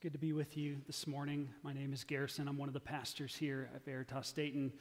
Good 0.00 0.12
to 0.12 0.18
be 0.20 0.32
with 0.32 0.56
you 0.56 0.76
this 0.86 1.08
morning. 1.08 1.48
My 1.64 1.72
name 1.72 1.92
is 1.92 2.04
Garrison. 2.04 2.46
I'm 2.46 2.56
one 2.56 2.68
of 2.68 2.72
the 2.72 2.78
pastors 2.78 3.34
here 3.34 3.68
at 3.74 3.84
Veritas 3.84 4.30
Dayton. 4.30 4.72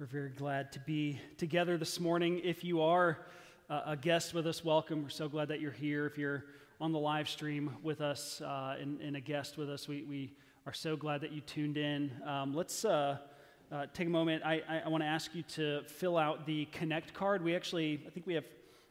We're 0.00 0.06
very 0.06 0.30
glad 0.30 0.72
to 0.72 0.80
be 0.80 1.20
together 1.38 1.78
this 1.78 2.00
morning. 2.00 2.40
If 2.42 2.64
you 2.64 2.82
are 2.82 3.28
a 3.70 3.96
guest 3.96 4.34
with 4.34 4.44
us, 4.44 4.64
welcome. 4.64 5.04
We're 5.04 5.08
so 5.08 5.28
glad 5.28 5.46
that 5.48 5.60
you're 5.60 5.70
here. 5.70 6.04
If 6.04 6.18
you're 6.18 6.46
on 6.80 6.90
the 6.90 6.98
live 6.98 7.28
stream 7.28 7.76
with 7.84 8.00
us 8.00 8.40
uh, 8.40 8.74
and, 8.80 9.00
and, 9.00 9.14
a 9.14 9.20
guest 9.20 9.56
with 9.56 9.70
us, 9.70 9.86
we, 9.86 10.02
we, 10.02 10.32
are 10.66 10.72
so 10.72 10.96
glad 10.96 11.20
that 11.20 11.30
you 11.30 11.42
tuned 11.42 11.76
in. 11.76 12.10
Um, 12.26 12.52
let's 12.52 12.84
uh, 12.84 13.18
uh, 13.70 13.86
take 13.94 14.08
a 14.08 14.10
moment. 14.10 14.42
I, 14.44 14.62
I, 14.68 14.82
I 14.86 14.88
want 14.88 15.04
to 15.04 15.08
ask 15.08 15.32
you 15.32 15.42
to 15.42 15.84
fill 15.84 16.18
out 16.18 16.44
the 16.44 16.64
Connect 16.72 17.14
card. 17.14 17.44
We 17.44 17.54
actually, 17.54 18.02
I 18.04 18.10
think 18.10 18.26
we 18.26 18.34
have 18.34 18.44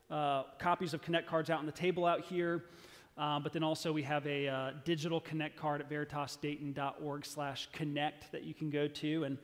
uh, 0.10 0.44
copies 0.58 0.94
of 0.94 1.02
Connect 1.02 1.28
cards 1.28 1.50
out 1.50 1.60
on 1.60 1.66
the 1.66 1.74
table 1.74 2.06
out 2.06 2.22
here. 2.22 2.64
Uh, 3.18 3.40
but 3.40 3.54
then 3.54 3.64
also 3.64 3.94
we 3.94 4.04
have 4.04 4.28
a 4.28 4.48
uh, 4.48 4.72
digital 4.84 5.22
connect 5.22 5.56
card 5.56 5.80
at 5.80 5.90
veritasdayton.org 5.90 7.26
slash 7.26 7.70
connect 7.72 8.30
that 8.34 8.44
you 8.44 8.54
can 8.54 8.70
go 8.70 8.90
to 8.90 9.24
and 9.24 9.38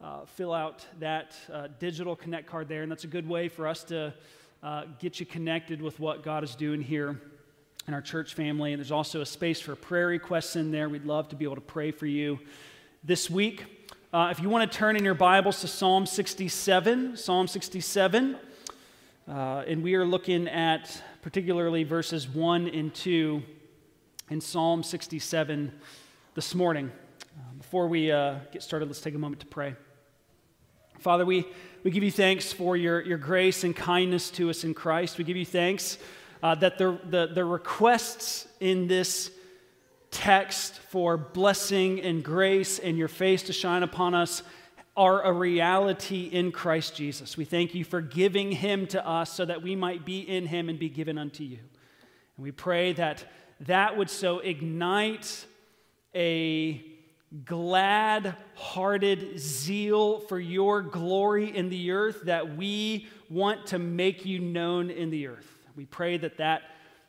uh, 0.00 0.24
fill 0.24 0.54
out 0.54 0.86
that 1.00 1.34
uh, 1.52 1.66
digital 1.80 2.14
connect 2.14 2.46
card 2.46 2.68
there. 2.68 2.82
And 2.82 2.92
that's 2.92 3.02
a 3.02 3.08
good 3.08 3.28
way 3.28 3.48
for 3.48 3.66
us 3.66 3.82
to 3.84 4.14
uh, 4.62 4.84
get 5.00 5.18
you 5.18 5.26
connected 5.26 5.82
with 5.82 5.98
what 5.98 6.22
God 6.22 6.44
is 6.44 6.54
doing 6.54 6.80
here 6.80 7.20
in 7.88 7.94
our 7.94 8.00
church 8.00 8.34
family. 8.34 8.72
And 8.72 8.78
there's 8.78 8.92
also 8.92 9.20
a 9.20 9.26
space 9.26 9.60
for 9.60 9.74
prayer 9.74 10.06
requests 10.06 10.54
in 10.54 10.70
there. 10.70 10.88
We'd 10.88 11.04
love 11.04 11.28
to 11.30 11.36
be 11.36 11.44
able 11.44 11.56
to 11.56 11.60
pray 11.60 11.90
for 11.90 12.06
you 12.06 12.38
this 13.02 13.28
week. 13.28 13.88
Uh, 14.12 14.28
if 14.30 14.40
you 14.40 14.48
want 14.48 14.70
to 14.70 14.78
turn 14.78 14.94
in 14.94 15.04
your 15.04 15.14
Bibles 15.14 15.60
to 15.62 15.66
Psalm 15.66 16.06
67, 16.06 17.16
Psalm 17.16 17.48
67, 17.48 18.36
and 19.26 19.82
we 19.82 19.96
are 19.96 20.04
looking 20.04 20.46
at 20.46 21.02
particularly 21.28 21.84
verses 21.84 22.26
1 22.26 22.68
and 22.68 22.94
2 22.94 23.42
in 24.30 24.40
Psalm 24.40 24.82
67 24.82 25.70
this 26.34 26.54
morning. 26.54 26.90
Uh, 27.20 27.52
before 27.58 27.86
we 27.86 28.10
uh, 28.10 28.36
get 28.50 28.62
started, 28.62 28.86
let's 28.86 29.02
take 29.02 29.14
a 29.14 29.18
moment 29.18 29.38
to 29.38 29.46
pray. 29.46 29.76
Father, 31.00 31.26
we, 31.26 31.46
we 31.82 31.90
give 31.90 32.02
you 32.02 32.10
thanks 32.10 32.50
for 32.50 32.78
your, 32.78 33.02
your 33.02 33.18
grace 33.18 33.62
and 33.62 33.76
kindness 33.76 34.30
to 34.30 34.48
us 34.48 34.64
in 34.64 34.72
Christ. 34.72 35.18
We 35.18 35.24
give 35.24 35.36
you 35.36 35.44
thanks 35.44 35.98
uh, 36.42 36.54
that 36.54 36.78
the, 36.78 36.98
the, 37.04 37.26
the 37.26 37.44
requests 37.44 38.48
in 38.58 38.88
this 38.88 39.30
text 40.10 40.78
for 40.78 41.18
blessing 41.18 42.00
and 42.00 42.24
grace 42.24 42.78
and 42.78 42.96
your 42.96 43.08
face 43.08 43.42
to 43.42 43.52
shine 43.52 43.82
upon 43.82 44.14
us 44.14 44.42
are 44.98 45.22
a 45.22 45.32
reality 45.32 46.24
in 46.24 46.50
Christ 46.50 46.96
Jesus. 46.96 47.36
We 47.36 47.44
thank 47.44 47.72
you 47.72 47.84
for 47.84 48.00
giving 48.00 48.50
him 48.50 48.88
to 48.88 49.06
us 49.06 49.32
so 49.32 49.44
that 49.44 49.62
we 49.62 49.76
might 49.76 50.04
be 50.04 50.18
in 50.18 50.44
him 50.44 50.68
and 50.68 50.76
be 50.76 50.88
given 50.88 51.16
unto 51.16 51.44
you. 51.44 51.58
And 52.36 52.42
we 52.42 52.50
pray 52.50 52.94
that 52.94 53.24
that 53.60 53.96
would 53.96 54.10
so 54.10 54.40
ignite 54.40 55.46
a 56.16 56.84
glad 57.44 58.34
hearted 58.56 59.38
zeal 59.38 60.18
for 60.18 60.40
your 60.40 60.82
glory 60.82 61.56
in 61.56 61.68
the 61.68 61.92
earth 61.92 62.22
that 62.24 62.56
we 62.56 63.06
want 63.30 63.66
to 63.66 63.78
make 63.78 64.26
you 64.26 64.40
known 64.40 64.90
in 64.90 65.10
the 65.10 65.28
earth. 65.28 65.60
We 65.76 65.86
pray 65.86 66.16
that 66.18 66.38
that 66.38 66.62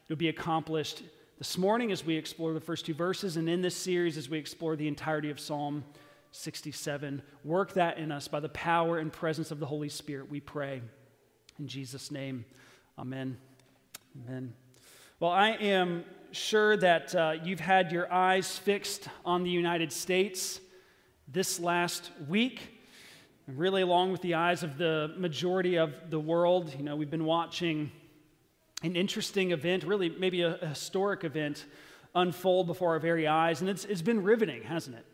would 0.09 0.19
be 0.19 0.29
accomplished 0.29 1.01
this 1.39 1.57
morning 1.57 1.91
as 1.91 2.05
we 2.05 2.15
explore 2.15 2.53
the 2.53 2.61
first 2.61 2.85
two 2.85 2.93
verses 2.93 3.37
and 3.37 3.49
in 3.49 3.61
this 3.61 3.75
series 3.75 4.15
as 4.15 4.29
we 4.29 4.37
explore 4.37 4.75
the 4.75 4.87
entirety 4.87 5.31
of 5.31 5.39
Psalm 5.39 5.83
67. 6.31 7.21
Work 7.43 7.73
that 7.73 7.97
in 7.97 8.11
us 8.11 8.27
by 8.27 8.39
the 8.39 8.49
power 8.49 8.99
and 8.99 9.11
presence 9.11 9.51
of 9.51 9.59
the 9.59 9.65
Holy 9.65 9.89
Spirit, 9.89 10.29
we 10.29 10.39
pray. 10.39 10.81
In 11.57 11.67
Jesus' 11.67 12.11
name, 12.11 12.45
amen. 12.97 13.37
Amen. 14.25 14.53
Well, 15.19 15.31
I 15.31 15.49
am 15.49 16.05
sure 16.31 16.77
that 16.77 17.13
uh, 17.15 17.35
you've 17.43 17.59
had 17.59 17.91
your 17.91 18.11
eyes 18.11 18.57
fixed 18.57 19.07
on 19.25 19.43
the 19.43 19.49
United 19.49 19.91
States 19.91 20.61
this 21.27 21.59
last 21.59 22.11
week, 22.27 22.61
and 23.47 23.57
really 23.57 23.81
along 23.81 24.11
with 24.11 24.21
the 24.21 24.35
eyes 24.35 24.63
of 24.63 24.77
the 24.77 25.13
majority 25.17 25.77
of 25.77 25.93
the 26.09 26.19
world. 26.19 26.73
You 26.77 26.83
know, 26.83 26.95
we've 26.95 27.09
been 27.09 27.25
watching 27.25 27.91
an 28.83 28.95
interesting 28.95 29.51
event, 29.51 29.83
really 29.83 30.09
maybe 30.09 30.41
a, 30.41 30.55
a 30.55 30.67
historic 30.67 31.23
event, 31.23 31.65
unfold 32.15 32.67
before 32.67 32.89
our 32.89 32.99
very 32.99 33.27
eyes, 33.27 33.61
and 33.61 33.69
it's, 33.69 33.85
it's 33.85 34.01
been 34.01 34.23
riveting, 34.23 34.63
hasn't 34.63 34.95
it? 34.95 35.05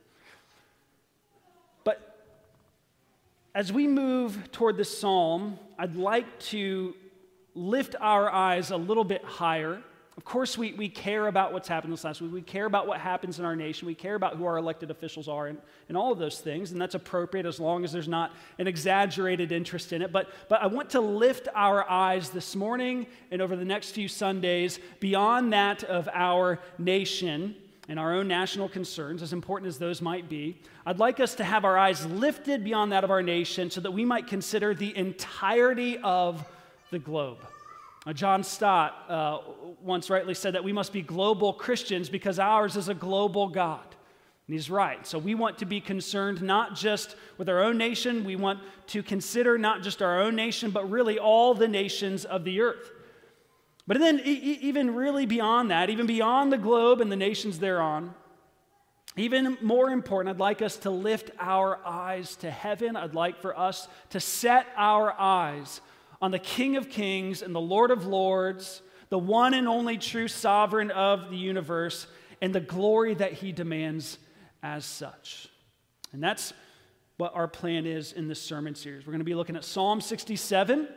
As 3.55 3.71
we 3.71 3.88
move 3.88 4.51
toward 4.51 4.75
this 4.75 4.95
psalm, 4.95 5.57
I'd 5.79 5.95
like 5.95 6.39
to 6.39 6.93
lift 7.53 7.95
our 8.01 8.29
eyes 8.29 8.69
a 8.69 8.75
little 8.75 9.05
bit 9.05 9.23
higher. 9.23 9.81
Of 10.17 10.25
course, 10.25 10.57
we, 10.57 10.73
we 10.73 10.89
care 10.89 11.27
about 11.27 11.53
what's 11.53 11.69
happened 11.69 11.93
this 11.93 12.03
last 12.03 12.19
week. 12.19 12.33
We 12.33 12.41
care 12.41 12.66
about 12.66 12.85
what 12.85 12.99
happens 12.99 13.39
in 13.39 13.45
our 13.45 13.55
nation. 13.55 13.88
We 13.88 13.95
care 13.95 14.16
about 14.16 14.35
who 14.35 14.43
our 14.43 14.57
elected 14.57 14.91
officials 14.91 15.29
are 15.29 15.47
and, 15.47 15.57
and 15.88 15.95
all 15.95 16.11
of 16.11 16.19
those 16.19 16.41
things. 16.41 16.73
And 16.73 16.81
that's 16.81 16.95
appropriate 16.95 17.45
as 17.45 17.57
long 17.57 17.85
as 17.85 17.93
there's 17.93 18.09
not 18.09 18.33
an 18.59 18.67
exaggerated 18.67 19.53
interest 19.53 19.93
in 19.93 20.01
it. 20.01 20.11
But, 20.11 20.31
but 20.49 20.61
I 20.61 20.67
want 20.67 20.89
to 20.89 20.99
lift 20.99 21.47
our 21.55 21.89
eyes 21.89 22.31
this 22.31 22.57
morning 22.57 23.07
and 23.31 23.41
over 23.41 23.55
the 23.55 23.63
next 23.63 23.91
few 23.91 24.09
Sundays 24.09 24.79
beyond 24.99 25.53
that 25.53 25.85
of 25.85 26.09
our 26.13 26.59
nation 26.77 27.55
and 27.88 28.00
our 28.00 28.13
own 28.13 28.28
national 28.28 28.68
concerns, 28.69 29.22
as 29.22 29.34
important 29.34 29.68
as 29.68 29.78
those 29.78 30.01
might 30.01 30.28
be, 30.28 30.57
I'd 30.85 31.00
like 31.00 31.19
us 31.19 31.35
to 31.35 31.44
have 31.44 31.66
our 31.66 31.78
eyes 31.78 32.06
lifted 32.06 32.63
beyond 32.63 32.91
that 32.91 33.03
of 33.03 33.12
our 33.12 33.22
nation 33.22 33.69
so 33.69 33.81
that 33.81 33.91
we 33.91 34.06
might 34.06 34.28
consider 34.28 34.73
the 34.73 34.96
entirety 34.97 35.97
of 36.00 36.44
the 36.91 37.00
globe. 37.00 37.38
Now, 38.06 38.13
John 38.13 38.44
Stott 38.44 38.96
uh, 39.09 39.40
once 39.81 40.09
rightly 40.09 40.34
said 40.34 40.53
that 40.53 40.63
we 40.63 40.73
must 40.73 40.94
be 40.94 41.01
global 41.01 41.53
Christians 41.53 42.09
because 42.09 42.40
ours 42.40 42.75
is 42.75 42.90
a 42.90 42.94
global 42.94 43.47
God. 43.47 43.84
And 44.47 44.53
he's 44.53 44.69
right. 44.69 45.06
So 45.07 45.17
we 45.17 45.34
want 45.34 45.57
to 45.59 45.66
be 45.66 45.81
concerned 45.81 46.41
not 46.44 46.75
just 46.75 47.16
with 47.40 47.50
our 47.50 47.63
own 47.63 47.78
nation, 47.79 48.23
we 48.23 48.35
want 48.35 48.59
to 48.88 49.02
consider 49.02 49.57
not 49.57 49.81
just 49.81 50.03
our 50.03 50.22
own 50.22 50.35
nation, 50.35 50.69
but 50.69 50.90
really 50.90 51.17
all 51.17 51.56
the 51.56 51.67
nations 51.67 52.25
of 52.25 52.44
the 52.44 52.62
earth. 52.62 52.91
But 53.88 54.00
then, 54.00 54.19
even 54.19 54.96
really 54.96 55.28
beyond 55.28 55.69
that, 55.69 55.91
even 55.91 56.07
beyond 56.07 56.51
the 56.51 56.57
globe 56.57 57.01
and 57.01 57.12
the 57.12 57.16
nations 57.16 57.59
thereon, 57.59 58.16
even 59.18 59.57
more 59.62 59.91
important, 59.91 60.35
I'd 60.35 60.40
like 60.40 60.62
us 60.62 60.78
to 60.78 60.90
lift 60.90 61.31
our 61.40 61.79
eyes 61.85 62.35
to 62.38 62.50
heaven. 62.50 62.96
I'd 62.96 63.13
like 63.13 63.41
for 63.41 63.57
us 63.57 63.88
to 64.09 64.19
set 64.19 64.66
our 64.75 65.13
eyes 65.13 65.81
on 66.22 66.31
the 66.31 66.40
King 66.40 66.78
of 66.78 66.90
Kings 66.90 67.41
and 67.41 67.53
the 67.53 67.62
Lord 67.62 67.91
of 67.91 68.07
Lords, 68.07 68.81
the 69.09 69.19
one 69.19 69.53
and 69.53 69.68
only 69.68 69.97
true 69.97 70.28
sovereign 70.28 70.90
of 70.90 71.29
the 71.29 71.38
universe, 71.38 72.07
and 72.41 72.53
the 72.53 72.59
glory 72.59 73.13
that 73.13 73.34
he 73.34 73.52
demands 73.52 74.17
as 74.63 74.84
such. 74.84 75.47
And 76.12 76.23
that's 76.23 76.53
what 77.17 77.35
our 77.35 77.47
plan 77.47 77.85
is 77.85 78.12
in 78.12 78.28
this 78.28 78.41
sermon 78.41 78.75
series. 78.75 79.06
We're 79.06 79.12
going 79.12 79.19
to 79.19 79.25
be 79.25 79.35
looking 79.35 79.56
at 79.56 79.63
Psalm 79.63 80.02
67. 80.02 80.90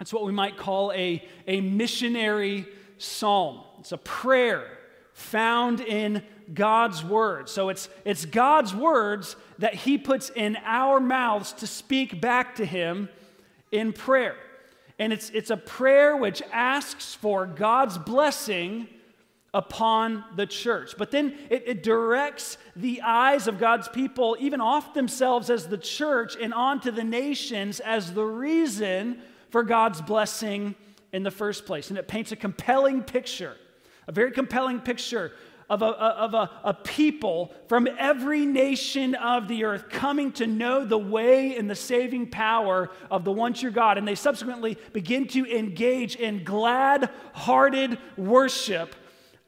It's 0.00 0.12
what 0.12 0.24
we 0.24 0.32
might 0.32 0.56
call 0.56 0.92
a, 0.92 1.26
a 1.46 1.60
missionary 1.60 2.66
psalm. 2.98 3.62
It's 3.80 3.92
a 3.92 3.98
prayer 3.98 4.66
found 5.12 5.80
in 5.80 6.22
God's 6.52 7.02
word. 7.02 7.48
So 7.48 7.70
it's, 7.70 7.88
it's 8.04 8.24
God's 8.24 8.74
words 8.74 9.36
that 9.58 9.74
He 9.74 9.98
puts 9.98 10.30
in 10.30 10.56
our 10.64 11.00
mouths 11.00 11.52
to 11.54 11.66
speak 11.66 12.20
back 12.20 12.56
to 12.56 12.66
Him 12.66 13.08
in 13.72 13.92
prayer. 13.92 14.36
And 14.98 15.12
it's, 15.12 15.30
it's 15.30 15.50
a 15.50 15.56
prayer 15.56 16.16
which 16.16 16.42
asks 16.52 17.14
for 17.14 17.46
God's 17.46 17.98
blessing 17.98 18.88
upon 19.52 20.24
the 20.36 20.46
church. 20.46 20.94
But 20.98 21.10
then 21.10 21.34
it, 21.48 21.64
it, 21.66 21.82
directs 21.82 22.58
the 22.74 23.00
eyes 23.00 23.48
of 23.48 23.58
God's 23.58 23.88
people, 23.88 24.36
even 24.38 24.60
off 24.60 24.92
themselves 24.92 25.48
as 25.48 25.68
the 25.68 25.78
church, 25.78 26.36
and 26.38 26.52
onto 26.52 26.90
the 26.90 27.04
nations 27.04 27.80
as 27.80 28.12
the 28.12 28.24
reason 28.24 29.22
for 29.56 29.62
God's 29.62 30.02
blessing 30.02 30.74
in 31.14 31.22
the 31.22 31.30
first 31.30 31.64
place. 31.64 31.88
And 31.88 31.98
it 31.98 32.06
paints 32.06 32.30
a 32.30 32.36
compelling 32.36 33.02
picture, 33.02 33.56
a 34.06 34.12
very 34.12 34.30
compelling 34.30 34.80
picture 34.80 35.32
of, 35.70 35.80
a, 35.80 35.86
of 35.86 36.34
a, 36.34 36.50
a, 36.62 36.74
people 36.74 37.54
from 37.66 37.88
every 37.98 38.44
nation 38.44 39.14
of 39.14 39.48
the 39.48 39.64
earth 39.64 39.88
coming 39.88 40.30
to 40.32 40.46
know 40.46 40.84
the 40.84 40.98
way 40.98 41.56
and 41.56 41.70
the 41.70 41.74
saving 41.74 42.26
power 42.26 42.90
of 43.10 43.24
the 43.24 43.32
one 43.32 43.54
true 43.54 43.70
God. 43.70 43.96
And 43.96 44.06
they 44.06 44.14
subsequently 44.14 44.76
begin 44.92 45.26
to 45.28 45.50
engage 45.50 46.16
in 46.16 46.44
glad 46.44 47.08
hearted 47.32 47.96
worship 48.18 48.94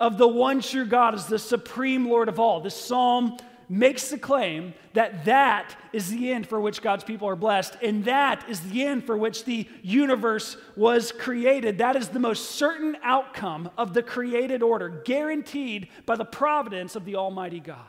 of 0.00 0.16
the 0.16 0.26
one 0.26 0.62
true 0.62 0.86
God 0.86 1.16
as 1.16 1.26
the 1.26 1.38
supreme 1.38 2.08
Lord 2.08 2.30
of 2.30 2.40
all. 2.40 2.62
This 2.62 2.74
psalm 2.74 3.36
makes 3.68 4.08
the 4.08 4.18
claim 4.18 4.72
that 4.94 5.24
that 5.26 5.76
is 5.92 6.10
the 6.10 6.32
end 6.32 6.46
for 6.46 6.60
which 6.60 6.80
God's 6.80 7.04
people 7.04 7.28
are 7.28 7.36
blessed, 7.36 7.76
and 7.82 8.04
that 8.04 8.48
is 8.48 8.60
the 8.60 8.84
end 8.84 9.04
for 9.04 9.16
which 9.16 9.44
the 9.44 9.68
universe 9.82 10.56
was 10.76 11.12
created. 11.12 11.78
That 11.78 11.96
is 11.96 12.08
the 12.08 12.18
most 12.18 12.52
certain 12.52 12.96
outcome 13.02 13.70
of 13.76 13.94
the 13.94 14.02
created 14.02 14.62
order, 14.62 15.02
guaranteed 15.04 15.88
by 16.06 16.16
the 16.16 16.24
providence 16.24 16.96
of 16.96 17.04
the 17.04 17.16
Almighty 17.16 17.60
God. 17.60 17.86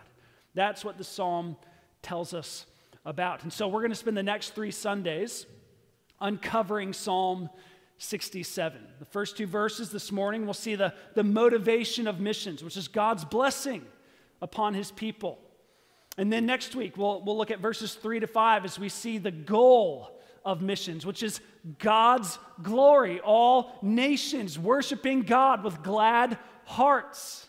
That's 0.53 0.83
what 0.83 0.97
the 0.97 1.03
psalm 1.03 1.55
tells 2.01 2.33
us 2.33 2.65
about. 3.05 3.43
And 3.43 3.53
so 3.53 3.67
we're 3.67 3.81
going 3.81 3.91
to 3.91 3.95
spend 3.95 4.17
the 4.17 4.23
next 4.23 4.49
three 4.55 4.71
Sundays 4.71 5.45
uncovering 6.19 6.91
Psalm 6.91 7.49
67. 7.97 8.81
The 8.99 9.05
first 9.05 9.37
two 9.37 9.47
verses 9.47 9.91
this 9.91 10.11
morning, 10.11 10.45
we'll 10.45 10.53
see 10.53 10.75
the, 10.75 10.93
the 11.15 11.23
motivation 11.23 12.07
of 12.07 12.19
missions, 12.19 12.63
which 12.63 12.77
is 12.77 12.87
God's 12.87 13.25
blessing 13.25 13.85
upon 14.41 14.73
his 14.73 14.91
people. 14.91 15.39
And 16.19 16.33
then 16.33 16.45
next 16.45 16.75
week, 16.75 16.97
we'll, 16.97 17.21
we'll 17.21 17.37
look 17.37 17.49
at 17.49 17.61
verses 17.61 17.93
three 17.93 18.19
to 18.19 18.27
five 18.27 18.65
as 18.65 18.77
we 18.77 18.89
see 18.89 19.19
the 19.19 19.31
goal 19.31 20.19
of 20.43 20.61
missions, 20.61 21.05
which 21.05 21.23
is 21.23 21.39
God's 21.77 22.37
glory, 22.61 23.21
all 23.21 23.79
nations 23.81 24.59
worshiping 24.59 25.21
God 25.21 25.63
with 25.63 25.81
glad 25.81 26.37
hearts. 26.65 27.47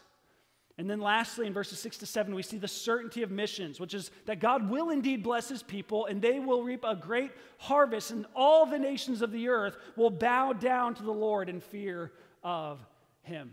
And 0.79 0.89
then 0.89 1.01
lastly, 1.01 1.49
in 1.49 1.53
verses 1.53 1.81
six 1.81 1.99
to 1.99 2.07
seven, 2.07 2.33
we 2.33 2.45
see 2.45 2.59
the 2.59 2.69
certainty 2.69 3.25
of 3.25 3.33
missions, 3.33 3.81
which 3.81 3.93
is 3.93 4.13
that 4.27 4.39
God 4.39 4.71
will 4.71 4.91
indeed 4.91 5.25
bless 5.25 5.49
his 5.49 5.65
people 5.65 6.07
and 6.07 6.23
they 6.23 6.39
will 6.39 6.63
reap 6.63 6.85
a 6.85 6.95
great 6.95 7.33
harvest, 7.59 8.13
and 8.13 8.25
all 8.37 8.67
the 8.67 8.79
nations 8.79 9.21
of 9.21 9.33
the 9.33 9.49
earth 9.49 9.79
will 9.97 10.11
bow 10.11 10.53
down 10.53 10.95
to 10.95 11.03
the 11.03 11.11
Lord 11.11 11.49
in 11.49 11.61
fear 11.61 12.13
of 12.45 12.79
him. 13.23 13.53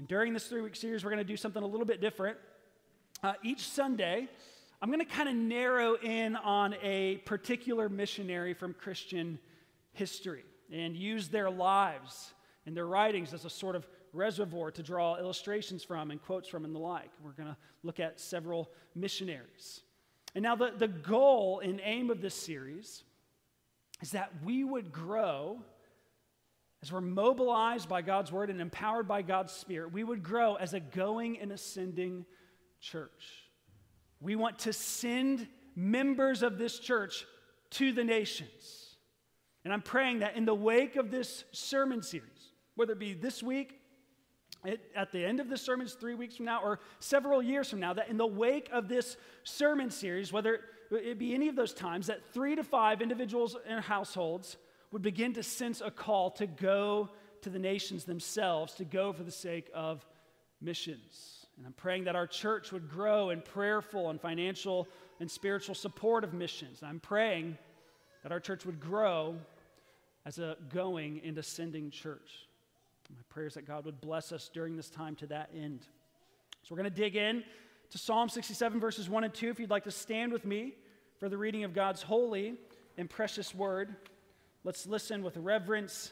And 0.00 0.08
during 0.08 0.32
this 0.32 0.48
three 0.48 0.60
week 0.60 0.74
series, 0.74 1.04
we're 1.04 1.10
going 1.10 1.18
to 1.18 1.24
do 1.24 1.36
something 1.36 1.62
a 1.62 1.66
little 1.66 1.86
bit 1.86 2.00
different. 2.00 2.36
Uh, 3.24 3.32
each 3.42 3.66
Sunday, 3.66 4.28
I'm 4.82 4.90
going 4.90 5.00
to 5.00 5.06
kind 5.06 5.30
of 5.30 5.34
narrow 5.34 5.94
in 5.94 6.36
on 6.36 6.74
a 6.82 7.16
particular 7.24 7.88
missionary 7.88 8.52
from 8.52 8.74
Christian 8.74 9.38
history 9.94 10.44
and 10.70 10.94
use 10.94 11.28
their 11.28 11.48
lives 11.50 12.34
and 12.66 12.76
their 12.76 12.86
writings 12.86 13.32
as 13.32 13.46
a 13.46 13.50
sort 13.50 13.76
of 13.76 13.86
reservoir 14.12 14.70
to 14.72 14.82
draw 14.82 15.16
illustrations 15.16 15.82
from 15.82 16.10
and 16.10 16.20
quotes 16.20 16.50
from 16.50 16.66
and 16.66 16.74
the 16.74 16.78
like. 16.78 17.08
We're 17.24 17.32
going 17.32 17.48
to 17.48 17.56
look 17.82 17.98
at 17.98 18.20
several 18.20 18.70
missionaries. 18.94 19.80
And 20.34 20.42
now, 20.42 20.54
the, 20.54 20.74
the 20.76 20.88
goal 20.88 21.60
and 21.64 21.80
aim 21.82 22.10
of 22.10 22.20
this 22.20 22.34
series 22.34 23.04
is 24.02 24.10
that 24.10 24.32
we 24.44 24.64
would 24.64 24.92
grow 24.92 25.62
as 26.82 26.92
we're 26.92 27.00
mobilized 27.00 27.88
by 27.88 28.02
God's 28.02 28.30
word 28.30 28.50
and 28.50 28.60
empowered 28.60 29.08
by 29.08 29.22
God's 29.22 29.54
spirit, 29.54 29.94
we 29.94 30.04
would 30.04 30.22
grow 30.22 30.56
as 30.56 30.74
a 30.74 30.80
going 30.80 31.38
and 31.38 31.52
ascending 31.52 32.26
church. 32.84 33.48
We 34.20 34.36
want 34.36 34.60
to 34.60 34.72
send 34.72 35.48
members 35.74 36.42
of 36.42 36.58
this 36.58 36.78
church 36.78 37.26
to 37.70 37.92
the 37.92 38.04
nations. 38.04 38.96
And 39.64 39.72
I'm 39.72 39.82
praying 39.82 40.18
that 40.18 40.36
in 40.36 40.44
the 40.44 40.54
wake 40.54 40.96
of 40.96 41.10
this 41.10 41.44
sermon 41.52 42.02
series, 42.02 42.52
whether 42.76 42.92
it 42.92 42.98
be 42.98 43.14
this 43.14 43.42
week, 43.42 43.80
at 44.96 45.12
the 45.12 45.24
end 45.24 45.40
of 45.40 45.48
the 45.50 45.58
sermons, 45.58 45.92
three 45.94 46.14
weeks 46.14 46.36
from 46.36 46.46
now, 46.46 46.62
or 46.62 46.80
several 46.98 47.42
years 47.42 47.68
from 47.68 47.80
now, 47.80 47.92
that 47.92 48.08
in 48.08 48.16
the 48.16 48.26
wake 48.26 48.68
of 48.72 48.88
this 48.88 49.16
sermon 49.42 49.90
series, 49.90 50.32
whether 50.32 50.60
it 50.90 51.18
be 51.18 51.34
any 51.34 51.48
of 51.48 51.56
those 51.56 51.74
times, 51.74 52.06
that 52.06 52.20
three 52.32 52.54
to 52.54 52.62
five 52.62 53.02
individuals 53.02 53.56
and 53.66 53.84
households 53.84 54.56
would 54.90 55.02
begin 55.02 55.34
to 55.34 55.42
sense 55.42 55.82
a 55.84 55.90
call 55.90 56.30
to 56.30 56.46
go 56.46 57.10
to 57.42 57.50
the 57.50 57.58
nations 57.58 58.04
themselves, 58.04 58.74
to 58.74 58.84
go 58.84 59.12
for 59.12 59.22
the 59.22 59.30
sake 59.30 59.70
of 59.74 60.06
missions. 60.62 61.33
And 61.56 61.66
I'm 61.66 61.72
praying 61.72 62.04
that 62.04 62.16
our 62.16 62.26
church 62.26 62.72
would 62.72 62.90
grow 62.90 63.30
in 63.30 63.40
prayerful 63.40 64.10
and 64.10 64.20
financial 64.20 64.88
and 65.20 65.30
spiritual 65.30 65.74
support 65.74 66.24
of 66.24 66.34
missions. 66.34 66.82
I'm 66.82 67.00
praying 67.00 67.56
that 68.22 68.32
our 68.32 68.40
church 68.40 68.66
would 68.66 68.80
grow 68.80 69.36
as 70.26 70.38
a 70.38 70.56
going 70.72 71.20
and 71.24 71.38
ascending 71.38 71.90
church. 71.90 72.48
My 73.14 73.22
prayer 73.28 73.46
is 73.46 73.54
that 73.54 73.66
God 73.66 73.84
would 73.84 74.00
bless 74.00 74.32
us 74.32 74.50
during 74.52 74.76
this 74.76 74.90
time 74.90 75.14
to 75.16 75.26
that 75.28 75.50
end. 75.54 75.86
So 76.62 76.74
we're 76.74 76.78
going 76.78 76.90
to 76.90 76.96
dig 76.96 77.16
in 77.16 77.44
to 77.90 77.98
Psalm 77.98 78.28
67, 78.28 78.80
verses 78.80 79.08
1 79.08 79.24
and 79.24 79.34
2. 79.34 79.50
If 79.50 79.60
you'd 79.60 79.70
like 79.70 79.84
to 79.84 79.90
stand 79.90 80.32
with 80.32 80.44
me 80.44 80.74
for 81.20 81.28
the 81.28 81.36
reading 81.36 81.62
of 81.62 81.74
God's 81.74 82.02
holy 82.02 82.54
and 82.96 83.08
precious 83.08 83.54
word, 83.54 83.94
let's 84.64 84.86
listen 84.86 85.22
with 85.22 85.36
reverence 85.36 86.10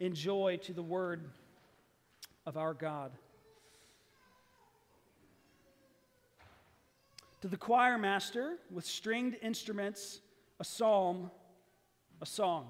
and 0.00 0.14
joy 0.14 0.58
to 0.64 0.72
the 0.72 0.82
word 0.82 1.30
of 2.44 2.56
our 2.56 2.74
God. 2.74 3.12
To 7.44 7.48
the 7.48 7.58
choir 7.58 7.98
master 7.98 8.56
with 8.70 8.86
stringed 8.86 9.36
instruments, 9.42 10.22
a 10.60 10.64
psalm, 10.64 11.30
a 12.22 12.24
song. 12.24 12.68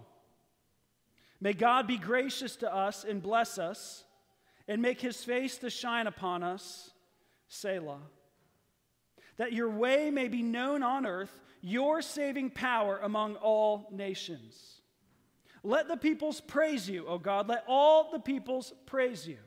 May 1.41 1.53
God 1.53 1.87
be 1.87 1.97
gracious 1.97 2.57
to 2.57 2.75
us 2.75 3.05
and 3.05 3.23
bless 3.23 3.57
us 3.57 4.03
and 4.67 4.83
make 4.83 5.01
his 5.01 5.23
face 5.23 5.59
to 5.59 5.71
shine 5.71 6.09
upon 6.09 6.43
us, 6.43 6.91
Selah. 7.47 8.01
That 9.37 9.53
your 9.53 9.71
way 9.71 10.11
may 10.11 10.27
be 10.27 10.43
known 10.43 10.83
on 10.83 11.07
earth, 11.07 11.41
your 11.61 12.03
saving 12.03 12.51
power 12.51 12.99
among 13.01 13.37
all 13.37 13.87
nations. 13.93 14.81
Let 15.63 15.87
the 15.87 15.97
peoples 15.97 16.41
praise 16.41 16.91
you, 16.91 17.07
O 17.07 17.19
God. 17.19 17.47
Let 17.47 17.63
all 17.69 18.11
the 18.11 18.19
peoples 18.19 18.73
praise 18.87 19.25
you. 19.25 19.39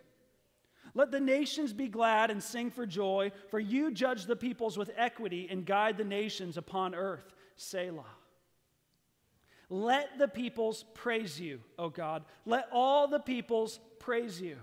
Let 0.97 1.11
the 1.11 1.19
nations 1.19 1.73
be 1.73 1.89
glad 1.89 2.31
and 2.31 2.41
sing 2.41 2.71
for 2.71 2.87
joy, 2.87 3.31
for 3.51 3.59
you 3.59 3.91
judge 3.91 4.25
the 4.25 4.35
peoples 4.35 4.79
with 4.79 4.89
equity 4.97 5.47
and 5.47 5.63
guide 5.63 5.95
the 5.95 6.03
nations 6.03 6.57
upon 6.57 6.95
earth. 6.95 7.35
Selah. 7.55 8.03
Let 9.69 10.17
the 10.17 10.27
peoples 10.27 10.85
praise 10.95 11.39
you, 11.39 11.59
O 11.77 11.89
God. 11.89 12.25
Let 12.47 12.67
all 12.71 13.07
the 13.07 13.19
peoples 13.19 13.79
praise 13.99 14.41
you. 14.41 14.57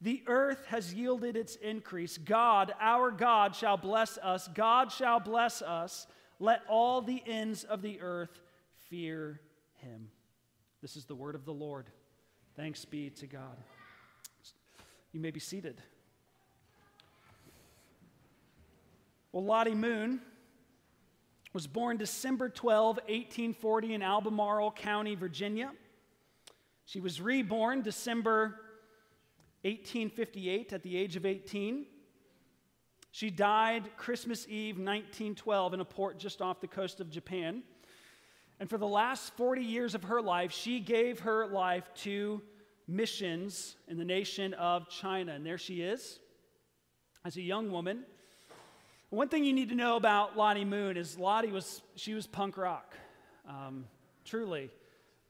The 0.00 0.24
earth 0.26 0.64
has 0.66 0.92
yielded 0.92 1.36
its 1.36 1.54
increase. 1.54 2.18
God, 2.18 2.74
our 2.80 3.12
God, 3.12 3.54
shall 3.54 3.76
bless 3.76 4.18
us. 4.18 4.48
God 4.56 4.90
shall 4.90 5.20
bless 5.20 5.62
us. 5.62 6.08
Let 6.40 6.62
all 6.68 7.00
the 7.00 7.22
ends 7.28 7.62
of 7.62 7.80
the 7.80 8.00
earth 8.00 8.40
fear 8.90 9.40
him. 9.74 10.10
This 10.82 10.96
is 10.96 11.04
the 11.04 11.14
word 11.14 11.36
of 11.36 11.44
the 11.44 11.54
Lord. 11.54 11.86
Thanks 12.56 12.84
be 12.84 13.10
to 13.10 13.28
God. 13.28 13.56
You 15.14 15.20
may 15.20 15.30
be 15.30 15.38
seated. 15.38 15.80
Well, 19.30 19.44
Lottie 19.44 19.76
Moon 19.76 20.20
was 21.52 21.68
born 21.68 21.98
December 21.98 22.48
12, 22.48 22.96
1840, 22.96 23.94
in 23.94 24.02
Albemarle 24.02 24.72
County, 24.72 25.14
Virginia. 25.14 25.70
She 26.84 26.98
was 26.98 27.20
reborn 27.20 27.82
December 27.82 28.56
1858 29.62 30.72
at 30.72 30.82
the 30.82 30.96
age 30.96 31.14
of 31.14 31.24
18. 31.24 31.86
She 33.12 33.30
died 33.30 33.84
Christmas 33.96 34.48
Eve 34.48 34.78
1912 34.78 35.74
in 35.74 35.80
a 35.80 35.84
port 35.84 36.18
just 36.18 36.42
off 36.42 36.60
the 36.60 36.66
coast 36.66 36.98
of 36.98 37.08
Japan. 37.08 37.62
And 38.58 38.68
for 38.68 38.78
the 38.78 38.88
last 38.88 39.32
40 39.36 39.62
years 39.62 39.94
of 39.94 40.02
her 40.02 40.20
life, 40.20 40.50
she 40.50 40.80
gave 40.80 41.20
her 41.20 41.46
life 41.46 41.88
to 41.98 42.42
missions 42.86 43.76
in 43.88 43.98
the 43.98 44.04
nation 44.04 44.54
of 44.54 44.88
China. 44.88 45.32
And 45.32 45.44
there 45.44 45.58
she 45.58 45.82
is 45.82 46.18
as 47.24 47.36
a 47.36 47.42
young 47.42 47.70
woman. 47.70 48.04
One 49.10 49.28
thing 49.28 49.44
you 49.44 49.52
need 49.52 49.68
to 49.68 49.74
know 49.74 49.96
about 49.96 50.36
Lottie 50.36 50.64
Moon 50.64 50.96
is 50.96 51.18
Lottie 51.18 51.52
was, 51.52 51.82
she 51.94 52.14
was 52.14 52.26
punk 52.26 52.56
rock, 52.56 52.96
um, 53.48 53.86
truly. 54.24 54.70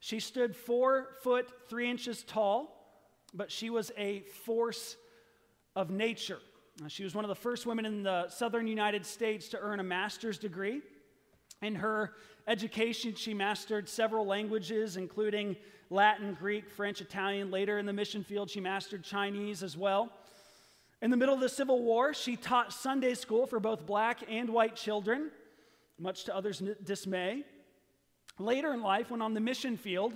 She 0.00 0.20
stood 0.20 0.56
four 0.56 1.16
foot 1.22 1.48
three 1.68 1.90
inches 1.90 2.22
tall, 2.22 2.70
but 3.34 3.50
she 3.50 3.70
was 3.70 3.92
a 3.96 4.20
force 4.44 4.96
of 5.76 5.90
nature. 5.90 6.38
She 6.88 7.04
was 7.04 7.14
one 7.14 7.24
of 7.24 7.28
the 7.28 7.34
first 7.34 7.66
women 7.66 7.84
in 7.84 8.02
the 8.02 8.28
southern 8.28 8.66
United 8.66 9.06
States 9.06 9.48
to 9.50 9.58
earn 9.58 9.80
a 9.80 9.84
master's 9.84 10.38
degree. 10.38 10.82
In 11.62 11.76
her 11.76 12.12
education, 12.46 13.14
she 13.14 13.34
mastered 13.34 13.88
several 13.88 14.26
languages, 14.26 14.96
including 14.96 15.56
Latin, 15.90 16.36
Greek, 16.38 16.68
French, 16.68 17.00
Italian. 17.00 17.50
Later 17.50 17.78
in 17.78 17.86
the 17.86 17.92
mission 17.92 18.24
field, 18.24 18.50
she 18.50 18.60
mastered 18.60 19.02
Chinese 19.02 19.62
as 19.62 19.76
well. 19.76 20.12
In 21.00 21.10
the 21.10 21.16
middle 21.16 21.34
of 21.34 21.40
the 21.40 21.48
Civil 21.48 21.82
War, 21.82 22.14
she 22.14 22.36
taught 22.36 22.72
Sunday 22.72 23.14
school 23.14 23.46
for 23.46 23.60
both 23.60 23.86
black 23.86 24.20
and 24.28 24.50
white 24.50 24.76
children, 24.76 25.30
much 25.98 26.24
to 26.24 26.34
others' 26.34 26.62
dismay. 26.82 27.44
Later 28.38 28.72
in 28.72 28.82
life, 28.82 29.10
when 29.10 29.22
on 29.22 29.34
the 29.34 29.40
mission 29.40 29.76
field, 29.76 30.14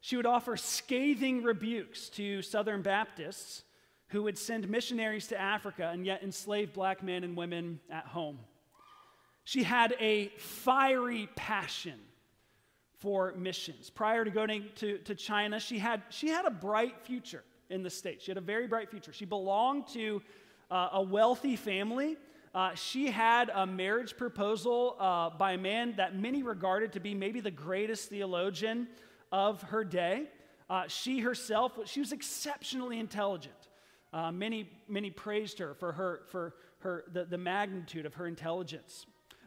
she 0.00 0.16
would 0.16 0.26
offer 0.26 0.56
scathing 0.56 1.42
rebukes 1.42 2.08
to 2.10 2.42
Southern 2.42 2.82
Baptists 2.82 3.62
who 4.08 4.22
would 4.22 4.38
send 4.38 4.68
missionaries 4.68 5.26
to 5.28 5.40
Africa 5.40 5.90
and 5.92 6.06
yet 6.06 6.22
enslave 6.22 6.72
black 6.72 7.02
men 7.02 7.24
and 7.24 7.36
women 7.36 7.80
at 7.90 8.04
home. 8.04 8.38
She 9.46 9.62
had 9.62 9.94
a 10.00 10.26
fiery 10.38 11.28
passion 11.36 12.00
for 12.98 13.32
missions. 13.36 13.90
Prior 13.90 14.24
to 14.24 14.30
going 14.32 14.64
to, 14.74 14.98
to 14.98 15.14
China, 15.14 15.60
she 15.60 15.78
had, 15.78 16.02
she 16.10 16.26
had 16.26 16.46
a 16.46 16.50
bright 16.50 17.00
future 17.04 17.44
in 17.70 17.84
the 17.84 17.88
States. 17.88 18.24
She 18.24 18.32
had 18.32 18.38
a 18.38 18.40
very 18.40 18.66
bright 18.66 18.90
future. 18.90 19.12
She 19.12 19.24
belonged 19.24 19.86
to 19.92 20.20
uh, 20.68 20.88
a 20.94 21.02
wealthy 21.02 21.54
family. 21.54 22.16
Uh, 22.56 22.74
she 22.74 23.08
had 23.08 23.52
a 23.54 23.64
marriage 23.64 24.16
proposal 24.16 24.96
uh, 24.98 25.30
by 25.30 25.52
a 25.52 25.58
man 25.58 25.94
that 25.96 26.18
many 26.18 26.42
regarded 26.42 26.92
to 26.94 26.98
be 26.98 27.14
maybe 27.14 27.38
the 27.38 27.48
greatest 27.48 28.08
theologian 28.08 28.88
of 29.30 29.62
her 29.62 29.84
day. 29.84 30.24
Uh, 30.68 30.88
she 30.88 31.20
herself, 31.20 31.78
she 31.84 32.00
was 32.00 32.10
exceptionally 32.10 32.98
intelligent. 32.98 33.54
Uh, 34.12 34.32
many, 34.32 34.68
many 34.88 35.08
praised 35.08 35.60
her 35.60 35.72
for, 35.74 35.92
her, 35.92 36.22
for 36.32 36.54
her, 36.80 37.04
the, 37.12 37.24
the 37.26 37.38
magnitude 37.38 38.06
of 38.06 38.14
her 38.14 38.26
intelligence. 38.26 39.06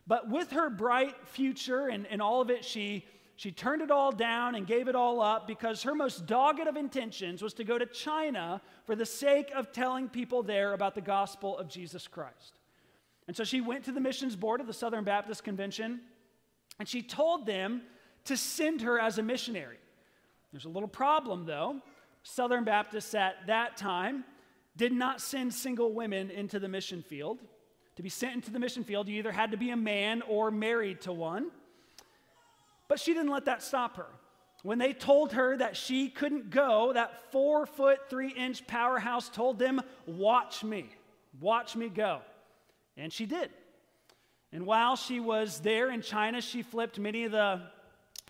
But 0.09 0.27
with 0.27 0.49
her 0.51 0.71
bright 0.71 1.15
future 1.27 1.87
and, 1.87 2.07
and 2.07 2.19
all 2.19 2.41
of 2.41 2.49
it, 2.49 2.65
she, 2.65 3.05
she 3.35 3.51
turned 3.51 3.83
it 3.83 3.91
all 3.91 4.11
down 4.11 4.55
and 4.55 4.65
gave 4.65 4.87
it 4.87 4.95
all 4.95 5.21
up 5.21 5.45
because 5.45 5.83
her 5.83 5.93
most 5.93 6.25
dogged 6.25 6.67
of 6.67 6.75
intentions 6.75 7.43
was 7.43 7.53
to 7.53 7.63
go 7.63 7.77
to 7.77 7.85
China 7.85 8.59
for 8.85 8.95
the 8.95 9.05
sake 9.05 9.51
of 9.55 9.71
telling 9.71 10.09
people 10.09 10.41
there 10.41 10.73
about 10.73 10.95
the 10.95 11.01
gospel 11.01 11.55
of 11.59 11.69
Jesus 11.69 12.07
Christ. 12.07 12.57
And 13.27 13.37
so 13.37 13.43
she 13.43 13.61
went 13.61 13.85
to 13.85 13.91
the 13.91 14.01
missions 14.01 14.35
board 14.35 14.59
of 14.61 14.65
the 14.65 14.73
Southern 14.73 15.03
Baptist 15.03 15.43
Convention 15.43 16.01
and 16.79 16.87
she 16.87 17.03
told 17.03 17.45
them 17.45 17.83
to 18.25 18.35
send 18.35 18.81
her 18.81 18.99
as 18.99 19.19
a 19.19 19.23
missionary. 19.23 19.77
There's 20.51 20.65
a 20.65 20.69
little 20.69 20.89
problem 20.89 21.45
though. 21.45 21.81
Southern 22.23 22.63
Baptists 22.63 23.13
at 23.13 23.45
that 23.45 23.77
time 23.77 24.23
did 24.75 24.91
not 24.91 25.21
send 25.21 25.53
single 25.53 25.93
women 25.93 26.31
into 26.31 26.57
the 26.57 26.67
mission 26.67 27.03
field. 27.03 27.43
To 27.99 28.03
be 28.03 28.07
sent 28.07 28.35
into 28.35 28.49
the 28.49 28.59
mission 28.59 28.85
field, 28.85 29.09
you 29.09 29.19
either 29.19 29.33
had 29.33 29.51
to 29.51 29.57
be 29.57 29.71
a 29.71 29.75
man 29.75 30.21
or 30.21 30.51
married 30.51 31.01
to 31.01 31.11
one. 31.11 31.51
But 32.87 32.97
she 32.97 33.13
didn't 33.13 33.29
let 33.29 33.43
that 33.43 33.61
stop 33.61 33.97
her. 33.97 34.05
When 34.63 34.79
they 34.79 34.93
told 34.93 35.33
her 35.33 35.57
that 35.57 35.75
she 35.75 36.07
couldn't 36.07 36.49
go, 36.49 36.93
that 36.93 37.29
four 37.33 37.65
foot, 37.65 38.09
three 38.09 38.29
inch 38.29 38.65
powerhouse 38.67 39.27
told 39.27 39.59
them, 39.59 39.81
Watch 40.05 40.63
me, 40.63 40.85
watch 41.41 41.75
me 41.75 41.89
go. 41.89 42.21
And 42.95 43.11
she 43.11 43.25
did. 43.25 43.49
And 44.53 44.65
while 44.65 44.95
she 44.95 45.19
was 45.19 45.59
there 45.59 45.91
in 45.91 46.01
China, 46.01 46.39
she 46.39 46.61
flipped 46.61 46.99
many 46.99 47.25
of 47.25 47.33
the, 47.33 47.63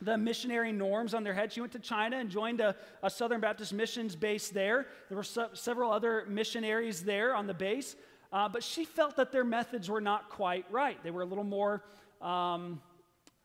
the 0.01 0.17
missionary 0.17 0.71
norms 0.71 1.13
on 1.13 1.23
their 1.23 1.35
head. 1.35 1.53
She 1.53 1.61
went 1.61 1.73
to 1.73 1.79
China 1.79 2.17
and 2.17 2.31
joined 2.31 2.59
a, 2.59 2.75
a 3.03 3.09
Southern 3.11 3.39
Baptist 3.39 3.71
missions 3.71 4.15
base 4.15 4.49
there. 4.49 4.87
There 5.09 5.15
were 5.15 5.23
so, 5.23 5.49
several 5.53 5.91
other 5.91 6.25
missionaries 6.27 7.03
there 7.03 7.35
on 7.35 7.45
the 7.45 7.53
base, 7.53 7.95
uh, 8.31 8.49
but 8.49 8.63
she 8.63 8.85
felt 8.85 9.15
that 9.15 9.31
their 9.31 9.43
methods 9.43 9.89
were 9.89 10.01
not 10.01 10.29
quite 10.29 10.65
right. 10.71 11.01
They 11.03 11.11
were 11.11 11.21
a 11.21 11.25
little 11.25 11.43
more. 11.43 11.83
Um, 12.21 12.81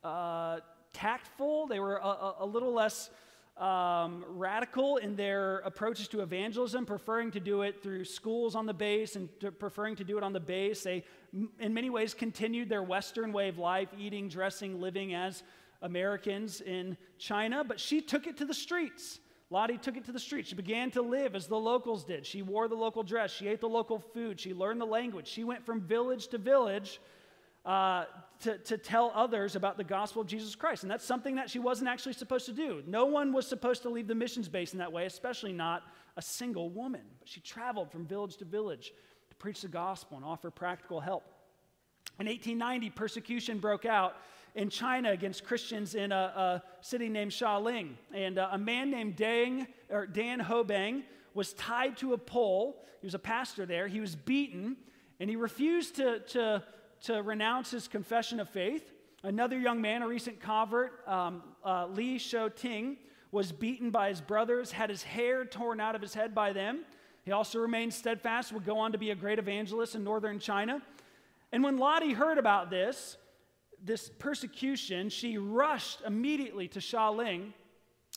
uh, 0.03 0.61
tactful, 0.93 1.67
they 1.67 1.81
were 1.81 1.97
a, 1.97 2.35
a 2.41 2.47
little 2.47 2.73
less 2.73 3.11
um, 3.57 4.25
radical 4.29 4.97
in 4.97 5.15
their 5.15 5.59
approaches 5.59 6.09
to 6.09 6.21
evangelism, 6.21 6.85
preferring 6.85 7.31
to 7.33 7.41
do 7.41 7.63
it 7.63 7.83
through 7.83 8.05
schools 8.05 8.55
on 8.55 8.67
the 8.67 8.75
base 8.75 9.17
and 9.17 9.29
to, 9.41 9.53
preferring 9.53 9.97
to 9.97 10.05
do 10.05 10.19
it 10.19 10.25
on 10.25 10.33
the 10.33 10.41
base. 10.41 10.83
They, 10.83 11.05
in 11.61 11.73
many 11.73 11.89
ways, 11.89 12.15
continued 12.15 12.69
their 12.69 12.83
Western 12.83 13.33
way 13.33 13.49
of 13.49 13.59
life, 13.59 13.89
eating, 13.97 14.29
dressing, 14.29 14.81
living 14.81 15.15
as 15.15 15.43
Americans 15.83 16.61
in 16.63 16.97
China, 17.19 17.63
but 17.63 17.79
she 17.79 18.01
took 18.01 18.27
it 18.27 18.37
to 18.39 18.45
the 18.45 18.55
streets. 18.55 19.21
Lottie 19.55 19.79
took 19.79 19.97
it 19.97 20.05
to 20.07 20.11
the 20.11 20.19
streets. 20.19 20.49
She 20.49 20.57
began 20.57 20.91
to 20.91 21.01
live 21.01 21.37
as 21.37 21.47
the 21.47 21.57
locals 21.57 22.03
did. 22.03 22.27
She 22.27 22.43
wore 22.43 22.67
the 22.67 22.75
local 22.75 23.05
dress. 23.05 23.31
She 23.31 23.47
ate 23.47 23.61
the 23.61 23.69
local 23.69 24.01
food. 24.01 24.41
She 24.41 24.53
learned 24.53 24.81
the 24.81 24.85
language. 24.85 25.29
She 25.29 25.45
went 25.45 25.65
from 25.65 25.81
village 25.81 26.27
to 26.29 26.39
village 26.39 27.01
uh, 27.65 28.07
to, 28.41 28.59
to 28.59 28.77
tell 28.77 29.13
others 29.15 29.55
about 29.55 29.77
the 29.77 29.85
gospel 29.85 30.23
of 30.23 30.27
Jesus 30.27 30.57
Christ. 30.57 30.83
And 30.83 30.91
that's 30.91 31.05
something 31.05 31.37
that 31.37 31.49
she 31.49 31.61
wasn't 31.61 31.89
actually 31.89 32.15
supposed 32.15 32.47
to 32.47 32.53
do. 32.53 32.83
No 32.89 33.05
one 33.05 33.33
was 33.33 33.47
supposed 33.47 33.83
to 33.83 33.91
leave 33.91 34.09
the 34.09 34.15
missions 34.17 34.49
base 34.49 34.73
in 34.73 34.81
that 34.81 34.91
way, 34.91 35.07
especially 35.07 35.53
not 35.53 35.85
a 36.17 36.23
single 36.23 36.69
woman. 36.69 37.03
But 37.21 37.29
she 37.29 37.39
traveled 37.39 37.93
from 37.93 38.07
village 38.07 38.37
to 38.39 38.45
village 38.45 38.93
to 39.29 39.37
preach 39.37 39.63
the 39.63 39.69
gospel 39.69 40.17
and 40.17 40.27
offer 40.27 40.51
practical 40.51 40.99
help. 40.99 41.23
In 42.19 42.27
1890, 42.27 42.91
persecution 42.91 43.59
broke 43.61 43.85
out 43.85 44.17
in 44.55 44.71
China 44.71 45.11
against 45.11 45.45
Christians 45.45 45.95
in 45.95 46.13
a, 46.13 46.15
a 46.15 46.63
city 46.81 47.09
named 47.09 47.33
Shaoling. 47.33 47.95
And 48.13 48.39
uh, 48.39 48.49
a 48.53 48.59
man 48.59 48.91
named 48.91 49.17
Dang, 49.17 49.67
or 49.91 50.07
Dan 50.07 50.41
Hobang 50.41 51.03
was 51.35 51.53
tied 51.55 51.97
to 51.99 52.13
a 52.13 52.19
pole. 52.19 52.85
He 53.01 53.07
was 53.07 53.15
a 53.15 53.19
pastor 53.19 53.67
there. 53.67 53.89
He 53.89 54.01
was 54.01 54.15
beaten, 54.15 54.77
and 55.19 55.29
he 55.29 55.37
refused 55.37 55.97
to, 55.97 56.21
to 56.21 56.63
to 57.05 57.23
renounce 57.23 57.71
his 57.71 57.87
confession 57.87 58.41
of 58.41 58.49
faith. 58.49 58.93
Another 59.23 59.59
young 59.59 59.81
man, 59.81 60.03
a 60.03 60.09
recent 60.09 60.41
convert, 60.41 61.07
um, 61.07 61.43
uh, 61.65 61.87
Li 61.87 62.19
Shou 62.19 62.49
Ting, 62.49 62.97
was 63.31 63.53
beaten 63.53 63.91
by 63.91 64.09
his 64.09 64.21
brothers, 64.21 64.73
had 64.73 64.91
his 64.91 65.03
hair 65.03 65.45
torn 65.45 65.81
out 65.81 65.95
of 65.95 66.01
his 66.01 66.15
head 66.15 66.35
by 66.35 66.53
them. 66.53 66.81
He 67.25 67.33
also 67.33 67.59
remained 67.59 67.93
steadfast, 67.93 68.53
would 68.53 68.65
go 68.65 68.79
on 68.79 68.93
to 68.93 68.99
be 68.99 69.11
a 69.11 69.15
great 69.15 69.39
evangelist 69.39 69.95
in 69.95 70.05
northern 70.05 70.39
China. 70.39 70.81
And 71.53 71.63
when 71.63 71.79
Lottie 71.79 72.13
heard 72.13 72.39
about 72.39 72.71
this, 72.71 73.17
this 73.85 74.11
persecution, 74.19 75.09
she 75.09 75.39
rushed 75.39 76.01
immediately 76.07 76.69
to 76.69 76.79
Shaoling 76.81 77.53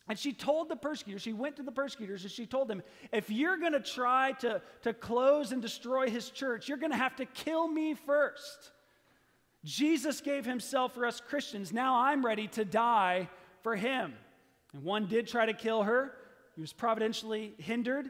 and 0.09 0.17
she 0.17 0.31
told 0.31 0.69
the 0.69 0.75
persecutors, 0.75 1.21
she 1.21 1.33
went 1.33 1.57
to 1.57 1.63
the 1.63 1.71
persecutors 1.71 2.23
and 2.23 2.31
she 2.31 2.45
told 2.45 2.69
them, 2.69 2.81
if 3.11 3.29
you're 3.29 3.57
going 3.57 3.73
to 3.73 3.81
try 3.81 4.31
to, 4.39 4.61
to 4.83 4.93
close 4.93 5.51
and 5.51 5.61
destroy 5.61 6.09
his 6.09 6.29
church, 6.29 6.69
you're 6.69 6.77
going 6.77 6.91
to 6.91 6.97
have 6.97 7.17
to 7.17 7.25
kill 7.25 7.67
me 7.67 7.93
first. 7.93 8.71
Jesus 9.65 10.21
gave 10.21 10.45
himself 10.45 10.93
for 10.93 11.05
us 11.05 11.19
Christians. 11.19 11.73
Now 11.73 11.99
I'm 11.99 12.25
ready 12.25 12.47
to 12.49 12.63
die 12.63 13.29
for 13.63 13.75
him. 13.75 14.13
And 14.73 14.83
one 14.83 15.07
did 15.07 15.27
try 15.27 15.45
to 15.45 15.53
kill 15.53 15.83
her. 15.83 16.13
He 16.55 16.61
was 16.61 16.71
providentially 16.71 17.53
hindered. 17.57 18.09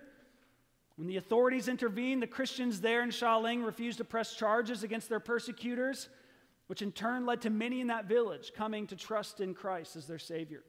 When 0.98 1.08
the 1.08 1.18
authorities 1.18 1.68
intervened, 1.68 2.22
the 2.22 2.28
Christians 2.28 2.80
there 2.80 3.02
in 3.02 3.10
Shaoling 3.10 3.66
refused 3.66 3.98
to 3.98 4.04
press 4.04 4.36
charges 4.36 4.84
against 4.84 5.10
their 5.10 5.20
persecutors, 5.20 6.10
which 6.68 6.82
in 6.82 6.92
turn 6.92 7.26
led 7.26 7.42
to 7.42 7.50
many 7.50 7.82
in 7.82 7.88
that 7.88 8.06
village 8.06 8.52
coming 8.56 8.88
to 8.88 8.96
trust 8.96 9.40
in 9.42 9.54
Christ 9.54 9.96
as 9.96 10.06
their 10.06 10.20
Savior. 10.20 10.64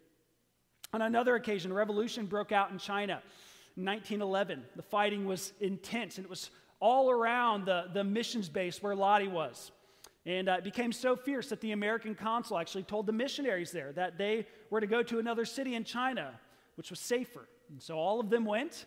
On 0.92 1.02
another 1.02 1.34
occasion, 1.34 1.70
a 1.70 1.74
revolution 1.74 2.26
broke 2.26 2.52
out 2.52 2.70
in 2.70 2.78
China 2.78 3.20
in 3.76 3.84
1911. 3.84 4.64
The 4.74 4.82
fighting 4.82 5.26
was 5.26 5.52
intense, 5.60 6.16
and 6.16 6.24
it 6.24 6.30
was 6.30 6.50
all 6.80 7.10
around 7.10 7.66
the, 7.66 7.86
the 7.92 8.04
missions 8.04 8.48
base 8.48 8.82
where 8.82 8.94
Lottie 8.94 9.28
was. 9.28 9.72
And 10.24 10.48
uh, 10.48 10.56
it 10.58 10.64
became 10.64 10.92
so 10.92 11.16
fierce 11.16 11.48
that 11.48 11.60
the 11.60 11.72
American 11.72 12.14
consul 12.14 12.58
actually 12.58 12.82
told 12.84 13.06
the 13.06 13.12
missionaries 13.12 13.72
there 13.72 13.92
that 13.92 14.18
they 14.18 14.46
were 14.70 14.80
to 14.80 14.86
go 14.86 15.02
to 15.02 15.18
another 15.18 15.44
city 15.44 15.74
in 15.74 15.84
China, 15.84 16.38
which 16.76 16.90
was 16.90 17.00
safer. 17.00 17.48
And 17.70 17.82
so 17.82 17.96
all 17.96 18.20
of 18.20 18.30
them 18.30 18.44
went, 18.44 18.86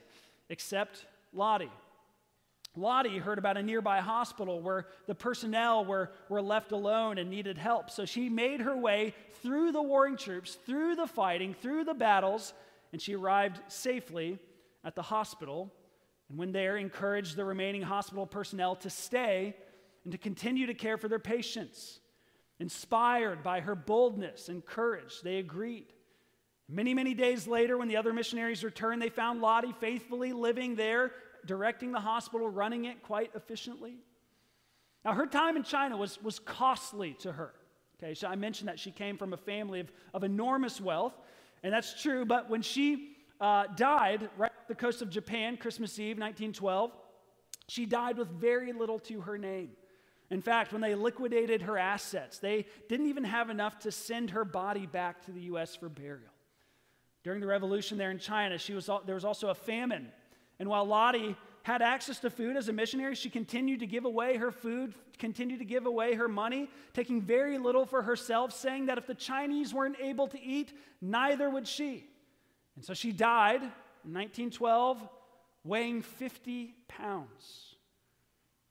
except 0.49 1.05
Lottie. 1.33 1.71
Lottie 2.75 3.17
heard 3.17 3.37
about 3.37 3.57
a 3.57 3.63
nearby 3.63 3.99
hospital 3.99 4.61
where 4.61 4.87
the 5.05 5.15
personnel 5.15 5.83
were, 5.83 6.11
were 6.29 6.41
left 6.41 6.71
alone 6.71 7.17
and 7.17 7.29
needed 7.29 7.57
help. 7.57 7.89
So 7.89 8.05
she 8.05 8.29
made 8.29 8.61
her 8.61 8.77
way 8.77 9.13
through 9.41 9.73
the 9.73 9.81
warring 9.81 10.15
troops, 10.15 10.57
through 10.65 10.95
the 10.95 11.07
fighting, 11.07 11.53
through 11.53 11.83
the 11.83 11.93
battles, 11.93 12.53
and 12.93 13.01
she 13.01 13.15
arrived 13.15 13.59
safely 13.67 14.39
at 14.85 14.95
the 14.95 15.01
hospital. 15.01 15.73
And 16.29 16.37
when 16.37 16.53
there, 16.53 16.77
encouraged 16.77 17.35
the 17.35 17.43
remaining 17.43 17.81
hospital 17.81 18.25
personnel 18.25 18.77
to 18.77 18.89
stay 18.89 19.53
and 20.05 20.13
to 20.13 20.17
continue 20.17 20.67
to 20.67 20.73
care 20.73 20.97
for 20.97 21.09
their 21.09 21.19
patients. 21.19 21.99
Inspired 22.59 23.43
by 23.43 23.59
her 23.59 23.75
boldness 23.75 24.47
and 24.47 24.65
courage, 24.65 25.21
they 25.23 25.37
agreed. 25.37 25.87
Many, 26.69 26.93
many 26.93 27.13
days 27.13 27.47
later, 27.47 27.77
when 27.77 27.89
the 27.89 27.97
other 27.97 28.13
missionaries 28.13 28.63
returned, 28.63 29.01
they 29.01 29.09
found 29.09 29.41
Lottie 29.41 29.73
faithfully 29.73 30.31
living 30.31 30.75
there 30.75 31.11
directing 31.45 31.91
the 31.91 31.99
hospital, 31.99 32.49
running 32.49 32.85
it 32.85 33.03
quite 33.03 33.31
efficiently. 33.35 33.97
Now, 35.03 35.13
her 35.13 35.25
time 35.25 35.57
in 35.57 35.63
China 35.63 35.97
was, 35.97 36.21
was 36.21 36.39
costly 36.39 37.13
to 37.19 37.31
her. 37.31 37.53
Okay, 38.01 38.13
so 38.13 38.27
I 38.27 38.35
mentioned 38.35 38.67
that 38.67 38.79
she 38.79 38.91
came 38.91 39.17
from 39.17 39.33
a 39.33 39.37
family 39.37 39.79
of, 39.79 39.91
of 40.13 40.23
enormous 40.23 40.81
wealth, 40.81 41.13
and 41.63 41.73
that's 41.73 42.01
true, 42.01 42.25
but 42.25 42.49
when 42.49 42.61
she 42.61 43.15
uh, 43.39 43.65
died 43.75 44.29
right 44.37 44.51
off 44.51 44.67
the 44.67 44.75
coast 44.75 45.01
of 45.01 45.09
Japan, 45.09 45.57
Christmas 45.57 45.97
Eve, 45.99 46.17
1912, 46.17 46.91
she 47.67 47.85
died 47.85 48.17
with 48.17 48.29
very 48.29 48.73
little 48.73 48.99
to 48.99 49.21
her 49.21 49.37
name. 49.37 49.71
In 50.29 50.41
fact, 50.41 50.71
when 50.71 50.81
they 50.81 50.95
liquidated 50.95 51.63
her 51.63 51.77
assets, 51.77 52.39
they 52.39 52.65
didn't 52.87 53.07
even 53.07 53.23
have 53.23 53.49
enough 53.49 53.79
to 53.79 53.91
send 53.91 54.31
her 54.31 54.45
body 54.45 54.85
back 54.85 55.25
to 55.25 55.31
the 55.31 55.41
U.S. 55.41 55.75
for 55.75 55.89
burial. 55.89 56.31
During 57.23 57.41
the 57.41 57.47
revolution 57.47 57.97
there 57.97 58.11
in 58.11 58.17
China, 58.17 58.57
she 58.57 58.73
was, 58.73 58.89
there 59.05 59.15
was 59.15 59.25
also 59.25 59.49
a 59.49 59.55
famine 59.55 60.11
and 60.61 60.69
while 60.69 60.85
Lottie 60.85 61.35
had 61.63 61.81
access 61.81 62.19
to 62.19 62.29
food 62.29 62.55
as 62.55 62.69
a 62.69 62.73
missionary, 62.73 63.15
she 63.15 63.31
continued 63.31 63.79
to 63.79 63.87
give 63.87 64.05
away 64.05 64.37
her 64.37 64.51
food, 64.51 64.93
continued 65.17 65.57
to 65.57 65.65
give 65.65 65.87
away 65.87 66.13
her 66.13 66.27
money, 66.27 66.69
taking 66.93 67.19
very 67.19 67.57
little 67.57 67.83
for 67.83 68.03
herself, 68.03 68.53
saying 68.53 68.85
that 68.85 68.99
if 68.99 69.07
the 69.07 69.15
Chinese 69.15 69.73
weren't 69.73 69.99
able 69.99 70.27
to 70.27 70.39
eat, 70.39 70.71
neither 71.01 71.49
would 71.49 71.67
she. 71.67 72.05
And 72.75 72.85
so 72.85 72.93
she 72.93 73.11
died 73.11 73.63
in 73.63 74.13
1912, 74.13 75.01
weighing 75.63 76.03
50 76.03 76.75
pounds. 76.87 77.75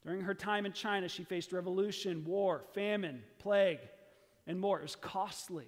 During 0.04 0.20
her 0.20 0.34
time 0.34 0.66
in 0.66 0.72
China, 0.72 1.08
she 1.08 1.24
faced 1.24 1.52
revolution, 1.52 2.24
war, 2.24 2.62
famine, 2.72 3.24
plague, 3.40 3.80
and 4.46 4.60
more. 4.60 4.78
It 4.78 4.82
was 4.82 4.94
costly. 4.94 5.66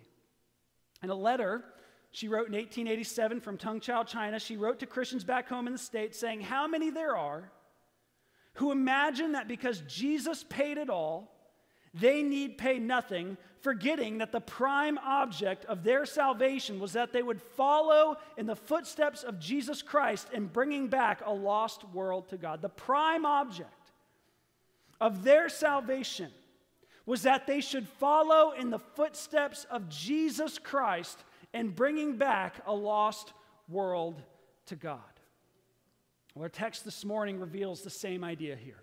In 1.03 1.11
a 1.11 1.17
letter 1.17 1.65
she 2.13 2.29
wrote 2.29 2.47
in 2.47 2.53
1887 2.53 3.41
from 3.41 3.57
Tengchow, 3.57 4.07
China. 4.07 4.39
She 4.39 4.59
wrote 4.59 4.79
to 4.81 4.87
Christians 4.87 5.25
back 5.25 5.49
home 5.49 5.67
in 5.67 5.73
the 5.73 5.79
States 5.79 6.19
saying, 6.19 6.43
How 6.43 6.67
many 6.67 6.91
there 6.91 7.17
are 7.17 7.51
who 8.55 8.71
imagine 8.71 9.33
that 9.33 9.49
because 9.49 9.83
Jesus 9.89 10.45
paid 10.45 10.77
it 10.77 10.91
all, 10.91 11.35
they 11.95 12.23
need 12.23 12.59
pay 12.59 12.79
nothing, 12.79 13.39
forgetting 13.61 14.19
that 14.19 14.31
the 14.31 14.41
prime 14.41 14.99
object 14.99 15.65
of 15.65 15.85
their 15.85 16.05
salvation 16.05 16.79
was 16.79 16.93
that 16.93 17.15
they 17.15 17.23
would 17.23 17.41
follow 17.41 18.17
in 18.37 18.45
the 18.45 18.57
footsteps 18.57 19.23
of 19.23 19.39
Jesus 19.39 19.81
Christ 19.81 20.29
in 20.35 20.47
bringing 20.47 20.89
back 20.89 21.23
a 21.25 21.33
lost 21.33 21.83
world 21.95 22.29
to 22.29 22.37
God. 22.37 22.61
The 22.61 22.69
prime 22.69 23.25
object 23.25 23.71
of 25.01 25.25
their 25.25 25.49
salvation 25.49 26.31
was 27.07 27.23
that 27.23 27.47
they 27.47 27.63
should 27.63 27.89
follow 27.89 28.53
in 28.53 28.69
the 28.69 28.79
footsteps 28.79 29.67
of 29.71 29.89
Jesus 29.89 30.59
Christ 30.59 31.19
and 31.55 31.75
bringing 31.75 32.17
back 32.17 32.63
a 32.67 32.73
lost 32.73 33.33
world 33.69 34.23
to 34.67 34.77
God. 34.77 35.01
Well, 36.35 36.45
our 36.45 36.49
text 36.49 36.85
this 36.85 37.05
morning 37.05 37.39
reveals 37.39 37.83
the 37.83 37.91
same 37.91 38.25
idea 38.25 38.57
here. 38.57 38.83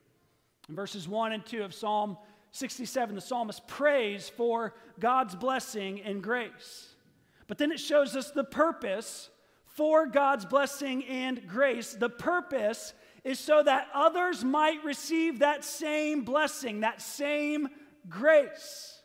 In 0.68 0.76
verses 0.76 1.08
1 1.08 1.32
and 1.32 1.46
2 1.46 1.64
of 1.64 1.74
Psalm 1.74 2.18
67, 2.52 3.16
the 3.16 3.22
psalmist 3.22 3.68
prays 3.68 4.30
for 4.30 4.76
God's 5.00 5.36
blessing 5.36 6.02
and 6.02 6.22
grace. 6.22 6.96
But 7.48 7.58
then 7.58 7.72
it 7.72 7.80
shows 7.80 8.16
us 8.16 8.32
the 8.32 8.44
purpose 8.44 9.30
for 9.66 10.06
God's 10.06 10.46
blessing 10.46 11.04
and 11.06 11.48
grace. 11.48 11.94
The 11.94 12.10
purpose 12.10 12.94
is 13.24 13.40
so 13.40 13.64
that 13.64 13.88
others 13.94 14.44
might 14.44 14.84
receive 14.84 15.40
that 15.40 15.64
same 15.64 16.24
blessing, 16.24 16.82
that 16.82 17.02
same 17.02 17.70
grace. 18.08 18.99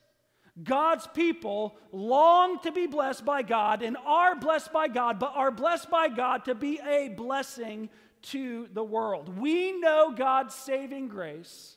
God's 0.62 1.06
people 1.08 1.76
long 1.90 2.60
to 2.60 2.70
be 2.70 2.86
blessed 2.86 3.24
by 3.24 3.42
God 3.42 3.82
and 3.82 3.96
are 4.06 4.36
blessed 4.36 4.72
by 4.72 4.86
God, 4.86 5.18
but 5.18 5.32
are 5.34 5.50
blessed 5.50 5.90
by 5.90 6.08
God 6.08 6.44
to 6.44 6.54
be 6.54 6.80
a 6.86 7.08
blessing 7.08 7.90
to 8.22 8.68
the 8.72 8.84
world. 8.84 9.38
We 9.38 9.72
know 9.72 10.12
God's 10.16 10.54
saving 10.54 11.08
grace 11.08 11.76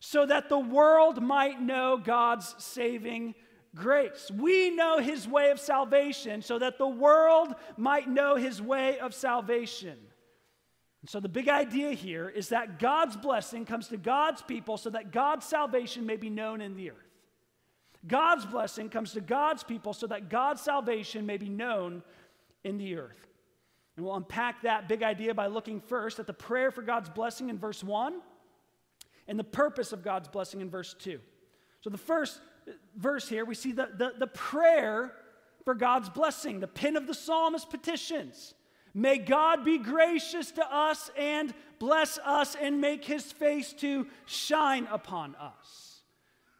so 0.00 0.26
that 0.26 0.48
the 0.48 0.58
world 0.58 1.22
might 1.22 1.60
know 1.60 1.98
God's 1.98 2.54
saving 2.58 3.34
grace. 3.74 4.30
We 4.34 4.70
know 4.70 4.98
his 4.98 5.28
way 5.28 5.50
of 5.50 5.60
salvation 5.60 6.42
so 6.42 6.58
that 6.58 6.78
the 6.78 6.88
world 6.88 7.54
might 7.76 8.08
know 8.08 8.34
his 8.36 8.60
way 8.60 8.98
of 8.98 9.14
salvation. 9.14 9.96
So, 11.06 11.18
the 11.18 11.30
big 11.30 11.48
idea 11.48 11.92
here 11.92 12.28
is 12.28 12.50
that 12.50 12.78
God's 12.78 13.16
blessing 13.16 13.64
comes 13.64 13.88
to 13.88 13.96
God's 13.96 14.42
people 14.42 14.76
so 14.76 14.90
that 14.90 15.12
God's 15.12 15.46
salvation 15.46 16.04
may 16.04 16.16
be 16.16 16.28
known 16.28 16.60
in 16.60 16.76
the 16.76 16.90
earth. 16.90 17.09
God's 18.06 18.46
blessing 18.46 18.88
comes 18.88 19.12
to 19.12 19.20
God's 19.20 19.62
people 19.62 19.92
so 19.92 20.06
that 20.06 20.30
God's 20.30 20.62
salvation 20.62 21.26
may 21.26 21.36
be 21.36 21.48
known 21.48 22.02
in 22.64 22.78
the 22.78 22.96
earth. 22.96 23.26
And 23.96 24.06
we'll 24.06 24.16
unpack 24.16 24.62
that 24.62 24.88
big 24.88 25.02
idea 25.02 25.34
by 25.34 25.48
looking 25.48 25.80
first 25.80 26.18
at 26.18 26.26
the 26.26 26.32
prayer 26.32 26.70
for 26.70 26.82
God's 26.82 27.10
blessing 27.10 27.50
in 27.50 27.58
verse 27.58 27.84
1 27.84 28.20
and 29.28 29.38
the 29.38 29.44
purpose 29.44 29.92
of 29.92 30.02
God's 30.02 30.28
blessing 30.28 30.60
in 30.60 30.70
verse 30.70 30.94
2. 30.98 31.20
So, 31.82 31.90
the 31.90 31.98
first 31.98 32.40
verse 32.96 33.28
here, 33.28 33.44
we 33.44 33.54
see 33.54 33.72
the, 33.72 33.90
the, 33.96 34.12
the 34.18 34.26
prayer 34.26 35.12
for 35.64 35.74
God's 35.74 36.08
blessing. 36.08 36.60
The 36.60 36.66
pin 36.66 36.96
of 36.96 37.06
the 37.06 37.14
psalmist 37.14 37.70
petitions. 37.70 38.54
May 38.92 39.18
God 39.18 39.64
be 39.64 39.78
gracious 39.78 40.50
to 40.52 40.74
us 40.74 41.10
and 41.16 41.54
bless 41.78 42.18
us 42.18 42.56
and 42.60 42.80
make 42.80 43.04
his 43.04 43.30
face 43.30 43.72
to 43.74 44.06
shine 44.26 44.88
upon 44.90 45.36
us. 45.36 45.89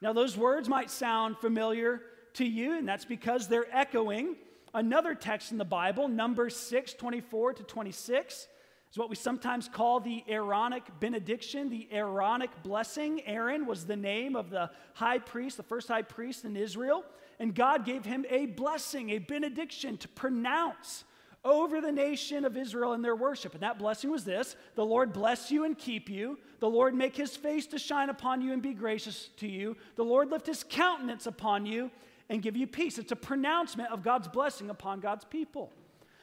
Now, 0.02 0.12
those 0.12 0.36
words 0.36 0.68
might 0.68 0.90
sound 0.90 1.38
familiar 1.38 2.02
to 2.34 2.44
you, 2.44 2.78
and 2.78 2.88
that's 2.88 3.04
because 3.04 3.48
they're 3.48 3.66
echoing 3.70 4.36
another 4.72 5.14
text 5.14 5.52
in 5.52 5.58
the 5.58 5.64
Bible, 5.64 6.08
Numbers 6.08 6.56
6 6.56 6.94
24 6.94 7.54
to 7.54 7.62
26. 7.62 8.48
Is 8.90 8.98
what 8.98 9.08
we 9.08 9.14
sometimes 9.14 9.68
call 9.68 10.00
the 10.00 10.24
Aaronic 10.26 10.82
benediction, 10.98 11.70
the 11.70 11.86
Aaronic 11.92 12.50
blessing. 12.64 13.22
Aaron 13.24 13.66
was 13.66 13.86
the 13.86 13.96
name 13.96 14.34
of 14.34 14.50
the 14.50 14.68
high 14.94 15.18
priest, 15.18 15.56
the 15.56 15.62
first 15.62 15.86
high 15.86 16.02
priest 16.02 16.44
in 16.44 16.56
Israel, 16.56 17.04
and 17.38 17.54
God 17.54 17.84
gave 17.84 18.04
him 18.04 18.26
a 18.28 18.46
blessing, 18.46 19.10
a 19.10 19.18
benediction 19.18 19.96
to 19.98 20.08
pronounce 20.08 21.04
over 21.44 21.80
the 21.80 21.92
nation 21.92 22.44
of 22.44 22.56
Israel 22.56 22.92
in 22.92 23.02
their 23.02 23.16
worship. 23.16 23.54
And 23.54 23.62
that 23.62 23.78
blessing 23.78 24.10
was 24.10 24.24
this 24.24 24.56
the 24.74 24.84
Lord 24.84 25.12
bless 25.12 25.50
you 25.50 25.64
and 25.64 25.76
keep 25.76 26.08
you. 26.08 26.38
The 26.58 26.68
Lord 26.68 26.94
make 26.94 27.16
his 27.16 27.36
face 27.36 27.66
to 27.68 27.78
shine 27.78 28.10
upon 28.10 28.42
you 28.42 28.52
and 28.52 28.60
be 28.60 28.74
gracious 28.74 29.30
to 29.38 29.48
you. 29.48 29.76
The 29.96 30.04
Lord 30.04 30.30
lift 30.30 30.46
his 30.46 30.64
countenance 30.68 31.26
upon 31.26 31.66
you 31.66 31.90
and 32.28 32.42
give 32.42 32.56
you 32.56 32.66
peace. 32.66 32.98
It's 32.98 33.12
a 33.12 33.16
pronouncement 33.16 33.90
of 33.90 34.02
God's 34.02 34.28
blessing 34.28 34.70
upon 34.70 35.00
God's 35.00 35.24
people. 35.24 35.72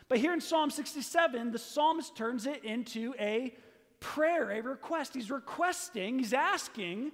But 0.10 0.20
here 0.20 0.34
in 0.34 0.40
Psalm 0.40 0.70
67, 0.70 1.52
the 1.52 1.60
psalmist 1.60 2.16
turns 2.16 2.46
it 2.46 2.64
into 2.64 3.14
a 3.20 3.54
prayer, 4.00 4.52
a 4.52 4.62
request. 4.62 5.14
He's 5.14 5.32
requesting, 5.32 6.20
he's 6.20 6.34
asking 6.34 7.12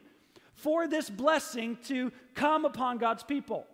for 0.56 0.88
this 0.88 1.10
blessing 1.10 1.78
to 1.86 2.12
come 2.36 2.66
upon 2.66 3.00
God's 3.00 3.24
people. 3.24 3.66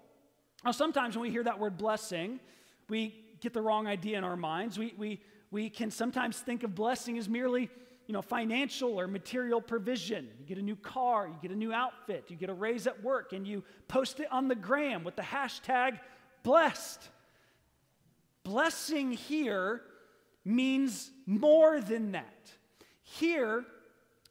Now, 0.64 0.72
sometimes 0.72 1.16
when 1.16 1.24
we 1.24 1.32
hear 1.32 1.44
that 1.44 1.60
word 1.60 1.78
blessing, 1.78 2.40
we 2.88 3.14
get 3.42 3.54
the 3.54 3.62
wrong 3.62 3.88
idea 3.88 4.18
in 4.18 4.24
our 4.24 4.38
minds. 4.38 4.78
We, 4.78 4.94
we, 4.98 5.22
we 5.52 5.70
can 5.70 5.92
sometimes 5.92 6.38
think 6.40 6.64
of 6.64 6.76
blessing 6.76 7.18
as 7.18 7.30
merely 7.30 7.70
you 8.10 8.14
know, 8.14 8.24
financial 8.24 9.00
or 9.00 9.08
material 9.08 9.62
provision. 9.62 10.28
You 10.40 10.46
get 10.48 10.58
a 10.58 10.64
new 10.64 10.76
car, 10.76 11.28
you 11.28 11.36
get 11.44 11.52
a 11.52 11.56
new 11.56 11.72
outfit, 11.72 12.26
you 12.30 12.36
get 12.36 12.50
a 12.50 12.54
raise 12.56 12.88
at 12.88 13.04
work, 13.04 13.34
and 13.34 13.46
you 13.46 13.64
post 13.88 14.20
it 14.20 14.28
on 14.32 14.48
the 14.48 14.56
gram 14.56 15.04
with 15.04 15.16
the 15.16 15.22
hashtag 15.22 16.00
blessed. 16.42 17.08
Blessing 18.44 19.12
here 19.12 19.84
means 20.44 21.12
more 21.28 21.82
than 21.82 22.14
that. 22.14 22.52
Here, 23.04 23.64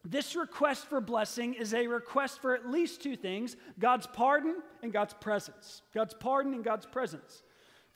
this 0.05 0.35
request 0.35 0.87
for 0.87 1.01
blessing 1.01 1.55
is 1.55 1.73
a 1.73 1.87
request 1.87 2.41
for 2.41 2.57
at 2.57 2.69
least 2.69 3.01
two 3.01 3.15
things 3.15 3.57
God's 3.79 4.09
pardon 4.09 4.57
and 4.83 4.93
God's 4.93 5.15
presence. 5.15 5.83
God's 5.95 6.15
pardon 6.15 6.53
and 6.53 6.65
God's 6.65 6.87
presence. 6.87 7.45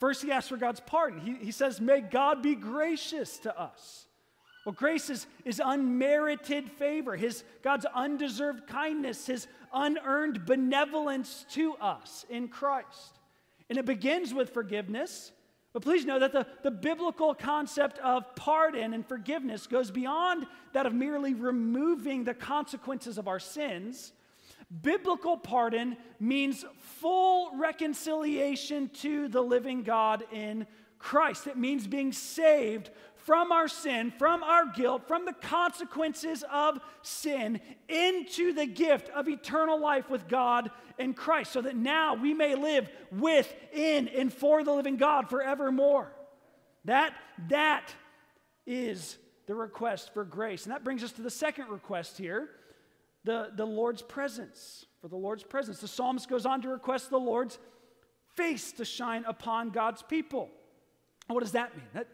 First, 0.03 0.21
he 0.21 0.33
asks 0.33 0.49
for 0.49 0.57
God's 0.57 0.81
pardon. 0.81 1.21
He, 1.21 1.45
he 1.45 1.51
says, 1.53 1.79
May 1.79 2.01
God 2.01 2.43
be 2.43 2.55
gracious 2.55 3.37
to 3.37 3.57
us. 3.57 4.05
Well, 4.65 4.73
grace 4.73 5.09
is, 5.09 5.27
is 5.45 5.61
unmerited 5.63 6.69
favor, 6.71 7.15
his, 7.15 7.45
God's 7.61 7.85
undeserved 7.85 8.67
kindness, 8.67 9.27
his 9.27 9.47
unearned 9.73 10.45
benevolence 10.45 11.45
to 11.51 11.75
us 11.75 12.25
in 12.29 12.49
Christ. 12.49 13.17
And 13.69 13.79
it 13.79 13.85
begins 13.85 14.33
with 14.33 14.49
forgiveness. 14.49 15.31
But 15.71 15.83
please 15.83 16.03
know 16.03 16.19
that 16.19 16.33
the, 16.33 16.47
the 16.63 16.71
biblical 16.71 17.33
concept 17.33 17.97
of 17.99 18.25
pardon 18.35 18.93
and 18.93 19.07
forgiveness 19.07 19.67
goes 19.67 19.89
beyond 19.89 20.45
that 20.73 20.85
of 20.85 20.93
merely 20.93 21.33
removing 21.33 22.25
the 22.25 22.33
consequences 22.33 23.17
of 23.17 23.29
our 23.29 23.39
sins 23.39 24.11
Biblical 24.81 25.37
pardon 25.37 25.97
means 26.19 26.65
full 26.79 27.55
reconciliation 27.57 28.89
to 28.89 29.27
the 29.27 29.41
living 29.41 29.83
God 29.83 30.23
in 30.31 30.65
Christ. 30.97 31.47
It 31.47 31.57
means 31.57 31.85
being 31.85 32.11
saved 32.11 32.89
from 33.15 33.51
our 33.51 33.67
sin, 33.67 34.11
from 34.17 34.41
our 34.41 34.65
guilt, 34.65 35.07
from 35.07 35.25
the 35.25 35.33
consequences 35.33 36.43
of 36.51 36.79
sin, 37.01 37.59
into 37.87 38.53
the 38.53 38.65
gift 38.65 39.09
of 39.09 39.29
eternal 39.29 39.79
life 39.79 40.09
with 40.09 40.27
God 40.27 40.71
in 40.97 41.13
Christ, 41.13 41.51
so 41.51 41.61
that 41.61 41.75
now 41.75 42.15
we 42.15 42.33
may 42.33 42.55
live 42.55 42.89
with, 43.11 43.53
in, 43.73 44.07
and 44.07 44.33
for 44.33 44.63
the 44.63 44.73
living 44.73 44.97
God 44.97 45.29
forevermore. 45.29 46.11
That, 46.85 47.13
that 47.49 47.93
is 48.65 49.17
the 49.45 49.55
request 49.55 50.13
for 50.13 50.23
grace. 50.23 50.65
And 50.65 50.73
that 50.73 50.83
brings 50.83 51.03
us 51.03 51.11
to 51.13 51.21
the 51.21 51.29
second 51.29 51.69
request 51.69 52.17
here 52.17 52.49
the, 53.23 53.51
the 53.55 53.65
Lord's 53.65 54.01
presence. 54.01 54.85
For 55.01 55.07
the 55.07 55.17
Lord's 55.17 55.43
presence. 55.43 55.79
The 55.79 55.87
psalmist 55.87 56.29
goes 56.29 56.45
on 56.45 56.61
to 56.61 56.69
request 56.69 57.09
the 57.09 57.19
Lord's 57.19 57.57
face 58.35 58.71
to 58.73 58.85
shine 58.85 59.25
upon 59.27 59.69
God's 59.69 60.01
people. 60.01 60.49
What 61.27 61.41
does 61.41 61.51
that 61.51 61.75
mean? 61.75 61.85
That, 61.93 62.07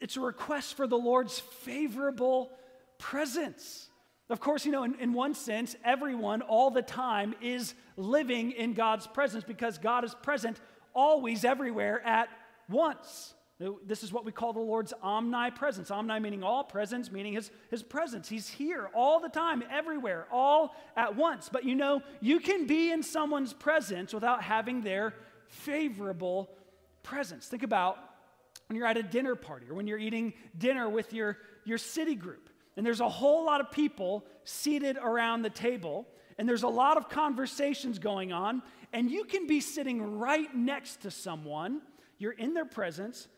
it's 0.00 0.16
a 0.16 0.20
request 0.20 0.76
for 0.76 0.86
the 0.86 0.98
Lord's 0.98 1.38
favorable 1.38 2.50
presence. 2.98 3.88
Of 4.30 4.40
course, 4.40 4.64
you 4.64 4.72
know, 4.72 4.84
in, 4.84 4.94
in 4.98 5.12
one 5.12 5.34
sense, 5.34 5.76
everyone 5.84 6.42
all 6.42 6.70
the 6.70 6.82
time 6.82 7.34
is 7.40 7.74
living 7.96 8.52
in 8.52 8.74
God's 8.74 9.06
presence 9.06 9.44
because 9.44 9.78
God 9.78 10.04
is 10.04 10.14
present 10.14 10.60
always, 10.94 11.44
everywhere, 11.44 12.00
at 12.04 12.28
once. 12.68 13.33
This 13.58 14.02
is 14.02 14.12
what 14.12 14.24
we 14.24 14.32
call 14.32 14.52
the 14.52 14.58
Lord's 14.58 14.92
omnipresence. 15.00 15.90
Omni 15.90 16.18
meaning 16.18 16.42
all, 16.42 16.64
presence 16.64 17.12
meaning 17.12 17.34
his, 17.34 17.52
his 17.70 17.84
presence. 17.84 18.28
He's 18.28 18.48
here 18.48 18.90
all 18.94 19.20
the 19.20 19.28
time, 19.28 19.62
everywhere, 19.70 20.26
all 20.32 20.74
at 20.96 21.14
once. 21.14 21.48
But 21.48 21.64
you 21.64 21.76
know, 21.76 22.02
you 22.20 22.40
can 22.40 22.66
be 22.66 22.90
in 22.90 23.02
someone's 23.02 23.52
presence 23.52 24.12
without 24.12 24.42
having 24.42 24.80
their 24.80 25.14
favorable 25.46 26.50
presence. 27.04 27.46
Think 27.46 27.62
about 27.62 27.98
when 28.66 28.76
you're 28.76 28.88
at 28.88 28.96
a 28.96 29.02
dinner 29.04 29.36
party 29.36 29.66
or 29.70 29.74
when 29.74 29.86
you're 29.86 29.98
eating 29.98 30.32
dinner 30.58 30.88
with 30.88 31.12
your, 31.12 31.38
your 31.64 31.78
city 31.78 32.16
group, 32.16 32.48
and 32.76 32.84
there's 32.84 33.00
a 33.00 33.08
whole 33.08 33.44
lot 33.44 33.60
of 33.60 33.70
people 33.70 34.24
seated 34.42 34.96
around 34.96 35.42
the 35.42 35.50
table, 35.50 36.08
and 36.38 36.48
there's 36.48 36.64
a 36.64 36.68
lot 36.68 36.96
of 36.96 37.08
conversations 37.08 38.00
going 38.00 38.32
on, 38.32 38.62
and 38.92 39.10
you 39.10 39.24
can 39.24 39.46
be 39.46 39.60
sitting 39.60 40.18
right 40.18 40.52
next 40.56 41.02
to 41.02 41.10
someone. 41.10 41.82
You're 42.18 42.32
in 42.32 42.54
their 42.54 42.64
presence, 42.64 43.28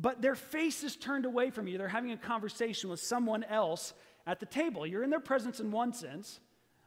but 0.00 0.20
their 0.20 0.34
face 0.34 0.82
is 0.84 0.96
turned 0.96 1.24
away 1.24 1.50
from 1.50 1.66
you. 1.66 1.78
They're 1.78 1.88
having 1.88 2.12
a 2.12 2.16
conversation 2.16 2.90
with 2.90 3.00
someone 3.00 3.44
else 3.44 3.94
at 4.26 4.40
the 4.40 4.46
table. 4.46 4.86
You're 4.86 5.02
in 5.02 5.10
their 5.10 5.20
presence 5.20 5.60
in 5.60 5.70
one 5.70 5.92
sense, 5.92 6.40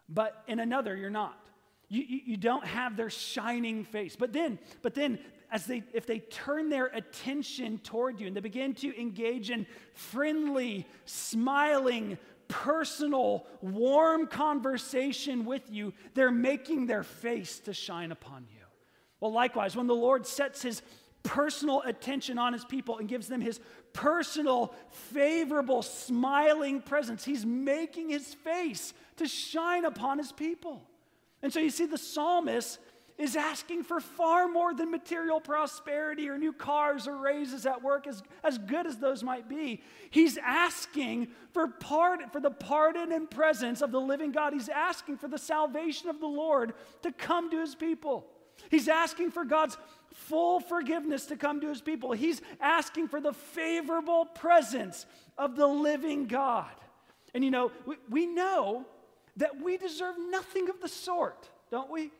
but 0.07 0.43
in 0.47 0.59
another, 0.59 0.95
you're 0.95 1.09
not. 1.09 1.47
You, 1.87 2.03
you, 2.07 2.19
you, 2.25 2.37
don't 2.37 2.65
have 2.65 2.95
their 2.95 3.09
shining 3.09 3.83
face. 3.83 4.15
But 4.15 4.31
then, 4.31 4.59
but 4.83 4.93
then, 4.93 5.17
as 5.51 5.65
they, 5.65 5.83
if 5.91 6.05
they 6.05 6.19
turn 6.19 6.69
their 6.69 6.85
attention 6.85 7.79
toward 7.79 8.19
you 8.19 8.27
and 8.27 8.35
they 8.35 8.41
begin 8.41 8.75
to 8.75 8.99
engage 8.99 9.49
in 9.49 9.65
friendly, 9.95 10.85
smiling, 11.05 12.19
personal, 12.47 13.47
warm 13.61 14.27
conversation 14.27 15.45
with 15.45 15.63
you, 15.71 15.93
they're 16.13 16.29
making 16.29 16.85
their 16.85 17.03
face 17.03 17.59
to 17.61 17.73
shine 17.73 18.11
upon 18.11 18.45
you. 18.51 18.59
Well, 19.19 19.31
likewise, 19.31 19.75
when 19.75 19.87
the 19.87 19.95
Lord 19.95 20.27
sets 20.27 20.61
his 20.61 20.81
personal 21.23 21.81
attention 21.81 22.37
on 22.37 22.53
his 22.53 22.65
people 22.65 22.97
and 22.97 23.07
gives 23.07 23.27
them 23.27 23.41
his 23.41 23.59
personal, 23.93 24.73
favorable, 24.89 25.81
smiling 25.81 26.81
presence. 26.81 27.25
He's 27.25 27.45
making 27.45 28.09
his 28.09 28.33
face 28.33 28.93
to 29.17 29.27
shine 29.27 29.85
upon 29.85 30.17
his 30.17 30.31
people. 30.31 30.83
And 31.41 31.51
so 31.51 31.59
you 31.59 31.69
see, 31.69 31.85
the 31.85 31.97
psalmist 31.97 32.79
is 33.19 33.35
asking 33.35 33.83
for 33.83 33.99
far 33.99 34.47
more 34.47 34.73
than 34.73 34.89
material 34.89 35.41
prosperity 35.41 36.29
or 36.29 36.37
new 36.37 36.53
cars 36.53 37.05
or 37.05 37.17
raises 37.17 37.65
at 37.65 37.83
work, 37.83 38.07
as, 38.07 38.23
as 38.45 38.57
good 38.57 38.87
as 38.87 38.97
those 38.97 39.23
might 39.23 39.49
be. 39.49 39.83
He's 40.09 40.37
asking 40.37 41.27
for, 41.51 41.67
part, 41.67 42.31
for 42.31 42.39
the 42.39 42.49
pardon 42.49 43.11
and 43.11 43.29
presence 43.29 43.81
of 43.81 43.91
the 43.91 43.99
living 43.99 44.31
God. 44.31 44.53
He's 44.53 44.69
asking 44.69 45.17
for 45.17 45.27
the 45.27 45.37
salvation 45.37 46.09
of 46.09 46.21
the 46.21 46.27
Lord 46.27 46.73
to 47.01 47.11
come 47.11 47.51
to 47.51 47.59
his 47.59 47.75
people. 47.75 48.25
He's 48.71 48.87
asking 48.87 49.31
for 49.31 49.43
God's 49.43 49.77
full 50.19 50.59
forgiveness 50.59 51.27
to 51.27 51.35
come 51.35 51.61
to 51.61 51.69
his 51.69 51.81
people. 51.81 52.11
He's 52.11 52.41
asking 52.59 53.07
for 53.07 53.21
the 53.21 53.33
favorable 53.33 54.25
presence 54.25 55.05
of 55.37 55.55
the 55.55 55.65
living 55.65 56.27
God. 56.27 56.71
And 57.33 57.43
you 57.43 57.51
know, 57.51 57.71
we, 57.85 57.95
we 58.09 58.25
know 58.25 58.85
that 59.37 59.61
we 59.61 59.77
deserve 59.77 60.15
nothing 60.29 60.69
of 60.69 60.81
the 60.81 60.89
sort, 60.89 61.49
don't 61.71 61.89
we? 61.89 62.11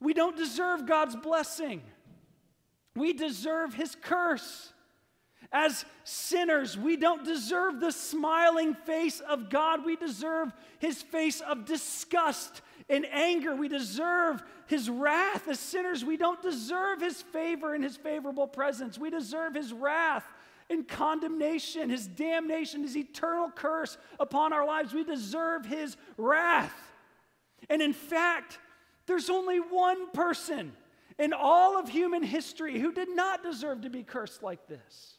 We 0.00 0.14
don't 0.14 0.36
deserve 0.36 0.86
God's 0.86 1.16
blessing. 1.16 1.82
We 2.94 3.12
deserve 3.12 3.74
his 3.74 3.96
curse. 4.00 4.72
As 5.52 5.84
sinners, 6.04 6.76
we 6.78 6.96
don't 6.96 7.24
deserve 7.24 7.80
the 7.80 7.92
smiling 7.92 8.74
face 8.74 9.20
of 9.20 9.50
God. 9.50 9.84
We 9.84 9.96
deserve 9.96 10.52
his 10.78 11.02
face 11.02 11.40
of 11.40 11.64
disgust 11.64 12.62
and 12.88 13.06
anger. 13.10 13.54
We 13.54 13.68
deserve 13.68 14.42
his 14.66 14.88
wrath. 14.88 15.48
As 15.48 15.58
sinners, 15.58 16.04
we 16.04 16.16
don't 16.16 16.40
deserve 16.42 17.00
his 17.00 17.22
favor 17.22 17.74
and 17.74 17.82
his 17.82 17.96
favorable 17.96 18.46
presence. 18.46 18.98
We 18.98 19.10
deserve 19.10 19.54
his 19.54 19.72
wrath 19.72 20.24
and 20.68 20.86
condemnation, 20.86 21.90
his 21.90 22.06
damnation, 22.06 22.82
his 22.82 22.96
eternal 22.96 23.50
curse 23.50 23.98
upon 24.18 24.52
our 24.52 24.66
lives. 24.66 24.92
We 24.92 25.04
deserve 25.04 25.64
his 25.64 25.96
wrath. 26.16 26.74
And 27.68 27.80
in 27.80 27.92
fact, 27.92 28.58
there's 29.06 29.30
only 29.30 29.58
one 29.58 30.10
person 30.10 30.72
in 31.18 31.32
all 31.32 31.78
of 31.78 31.88
human 31.88 32.22
history 32.22 32.78
who 32.78 32.92
did 32.92 33.08
not 33.08 33.42
deserve 33.42 33.82
to 33.82 33.90
be 33.90 34.02
cursed 34.02 34.42
like 34.42 34.66
this. 34.66 35.15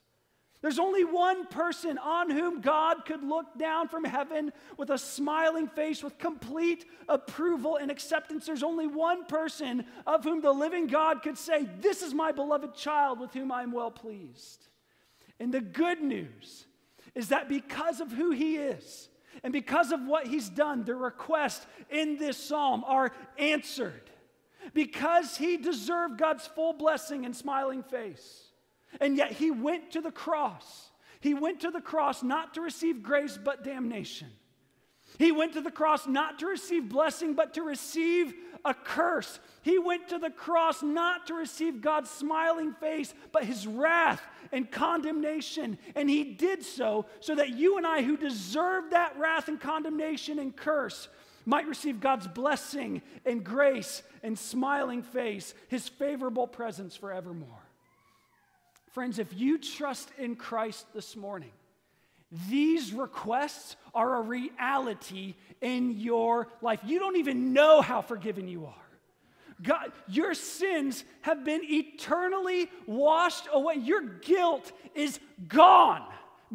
There's 0.61 0.79
only 0.79 1.05
one 1.05 1.45
person 1.45 1.99
on 1.99 2.31
whom 2.31 2.61
God 2.61 3.05
could 3.05 3.23
look 3.23 3.45
down 3.59 3.87
from 3.89 4.03
heaven 4.03 4.51
with 4.75 4.89
a 4.89 4.97
smiling 4.97 5.67
face, 5.67 6.03
with 6.03 6.17
complete 6.17 6.85
approval 7.07 7.77
and 7.77 7.91
acceptance. 7.91 8.47
There's 8.47 8.63
only 8.63 8.87
one 8.87 9.25
person 9.25 9.85
of 10.07 10.23
whom 10.23 10.41
the 10.41 10.51
living 10.51 10.87
God 10.87 11.21
could 11.21 11.37
say, 11.37 11.67
This 11.79 12.01
is 12.01 12.13
my 12.13 12.31
beloved 12.31 12.73
child 12.73 13.19
with 13.19 13.33
whom 13.33 13.51
I 13.51 13.61
am 13.61 13.71
well 13.71 13.91
pleased. 13.91 14.67
And 15.39 15.53
the 15.53 15.61
good 15.61 16.01
news 16.01 16.65
is 17.13 17.29
that 17.29 17.47
because 17.47 17.99
of 17.99 18.11
who 18.11 18.31
he 18.31 18.57
is, 18.57 19.09
and 19.43 19.53
because 19.53 19.91
of 19.91 20.01
what 20.01 20.25
he's 20.25 20.49
done, 20.49 20.83
the 20.83 20.95
requests 20.95 21.67
in 21.91 22.17
this 22.17 22.37
psalm 22.37 22.83
are 22.87 23.11
answered. 23.37 24.09
Because 24.73 25.37
he 25.37 25.57
deserved 25.57 26.17
God's 26.17 26.47
full 26.47 26.73
blessing 26.73 27.25
and 27.25 27.35
smiling 27.35 27.83
face. 27.83 28.46
And 28.99 29.17
yet 29.17 29.31
he 29.31 29.51
went 29.51 29.91
to 29.91 30.01
the 30.01 30.11
cross. 30.11 30.89
He 31.19 31.33
went 31.33 31.61
to 31.61 31.71
the 31.71 31.81
cross 31.81 32.23
not 32.23 32.53
to 32.53 32.61
receive 32.61 33.03
grace, 33.03 33.37
but 33.41 33.63
damnation. 33.63 34.29
He 35.17 35.31
went 35.31 35.53
to 35.53 35.61
the 35.61 35.71
cross 35.71 36.05
not 36.05 36.39
to 36.39 36.47
receive 36.47 36.89
blessing, 36.89 37.33
but 37.33 37.53
to 37.55 37.63
receive 37.63 38.33
a 38.63 38.73
curse. 38.73 39.39
He 39.61 39.79
went 39.79 40.09
to 40.09 40.19
the 40.19 40.29
cross 40.29 40.83
not 40.83 41.27
to 41.27 41.33
receive 41.33 41.81
God's 41.81 42.09
smiling 42.09 42.73
face, 42.73 43.13
but 43.31 43.45
his 43.45 43.65
wrath 43.65 44.21
and 44.51 44.69
condemnation. 44.69 45.79
And 45.95 46.09
he 46.09 46.23
did 46.23 46.63
so 46.63 47.05
so 47.19 47.35
that 47.35 47.49
you 47.49 47.77
and 47.77 47.87
I, 47.87 48.03
who 48.03 48.17
deserve 48.17 48.91
that 48.91 49.17
wrath 49.17 49.47
and 49.47 49.59
condemnation 49.59 50.39
and 50.39 50.55
curse, 50.55 51.07
might 51.45 51.67
receive 51.67 51.99
God's 52.01 52.27
blessing 52.27 53.01
and 53.25 53.43
grace 53.43 54.03
and 54.21 54.37
smiling 54.37 55.01
face, 55.01 55.53
his 55.69 55.87
favorable 55.87 56.45
presence 56.45 56.95
forevermore. 56.95 57.66
Friends, 58.97 59.19
if 59.19 59.31
you 59.31 59.59
trust 59.59 60.09
in 60.17 60.35
Christ 60.35 60.87
this 60.95 61.15
morning, 61.15 61.51
these 62.49 62.91
requests 62.91 63.75
are 63.93 64.15
a 64.15 64.21
reality 64.21 65.35
in 65.61 65.99
your 65.99 66.47
life. 66.63 66.79
You 66.83 66.97
don't 66.97 67.17
even 67.17 67.53
know 67.53 67.81
how 67.81 68.01
forgiven 68.01 68.47
you 68.47 68.65
are. 68.65 68.73
God, 69.61 69.91
your 70.07 70.33
sins 70.33 71.03
have 71.21 71.45
been 71.45 71.61
eternally 71.63 72.71
washed 72.87 73.47
away. 73.53 73.75
Your 73.75 74.01
guilt 74.01 74.71
is 74.95 75.19
gone, 75.47 76.01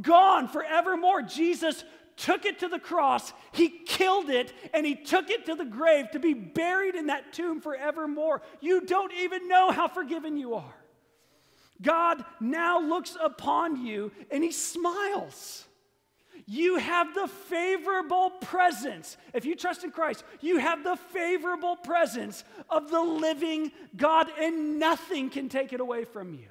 gone 0.01 0.49
forevermore. 0.49 1.23
Jesus 1.23 1.85
took 2.17 2.45
it 2.45 2.59
to 2.59 2.67
the 2.67 2.81
cross, 2.81 3.33
he 3.53 3.69
killed 3.69 4.31
it, 4.31 4.53
and 4.75 4.85
he 4.85 4.97
took 4.97 5.31
it 5.31 5.47
to 5.47 5.55
the 5.55 5.65
grave 5.65 6.11
to 6.11 6.19
be 6.19 6.35
buried 6.35 6.97
in 6.97 7.07
that 7.07 7.33
tomb 7.33 7.61
forevermore. 7.61 8.43
You 8.61 8.81
don't 8.81 9.13
even 9.13 9.47
know 9.47 9.71
how 9.71 9.87
forgiven 9.87 10.37
you 10.37 10.55
are. 10.55 10.75
God 11.83 12.25
now 12.41 12.81
looks 12.81 13.17
upon 13.23 13.85
you 13.85 14.13
and 14.31 14.43
he 14.43 14.53
smiles. 14.53 15.67
You 16.47 16.79
have 16.79 17.15
the 17.15 17.29
favorable 17.29 18.31
presence. 18.31 19.17
If 19.33 19.45
you 19.45 19.55
trust 19.55 19.85
in 19.85 19.91
Christ, 19.91 20.25
you 20.41 20.59
have 20.59 20.83
the 20.83 20.97
favorable 20.97 21.77
presence 21.77 22.45
of 22.69 22.91
the 22.91 23.01
living 23.01 23.71
God, 23.97 24.29
and 24.41 24.79
nothing 24.79 25.31
can 25.31 25.49
take 25.49 25.73
it 25.73 25.81
away 25.81 26.05
from 26.05 26.35
you. 26.35 26.49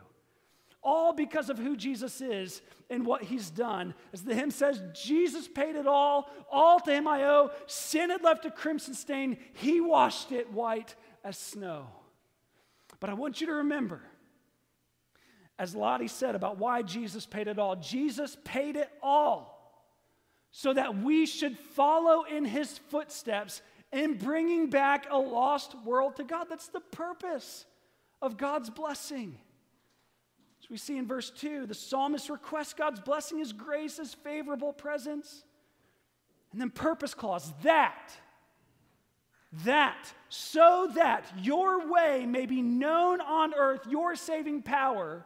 All 0.81 1.13
because 1.13 1.49
of 1.49 1.57
who 1.57 1.75
Jesus 1.75 2.21
is 2.21 2.61
and 2.89 3.05
what 3.05 3.23
he's 3.23 3.49
done. 3.49 3.93
As 4.13 4.23
the 4.23 4.33
hymn 4.33 4.51
says, 4.51 4.81
Jesus 4.93 5.47
paid 5.47 5.75
it 5.75 5.87
all, 5.87 6.29
all 6.51 6.79
to 6.79 6.91
him 6.91 7.07
I 7.07 7.25
owe. 7.25 7.51
Sin 7.67 8.09
had 8.09 8.23
left 8.23 8.45
a 8.45 8.51
crimson 8.51 8.93
stain, 8.93 9.37
he 9.53 9.81
washed 9.81 10.31
it 10.31 10.51
white 10.51 10.95
as 11.23 11.37
snow. 11.37 11.87
But 12.99 13.09
I 13.09 13.13
want 13.13 13.41
you 13.41 13.47
to 13.47 13.53
remember, 13.53 14.01
as 15.61 15.75
Lottie 15.75 16.07
said 16.07 16.33
about 16.33 16.57
why 16.57 16.81
Jesus 16.81 17.27
paid 17.27 17.47
it 17.47 17.59
all, 17.59 17.75
Jesus 17.75 18.35
paid 18.43 18.75
it 18.75 18.89
all 19.03 19.79
so 20.49 20.73
that 20.73 20.97
we 20.97 21.27
should 21.27 21.55
follow 21.55 22.23
in 22.23 22.45
his 22.45 22.79
footsteps 22.89 23.61
in 23.91 24.17
bringing 24.17 24.71
back 24.71 25.05
a 25.11 25.17
lost 25.19 25.75
world 25.85 26.15
to 26.15 26.23
God. 26.23 26.47
That's 26.49 26.69
the 26.69 26.79
purpose 26.79 27.67
of 28.23 28.37
God's 28.37 28.71
blessing. 28.71 29.37
As 30.63 30.67
we 30.67 30.77
see 30.77 30.97
in 30.97 31.05
verse 31.05 31.29
2, 31.29 31.67
the 31.67 31.75
psalmist 31.75 32.31
requests 32.31 32.73
God's 32.73 32.99
blessing, 32.99 33.37
his 33.37 33.53
grace, 33.53 33.97
his 33.97 34.15
favorable 34.15 34.73
presence. 34.73 35.43
And 36.51 36.59
then, 36.59 36.71
purpose 36.71 37.13
clause 37.13 37.53
that, 37.61 38.11
that, 39.63 40.11
so 40.27 40.89
that 40.95 41.31
your 41.39 41.87
way 41.87 42.25
may 42.25 42.47
be 42.47 42.63
known 42.63 43.21
on 43.21 43.53
earth, 43.53 43.81
your 43.87 44.15
saving 44.15 44.63
power 44.63 45.23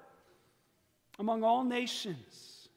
among 1.19 1.43
all 1.43 1.63
nations. 1.63 2.69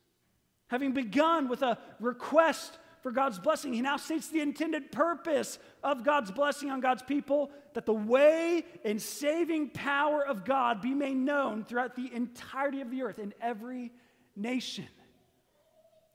Having 0.69 0.93
begun 0.93 1.49
with 1.49 1.63
a 1.63 1.79
request 2.01 2.79
for 3.03 3.11
God's 3.11 3.39
blessing, 3.39 3.73
he 3.73 3.81
now 3.81 3.97
states 3.97 4.29
the 4.29 4.41
intended 4.41 4.93
purpose 4.93 5.59
of 5.83 6.05
God's 6.05 6.31
blessing 6.31 6.71
on 6.71 6.81
God's 6.81 7.03
people 7.03 7.51
that 7.75 7.87
the 7.87 7.93
way 7.93 8.65
and 8.85 9.01
saving 9.01 9.71
power 9.71 10.25
of 10.27 10.45
God 10.45 10.83
be 10.83 10.95
made 10.95 11.17
known 11.17 11.65
throughout 11.65 11.95
the 11.95 12.13
entirety 12.13 12.81
of 12.81 12.91
the 12.91 13.03
earth 13.03 13.19
in 13.19 13.33
every 13.41 13.93
nation. 14.37 14.89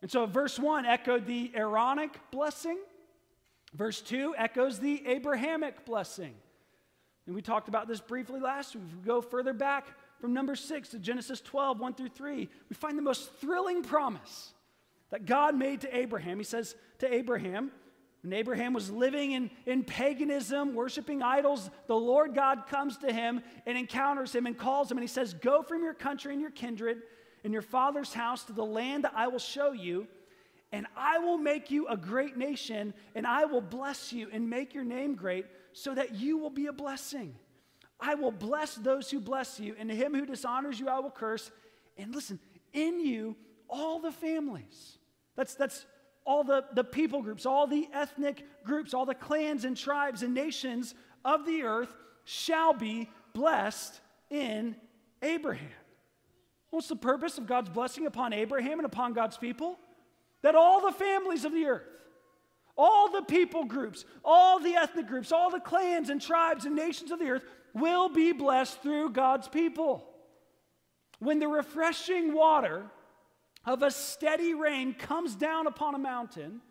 And 0.02 0.12
so, 0.12 0.26
verse 0.26 0.60
1 0.60 0.86
echoed 0.86 1.26
the 1.26 1.52
Aaronic 1.56 2.20
blessing, 2.32 2.78
verse 3.74 4.02
2 4.02 4.36
echoes 4.38 4.80
the 4.80 5.08
Abrahamic 5.08 5.86
blessing. 5.86 6.36
And 7.26 7.34
we 7.34 7.42
talked 7.42 7.70
about 7.70 7.88
this 7.88 8.02
briefly 8.02 8.42
last 8.42 8.76
week. 8.76 8.84
If 8.90 8.98
we 8.98 9.04
go 9.04 9.22
further 9.22 9.54
back, 9.54 9.88
from 10.24 10.34
number 10.34 10.56
6 10.56 10.88
to 10.88 11.00
Genesis 11.00 11.42
12, 11.42 11.82
1 11.82 11.96
through 11.96 12.08
3, 12.08 12.50
we 12.70 12.76
find 12.78 12.98
the 12.98 13.02
most 13.02 13.30
thrilling 13.42 13.84
promise 13.84 14.54
that 15.10 15.26
God 15.26 15.54
made 15.54 15.82
to 15.82 15.94
Abraham. 15.94 16.38
He 16.38 16.46
says 16.46 16.78
to 17.00 17.14
Abraham, 17.14 17.74
when 18.22 18.32
Abraham 18.32 18.72
was 18.72 18.90
living 18.90 19.34
in, 19.34 19.52
in 19.66 19.84
paganism, 19.84 20.76
worshiping 20.76 21.22
idols, 21.22 21.70
the 21.88 21.98
Lord 21.98 22.34
God 22.34 22.68
comes 22.68 22.96
to 23.00 23.12
him 23.12 23.44
and 23.66 23.78
encounters 23.78 24.34
him 24.34 24.46
and 24.46 24.58
calls 24.58 24.90
him, 24.90 24.96
and 24.98 25.04
he 25.04 25.10
says, 25.10 25.34
Go 25.34 25.62
from 25.62 25.84
your 25.84 25.94
country 25.94 26.32
and 26.32 26.42
your 26.42 26.52
kindred 26.52 27.02
and 27.44 27.52
your 27.52 27.62
father's 27.62 28.14
house 28.14 28.46
to 28.46 28.54
the 28.54 28.64
land 28.64 29.04
that 29.04 29.12
I 29.18 29.28
will 29.28 29.40
show 29.40 29.74
you, 29.74 30.08
and 30.72 30.88
I 30.96 31.20
will 31.20 31.38
make 31.38 31.70
you 31.70 31.86
a 31.90 31.98
great 31.98 32.38
nation, 32.38 32.94
and 33.14 33.28
I 33.28 33.44
will 33.44 33.60
bless 33.60 34.14
you 34.14 34.30
and 34.32 34.50
make 34.50 34.74
your 34.74 34.86
name 34.86 35.16
great, 35.16 35.48
so 35.74 35.94
that 35.94 36.16
you 36.16 36.38
will 36.38 36.50
be 36.50 36.68
a 36.68 36.74
blessing. 36.74 37.36
I 38.06 38.16
will 38.16 38.32
bless 38.32 38.76
those 38.76 39.10
who 39.10 39.22
bless 39.22 39.62
you, 39.62 39.76
and 39.80 39.90
him 39.90 40.14
who 40.14 40.26
dishonors 40.26 40.78
you, 40.78 40.90
I 40.90 41.00
will 41.00 41.10
curse. 41.10 41.50
And 41.98 42.14
listen, 42.14 42.38
in 42.74 43.00
you, 43.00 43.38
all 43.70 44.00
the 44.00 44.12
families. 44.12 44.98
That's, 45.38 45.56
that's 45.56 45.86
all 46.26 46.44
the, 46.44 46.66
the 46.74 46.84
people 46.84 47.22
groups, 47.22 47.46
all 47.46 47.66
the 47.66 47.88
ethnic 47.94 48.44
groups, 48.66 48.94
all 48.94 49.06
the 49.06 49.16
clans 49.16 49.64
and 49.64 49.78
tribes 49.78 50.22
and 50.22 50.34
nations 50.34 50.94
of 51.24 51.46
the 51.46 51.64
earth 51.64 51.96
shall 52.26 52.74
be 52.74 53.10
blessed 53.34 54.02
in 54.30 54.76
Abraham. 55.22 55.70
What's 56.72 56.90
the 56.90 56.98
purpose 56.98 57.38
of 57.38 57.48
God's 57.48 57.70
blessing 57.70 58.06
upon 58.06 58.34
Abraham 58.34 58.80
and 58.80 58.86
upon 58.86 59.14
God's 59.14 59.38
people? 59.38 59.80
That 60.42 60.56
all 60.56 60.82
the 60.82 60.92
families 60.92 61.46
of 61.46 61.54
the 61.54 61.68
earth, 61.68 61.88
all 62.78 63.10
the 63.10 63.22
people 63.22 63.64
groups, 63.64 64.04
all 64.26 64.60
the 64.60 64.76
ethnic 64.76 65.08
groups, 65.08 65.32
all 65.32 65.50
the 65.50 65.62
clans 65.62 66.10
and 66.10 66.22
tribes 66.22 66.66
and 66.66 66.76
nations 66.76 67.12
of 67.12 67.20
the 67.20 67.30
earth 67.30 67.46
will 67.74 68.10
be 68.10 68.32
blessed 68.32 68.82
through 68.82 69.12
God's 69.12 69.48
people. 69.48 70.04
When 71.20 71.40
the 71.40 71.48
refreshing 71.48 72.34
water 72.34 72.84
of 73.66 73.82
a 73.82 73.92
steady 73.92 74.54
rain 74.54 74.94
comes 74.94 75.36
down 75.36 75.68
upon 75.68 75.96
a 75.96 76.00
mountain, 76.00 76.62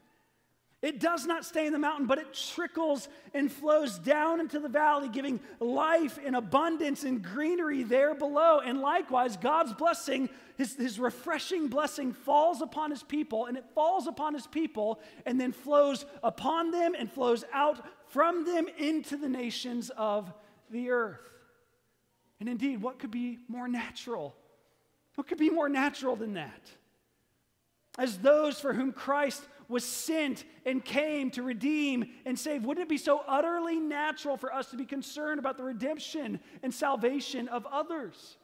it 0.83 0.99
does 0.99 1.27
not 1.27 1.45
stay 1.45 1.67
in 1.67 1.73
the 1.73 1.79
mountain, 1.79 2.07
but 2.07 2.19
it 2.19 2.35
trickles 2.35 3.09
and 3.35 3.51
flows 3.51 4.01
down 4.01 4.41
into 4.41 4.59
the 4.59 4.69
valley, 4.69 5.09
giving 5.09 5.39
life 5.61 6.19
and 6.25 6.35
abundance 6.35 7.05
and 7.05 7.23
greenery 7.23 7.85
there 7.85 8.17
below. 8.17 8.59
And 8.59 8.81
likewise, 8.81 9.37
God's 9.37 9.73
blessing, 9.73 10.29
his, 10.59 10.75
his 10.75 10.99
refreshing 10.99 11.69
blessing, 11.69 12.13
falls 12.13 12.61
upon 12.61 12.91
his 12.91 13.05
people, 13.05 13.47
and 13.47 13.57
it 13.57 13.65
falls 13.77 14.09
upon 14.09 14.35
his 14.35 14.49
people 14.49 15.01
and 15.25 15.41
then 15.41 15.53
flows 15.53 16.05
upon 16.21 16.73
them 16.73 16.97
and 16.99 17.09
flows 17.09 17.45
out 17.53 17.87
from 18.09 18.45
them 18.45 18.67
into 18.77 19.17
the 19.17 19.29
nations 19.29 19.91
of 19.97 20.35
the 20.73 20.91
earth. 20.91 21.21
And 22.41 22.49
indeed, 22.49 22.83
what 22.83 22.99
could 22.99 23.11
be 23.11 23.39
more 23.47 23.69
natural? 23.69 24.35
What 25.15 25.29
could 25.29 25.39
be 25.39 25.51
more 25.51 25.69
natural 25.69 26.17
than 26.17 26.35
that? 26.35 26.71
As 27.99 28.19
those 28.19 28.59
for 28.59 28.73
whom 28.73 28.93
Christ 28.93 29.43
was 29.69 29.85
sent 29.85 30.45
and 30.65 30.85
came 30.85 31.31
to 31.33 31.43
redeem 31.43 32.07
and 32.25 32.39
save, 32.39 32.65
wouldn't 32.65 32.87
it 32.87 32.89
be 32.89 32.99
so 32.99 33.23
utterly 33.29 33.79
natural 33.79 34.37
for 34.37 34.53
us 34.53 34.71
to 34.71 34.77
be 34.77 34.85
concerned 34.85 35.39
about 35.39 35.57
the 35.57 35.63
redemption 35.63 36.41
and 36.63 36.73
salvation 36.73 37.49
of 37.49 37.67
others? 37.67 38.37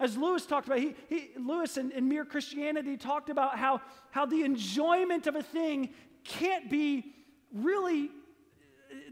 As 0.00 0.16
Lewis 0.16 0.46
talked 0.46 0.66
about, 0.66 0.80
he, 0.80 0.94
he, 1.08 1.30
Lewis 1.38 1.76
in, 1.76 1.92
in 1.92 2.08
Mere 2.08 2.24
Christianity 2.24 2.96
talked 2.96 3.30
about 3.30 3.56
how, 3.56 3.82
how 4.10 4.26
the 4.26 4.42
enjoyment 4.42 5.26
of 5.26 5.36
a 5.36 5.42
thing 5.42 5.90
can't 6.24 6.68
be 6.68 7.14
really, 7.54 8.10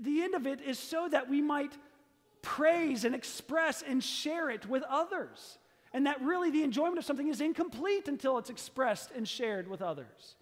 the 0.00 0.22
end 0.22 0.34
of 0.34 0.46
it 0.46 0.60
is 0.60 0.78
so 0.78 1.08
that 1.08 1.28
we 1.28 1.42
might 1.42 1.72
praise 2.42 3.04
and 3.04 3.14
express 3.14 3.82
and 3.82 4.02
share 4.02 4.50
it 4.50 4.68
with 4.68 4.82
others. 4.88 5.58
And 5.92 6.06
that 6.06 6.20
really 6.22 6.50
the 6.50 6.62
enjoyment 6.62 6.98
of 6.98 7.04
something 7.04 7.28
is 7.28 7.40
incomplete 7.40 8.08
until 8.08 8.38
it's 8.38 8.50
expressed 8.50 9.10
and 9.14 9.26
shared 9.26 9.68
with 9.68 9.82
others. 9.82 10.36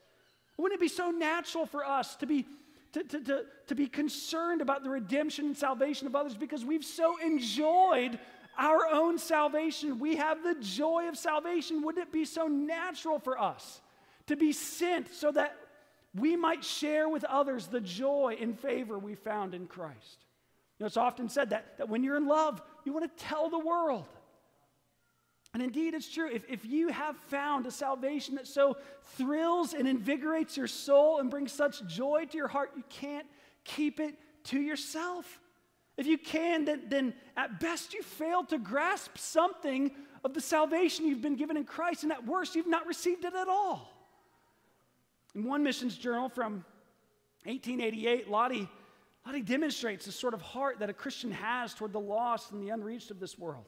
Wouldn't 0.56 0.78
it 0.78 0.82
be 0.82 0.88
so 0.88 1.10
natural 1.10 1.66
for 1.66 1.84
us 1.84 2.16
to 2.16 2.26
be, 2.26 2.44
to, 2.92 3.02
to, 3.04 3.20
to, 3.20 3.44
to 3.68 3.74
be 3.74 3.86
concerned 3.86 4.60
about 4.60 4.82
the 4.82 4.90
redemption 4.90 5.46
and 5.46 5.56
salvation 5.56 6.06
of 6.06 6.16
others 6.16 6.34
because 6.34 6.64
we've 6.64 6.84
so 6.84 7.16
enjoyed 7.24 8.18
our 8.58 8.86
own 8.90 9.18
salvation? 9.18 9.98
We 9.98 10.16
have 10.16 10.42
the 10.42 10.56
joy 10.60 11.08
of 11.08 11.16
salvation. 11.16 11.82
Wouldn't 11.82 12.08
it 12.08 12.12
be 12.12 12.24
so 12.24 12.46
natural 12.46 13.18
for 13.18 13.40
us 13.40 13.80
to 14.26 14.36
be 14.36 14.52
sent 14.52 15.14
so 15.14 15.30
that 15.32 15.56
we 16.14 16.36
might 16.36 16.64
share 16.64 17.08
with 17.08 17.24
others 17.24 17.68
the 17.68 17.80
joy 17.80 18.36
and 18.40 18.58
favor 18.58 18.98
we 18.98 19.14
found 19.14 19.54
in 19.54 19.66
Christ? 19.66 20.24
You 20.78 20.84
know, 20.84 20.86
it's 20.86 20.96
often 20.96 21.28
said 21.28 21.50
that, 21.50 21.78
that 21.78 21.88
when 21.88 22.04
you're 22.04 22.16
in 22.16 22.26
love, 22.26 22.62
you 22.84 22.92
want 22.92 23.04
to 23.16 23.24
tell 23.24 23.50
the 23.50 23.58
world. 23.58 24.06
And 25.54 25.62
indeed, 25.62 25.94
it's 25.94 26.12
true. 26.12 26.30
If, 26.30 26.44
if 26.48 26.64
you 26.64 26.88
have 26.88 27.16
found 27.16 27.66
a 27.66 27.70
salvation 27.70 28.36
that 28.36 28.46
so 28.46 28.76
thrills 29.16 29.74
and 29.74 29.88
invigorates 29.88 30.56
your 30.56 30.66
soul 30.66 31.18
and 31.18 31.30
brings 31.30 31.52
such 31.52 31.84
joy 31.86 32.26
to 32.26 32.36
your 32.36 32.48
heart, 32.48 32.72
you 32.76 32.84
can't 32.90 33.26
keep 33.64 33.98
it 33.98 34.14
to 34.44 34.60
yourself. 34.60 35.40
If 35.96 36.06
you 36.06 36.16
can, 36.16 36.64
then, 36.64 36.82
then 36.88 37.14
at 37.36 37.58
best 37.58 37.92
you 37.92 38.02
failed 38.02 38.50
to 38.50 38.58
grasp 38.58 39.18
something 39.18 39.90
of 40.24 40.34
the 40.34 40.40
salvation 40.40 41.06
you've 41.06 41.22
been 41.22 41.36
given 41.36 41.56
in 41.56 41.64
Christ, 41.64 42.02
and 42.02 42.12
at 42.12 42.26
worst, 42.26 42.54
you've 42.54 42.66
not 42.66 42.86
received 42.86 43.24
it 43.24 43.34
at 43.34 43.48
all. 43.48 43.92
In 45.34 45.44
one 45.44 45.62
missions 45.62 45.96
journal 45.96 46.28
from 46.28 46.64
1888, 47.44 48.28
Lottie, 48.28 48.68
Lottie 49.28 49.42
demonstrates 49.42 50.06
the 50.06 50.12
sort 50.12 50.32
of 50.32 50.40
heart 50.40 50.78
that 50.78 50.88
a 50.88 50.94
Christian 50.94 51.30
has 51.32 51.74
toward 51.74 51.92
the 51.92 52.00
lost 52.00 52.50
and 52.52 52.62
the 52.62 52.70
unreached 52.70 53.10
of 53.10 53.20
this 53.20 53.38
world. 53.38 53.66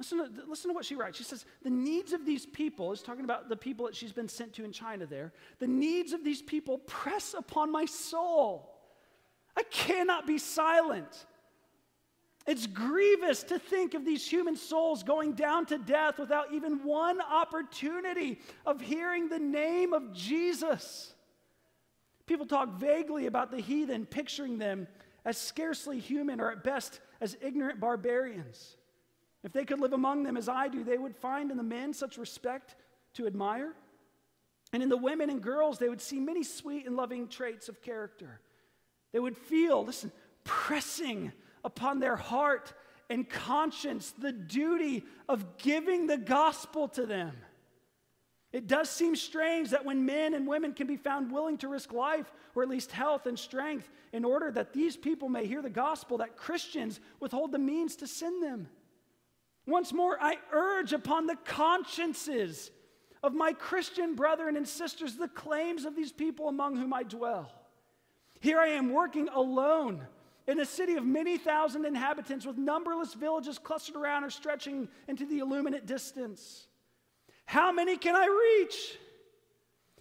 Listen 0.00 0.18
to, 0.18 0.42
listen 0.48 0.68
to 0.68 0.74
what 0.74 0.84
she 0.84 0.96
writes. 0.96 1.16
She 1.16 1.22
says, 1.22 1.44
The 1.62 1.70
needs 1.70 2.12
of 2.12 2.26
these 2.26 2.44
people, 2.44 2.90
is 2.90 3.02
talking 3.02 3.22
about 3.22 3.48
the 3.48 3.54
people 3.54 3.86
that 3.86 3.94
she's 3.94 4.12
been 4.12 4.28
sent 4.28 4.54
to 4.54 4.64
in 4.64 4.72
China 4.72 5.06
there, 5.06 5.32
the 5.60 5.68
needs 5.68 6.12
of 6.12 6.24
these 6.24 6.42
people 6.42 6.78
press 6.78 7.36
upon 7.38 7.70
my 7.70 7.84
soul. 7.84 8.68
I 9.56 9.62
cannot 9.62 10.26
be 10.26 10.38
silent. 10.38 11.24
It's 12.44 12.66
grievous 12.66 13.44
to 13.44 13.60
think 13.60 13.94
of 13.94 14.04
these 14.04 14.28
human 14.28 14.56
souls 14.56 15.04
going 15.04 15.34
down 15.34 15.66
to 15.66 15.78
death 15.78 16.18
without 16.18 16.52
even 16.52 16.82
one 16.82 17.20
opportunity 17.20 18.40
of 18.66 18.80
hearing 18.80 19.28
the 19.28 19.38
name 19.38 19.92
of 19.92 20.12
Jesus. 20.12 21.14
People 22.32 22.46
talk 22.46 22.78
vaguely 22.78 23.26
about 23.26 23.50
the 23.50 23.60
heathen, 23.60 24.06
picturing 24.06 24.56
them 24.56 24.88
as 25.22 25.36
scarcely 25.36 25.98
human 25.98 26.40
or 26.40 26.50
at 26.50 26.64
best 26.64 27.00
as 27.20 27.36
ignorant 27.42 27.78
barbarians. 27.78 28.78
If 29.44 29.52
they 29.52 29.66
could 29.66 29.80
live 29.80 29.92
among 29.92 30.22
them 30.22 30.38
as 30.38 30.48
I 30.48 30.68
do, 30.68 30.82
they 30.82 30.96
would 30.96 31.14
find 31.14 31.50
in 31.50 31.58
the 31.58 31.62
men 31.62 31.92
such 31.92 32.16
respect 32.16 32.74
to 33.16 33.26
admire. 33.26 33.74
And 34.72 34.82
in 34.82 34.88
the 34.88 34.96
women 34.96 35.28
and 35.28 35.42
girls, 35.42 35.76
they 35.76 35.90
would 35.90 36.00
see 36.00 36.20
many 36.20 36.42
sweet 36.42 36.86
and 36.86 36.96
loving 36.96 37.28
traits 37.28 37.68
of 37.68 37.82
character. 37.82 38.40
They 39.12 39.20
would 39.20 39.36
feel, 39.36 39.84
listen, 39.84 40.10
pressing 40.42 41.32
upon 41.62 42.00
their 42.00 42.16
heart 42.16 42.72
and 43.10 43.28
conscience 43.28 44.10
the 44.12 44.32
duty 44.32 45.04
of 45.28 45.58
giving 45.58 46.06
the 46.06 46.16
gospel 46.16 46.88
to 46.88 47.04
them. 47.04 47.36
It 48.52 48.66
does 48.66 48.90
seem 48.90 49.16
strange 49.16 49.70
that 49.70 49.84
when 49.84 50.04
men 50.04 50.34
and 50.34 50.46
women 50.46 50.74
can 50.74 50.86
be 50.86 50.96
found 50.96 51.32
willing 51.32 51.56
to 51.58 51.68
risk 51.68 51.92
life, 51.92 52.30
or 52.54 52.62
at 52.62 52.68
least 52.68 52.92
health 52.92 53.26
and 53.26 53.38
strength, 53.38 53.88
in 54.12 54.24
order 54.24 54.50
that 54.52 54.74
these 54.74 54.96
people 54.96 55.30
may 55.30 55.46
hear 55.46 55.62
the 55.62 55.70
gospel, 55.70 56.18
that 56.18 56.36
Christians 56.36 57.00
withhold 57.18 57.52
the 57.52 57.58
means 57.58 57.96
to 57.96 58.06
send 58.06 58.42
them. 58.42 58.68
Once 59.66 59.92
more, 59.92 60.18
I 60.20 60.36
urge 60.52 60.92
upon 60.92 61.26
the 61.26 61.36
consciences 61.44 62.70
of 63.22 63.32
my 63.32 63.52
Christian 63.52 64.14
brethren 64.16 64.56
and 64.56 64.68
sisters 64.68 65.16
the 65.16 65.28
claims 65.28 65.84
of 65.86 65.96
these 65.96 66.12
people 66.12 66.48
among 66.48 66.76
whom 66.76 66.92
I 66.92 67.04
dwell. 67.04 67.50
Here 68.40 68.58
I 68.58 68.68
am 68.68 68.92
working 68.92 69.28
alone 69.28 70.06
in 70.46 70.60
a 70.60 70.66
city 70.66 70.96
of 70.96 71.06
many 71.06 71.38
thousand 71.38 71.84
inhabitants 71.84 72.44
with 72.44 72.58
numberless 72.58 73.14
villages 73.14 73.58
clustered 73.58 73.96
around 73.96 74.24
or 74.24 74.30
stretching 74.30 74.88
into 75.06 75.24
the 75.24 75.38
illuminate 75.38 75.86
distance. 75.86 76.66
How 77.52 77.70
many 77.70 77.98
can 77.98 78.16
I 78.16 78.60
reach? 78.60 78.96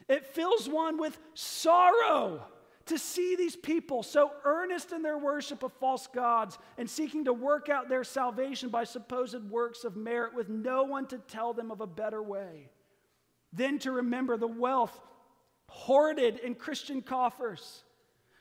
It 0.07 0.25
fills 0.25 0.69
one 0.69 0.97
with 0.97 1.19
sorrow 1.33 2.45
to 2.85 2.97
see 2.97 3.35
these 3.35 3.57
people 3.57 4.03
so 4.03 4.31
earnest 4.45 4.93
in 4.93 5.01
their 5.01 5.17
worship 5.17 5.61
of 5.61 5.73
false 5.73 6.07
gods 6.07 6.57
and 6.77 6.89
seeking 6.89 7.25
to 7.25 7.33
work 7.33 7.67
out 7.67 7.89
their 7.89 8.05
salvation 8.05 8.69
by 8.69 8.85
supposed 8.85 9.43
works 9.49 9.83
of 9.83 9.97
merit 9.97 10.33
with 10.33 10.47
no 10.47 10.83
one 10.83 11.07
to 11.07 11.17
tell 11.17 11.51
them 11.51 11.71
of 11.71 11.81
a 11.81 11.87
better 11.87 12.23
way. 12.23 12.69
Then 13.51 13.79
to 13.79 13.91
remember 13.91 14.37
the 14.37 14.47
wealth 14.47 14.97
hoarded 15.67 16.39
in 16.39 16.55
Christian 16.55 17.01
coffers, 17.01 17.83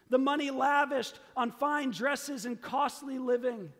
the 0.08 0.18
money 0.18 0.52
lavished 0.52 1.18
on 1.36 1.50
fine 1.50 1.90
dresses 1.90 2.46
and 2.46 2.62
costly 2.62 3.18
living 3.18 3.72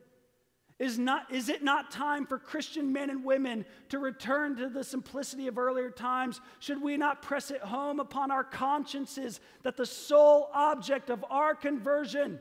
is, 0.80 0.98
not, 0.98 1.30
is 1.30 1.50
it 1.50 1.62
not 1.62 1.90
time 1.90 2.24
for 2.24 2.38
Christian 2.38 2.90
men 2.90 3.10
and 3.10 3.22
women 3.22 3.66
to 3.90 3.98
return 3.98 4.56
to 4.56 4.70
the 4.70 4.82
simplicity 4.82 5.46
of 5.46 5.58
earlier 5.58 5.90
times? 5.90 6.40
Should 6.58 6.80
we 6.80 6.96
not 6.96 7.20
press 7.20 7.50
it 7.50 7.60
home 7.60 8.00
upon 8.00 8.30
our 8.30 8.42
consciences 8.42 9.40
that 9.62 9.76
the 9.76 9.84
sole 9.84 10.48
object 10.54 11.10
of 11.10 11.22
our 11.28 11.54
conversion 11.54 12.40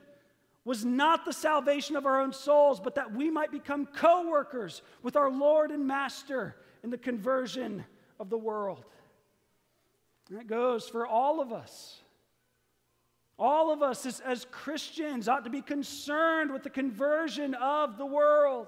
was 0.63 0.85
not 0.85 1.25
the 1.25 1.33
salvation 1.33 1.97
of 1.97 2.05
our 2.05 2.21
own 2.21 2.31
souls, 2.31 2.79
but 2.79 2.95
that 2.95 3.13
we 3.13 3.29
might 3.29 3.51
become 3.51 3.85
co 3.85 4.29
workers 4.29 4.83
with 5.03 5.17
our 5.17 5.29
Lord 5.29 5.69
and 5.69 5.85
Master 5.85 6.55
in 6.81 6.91
the 6.91 6.97
conversion 6.97 7.83
of 8.21 8.29
the 8.29 8.37
world? 8.37 8.85
And 10.29 10.39
that 10.39 10.47
goes 10.47 10.87
for 10.87 11.05
all 11.05 11.41
of 11.41 11.51
us. 11.51 11.99
All 13.39 13.71
of 13.71 13.81
us 13.81 14.05
as, 14.05 14.19
as, 14.19 14.45
Christians 14.51 15.29
ought 15.29 15.45
to 15.45 15.49
be 15.49 15.61
concerned 15.61 16.51
with 16.51 16.63
the 16.63 16.69
conversion 16.69 17.53
of 17.53 17.97
the 17.97 18.05
world. 18.05 18.67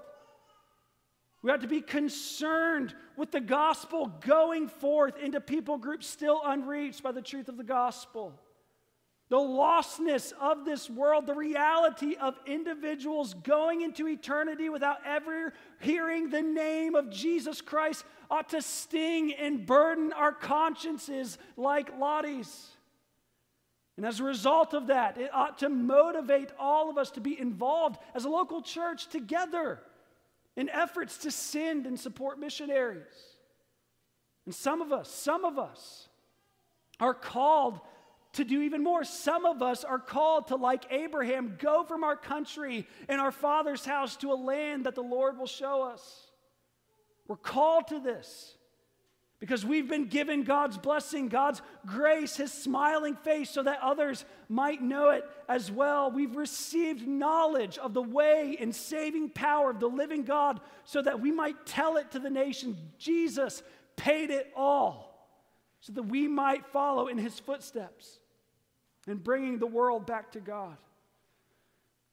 We 1.42 1.50
ought 1.50 1.60
to 1.60 1.68
be 1.68 1.82
concerned 1.82 2.94
with 3.16 3.32
the 3.32 3.40
gospel 3.40 4.06
going 4.24 4.68
forth 4.68 5.18
into 5.18 5.42
people 5.42 5.76
groups 5.76 6.06
still 6.06 6.40
unreached 6.42 7.02
by 7.02 7.12
the 7.12 7.20
truth 7.20 7.50
of 7.50 7.58
the 7.58 7.64
gospel. 7.64 8.32
The 9.28 9.36
lostness 9.36 10.32
of 10.40 10.64
this 10.64 10.88
world, 10.88 11.26
the 11.26 11.34
reality 11.34 12.16
of 12.20 12.38
individuals 12.46 13.34
going 13.34 13.82
into 13.82 14.08
eternity 14.08 14.68
without 14.68 14.98
ever 15.06 15.52
hearing 15.80 16.30
the 16.30 16.42
name 16.42 16.94
of 16.94 17.10
Jesus 17.10 17.60
Christ 17.60 18.04
ought 18.30 18.50
to 18.50 18.62
sting 18.62 19.34
and 19.34 19.66
burden 19.66 20.12
our 20.12 20.32
consciences 20.32 21.38
like 21.56 21.98
Lottie's. 21.98 22.68
And 23.96 24.06
as 24.06 24.20
a 24.20 24.24
result 24.24 24.72
of 24.74 24.86
that, 24.86 25.18
it 25.18 25.30
ought 25.32 25.58
to 25.58 25.68
motivate 25.68 26.50
all 26.58 26.88
of 26.88 26.96
us 26.96 27.10
to 27.12 27.20
be 27.20 27.38
involved 27.38 27.98
as 28.14 28.24
a 28.24 28.30
local 28.30 28.62
church 28.62 29.08
together 29.08 29.80
in 30.56 30.68
efforts 30.68 31.18
to 31.18 31.30
send 31.30 31.86
and 31.86 31.98
support 31.98 32.38
missionaries. 32.38 33.02
And 34.46 34.54
some 34.54 34.80
of 34.80 34.92
us, 34.92 35.10
some 35.10 35.44
of 35.44 35.58
us 35.58 36.08
are 37.00 37.14
called 37.14 37.80
to 38.34 38.44
do 38.44 38.62
even 38.62 38.82
more. 38.82 39.04
Some 39.04 39.44
of 39.44 39.62
us 39.62 39.84
are 39.84 39.98
called 39.98 40.48
to, 40.48 40.56
like 40.56 40.90
Abraham, 40.90 41.56
go 41.58 41.84
from 41.84 42.02
our 42.02 42.16
country 42.16 42.86
and 43.08 43.20
our 43.20 43.30
father's 43.30 43.84
house 43.84 44.16
to 44.16 44.32
a 44.32 44.34
land 44.34 44.86
that 44.86 44.94
the 44.94 45.02
Lord 45.02 45.38
will 45.38 45.46
show 45.46 45.82
us. 45.82 46.30
We're 47.28 47.36
called 47.36 47.88
to 47.88 48.00
this 48.00 48.56
because 49.42 49.66
we've 49.66 49.88
been 49.88 50.06
given 50.06 50.44
God's 50.44 50.78
blessing, 50.78 51.26
God's 51.26 51.62
grace, 51.84 52.36
His 52.36 52.52
smiling 52.52 53.16
face, 53.16 53.50
so 53.50 53.64
that 53.64 53.80
others 53.82 54.24
might 54.48 54.80
know 54.80 55.10
it 55.10 55.28
as 55.48 55.68
well. 55.68 56.12
We've 56.12 56.36
received 56.36 57.08
knowledge 57.08 57.76
of 57.76 57.92
the 57.92 58.04
way 58.04 58.56
and 58.60 58.72
saving 58.72 59.30
power 59.30 59.70
of 59.70 59.80
the 59.80 59.88
living 59.88 60.22
God 60.22 60.60
so 60.84 61.02
that 61.02 61.18
we 61.18 61.32
might 61.32 61.66
tell 61.66 61.96
it 61.96 62.12
to 62.12 62.20
the 62.20 62.30
nation. 62.30 62.76
Jesus 62.98 63.64
paid 63.96 64.30
it 64.30 64.52
all 64.54 65.28
so 65.80 65.92
that 65.94 66.04
we 66.04 66.28
might 66.28 66.64
follow 66.66 67.08
in 67.08 67.18
His 67.18 67.40
footsteps 67.40 68.20
and 69.08 69.24
bringing 69.24 69.58
the 69.58 69.66
world 69.66 70.06
back 70.06 70.30
to 70.32 70.40
God. 70.40 70.76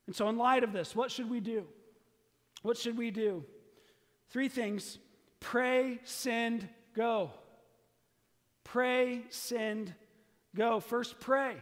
And 0.08 0.16
so, 0.16 0.28
in 0.30 0.38
light 0.40 0.64
of 0.64 0.74
this, 0.74 0.96
what 0.96 1.12
should 1.12 1.30
we 1.30 1.42
do? 1.42 1.68
What 2.64 2.76
should 2.76 2.98
we 2.98 3.12
do? 3.12 3.46
Three 4.32 4.50
things 4.50 4.98
pray, 5.40 6.00
send, 6.06 6.68
go. 6.96 7.32
Pray, 8.64 9.24
send, 9.30 9.94
go. 10.56 10.80
First, 10.80 11.20
pray. 11.20 11.56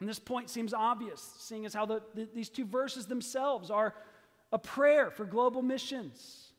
And 0.00 0.08
this 0.08 0.18
point 0.18 0.50
seems 0.50 0.74
obvious, 0.74 1.34
seeing 1.38 1.64
as 1.64 1.74
how 1.74 1.86
the, 1.86 2.02
the, 2.14 2.28
these 2.34 2.48
two 2.48 2.64
verses 2.64 3.06
themselves 3.06 3.70
are 3.70 3.94
a 4.52 4.58
prayer 4.58 5.10
for 5.10 5.24
global 5.24 5.62
missions. 5.62 6.52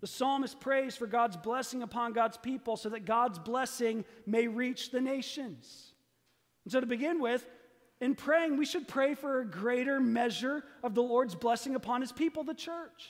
The 0.00 0.06
psalmist 0.06 0.60
prays 0.60 0.96
for 0.96 1.06
God's 1.06 1.36
blessing 1.36 1.82
upon 1.82 2.12
God's 2.12 2.36
people 2.36 2.76
so 2.76 2.88
that 2.90 3.04
God's 3.04 3.38
blessing 3.38 4.04
may 4.26 4.46
reach 4.46 4.90
the 4.90 5.00
nations. 5.00 5.92
And 6.64 6.72
so, 6.72 6.80
to 6.80 6.86
begin 6.86 7.20
with, 7.20 7.46
in 8.00 8.14
praying, 8.14 8.56
we 8.56 8.64
should 8.64 8.86
pray 8.86 9.14
for 9.14 9.40
a 9.40 9.46
greater 9.46 9.98
measure 9.98 10.62
of 10.84 10.94
the 10.94 11.02
Lord's 11.02 11.34
blessing 11.34 11.74
upon 11.74 12.00
his 12.00 12.12
people, 12.12 12.44
the 12.44 12.54
church. 12.54 13.08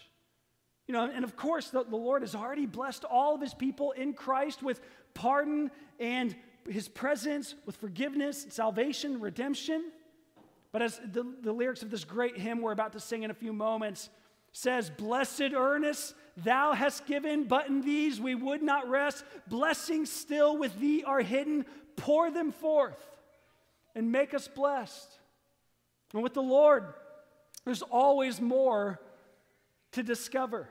You 0.89 0.95
know, 0.95 1.11
and 1.15 1.23
of 1.23 1.37
course, 1.37 1.69
the, 1.69 1.85
the 1.85 1.97
Lord 1.97 2.23
has 2.23 2.35
already 2.35 2.67
blessed 2.67 3.05
all 3.05 3.35
of 3.35 3.43
his 3.43 3.53
people 3.53 3.93
in 3.93 4.15
Christ 4.15 4.63
with 4.63 4.81
pardon 5.13 5.71
and 6.01 6.35
his 6.69 6.89
presence, 6.89 7.55
with 7.67 7.77
forgiveness, 7.77 8.47
salvation, 8.49 9.21
redemption. 9.21 9.93
But 10.73 10.83
as 10.83 10.99
the, 11.13 11.25
the 11.43 11.53
lyrics 11.53 11.83
of 11.83 11.91
this 11.91 12.05
great 12.05 12.39
hymn 12.39 12.63
we're 12.63 12.73
about 12.73 12.93
to 12.95 13.01
sing 13.01 13.23
in 13.23 13.31
a 13.31 13.35
few 13.35 13.53
moments 13.53 14.09
says, 14.53 14.91
Blessed 14.91 15.53
earnest, 15.55 16.15
thou 16.39 16.73
hast 16.73 17.07
given, 17.07 17.45
but 17.45 17.69
in 17.69 17.83
these 17.83 18.19
we 18.19 18.35
would 18.35 18.63
not 18.63 18.89
rest. 18.89 19.25
Blessings 19.47 20.11
still 20.11 20.57
with 20.57 20.79
thee 20.81 21.05
are 21.05 21.21
hidden, 21.21 21.67
pour 21.97 22.31
them 22.31 22.51
forth 22.51 22.99
and 23.95 24.11
make 24.11 24.33
us 24.33 24.49
blessed. 24.49 25.19
And 26.15 26.23
with 26.23 26.33
the 26.33 26.43
Lord, 26.43 26.95
there's 27.67 27.83
always 27.83 28.41
more 28.41 29.01
to 29.93 30.03
discover. 30.03 30.69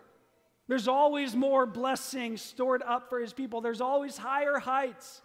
There's 0.67 0.87
always 0.87 1.35
more 1.35 1.65
blessings 1.65 2.41
stored 2.41 2.83
up 2.83 3.09
for 3.09 3.19
his 3.19 3.33
people. 3.33 3.61
There's 3.61 3.81
always 3.81 4.17
higher 4.17 4.59
heights 4.59 5.21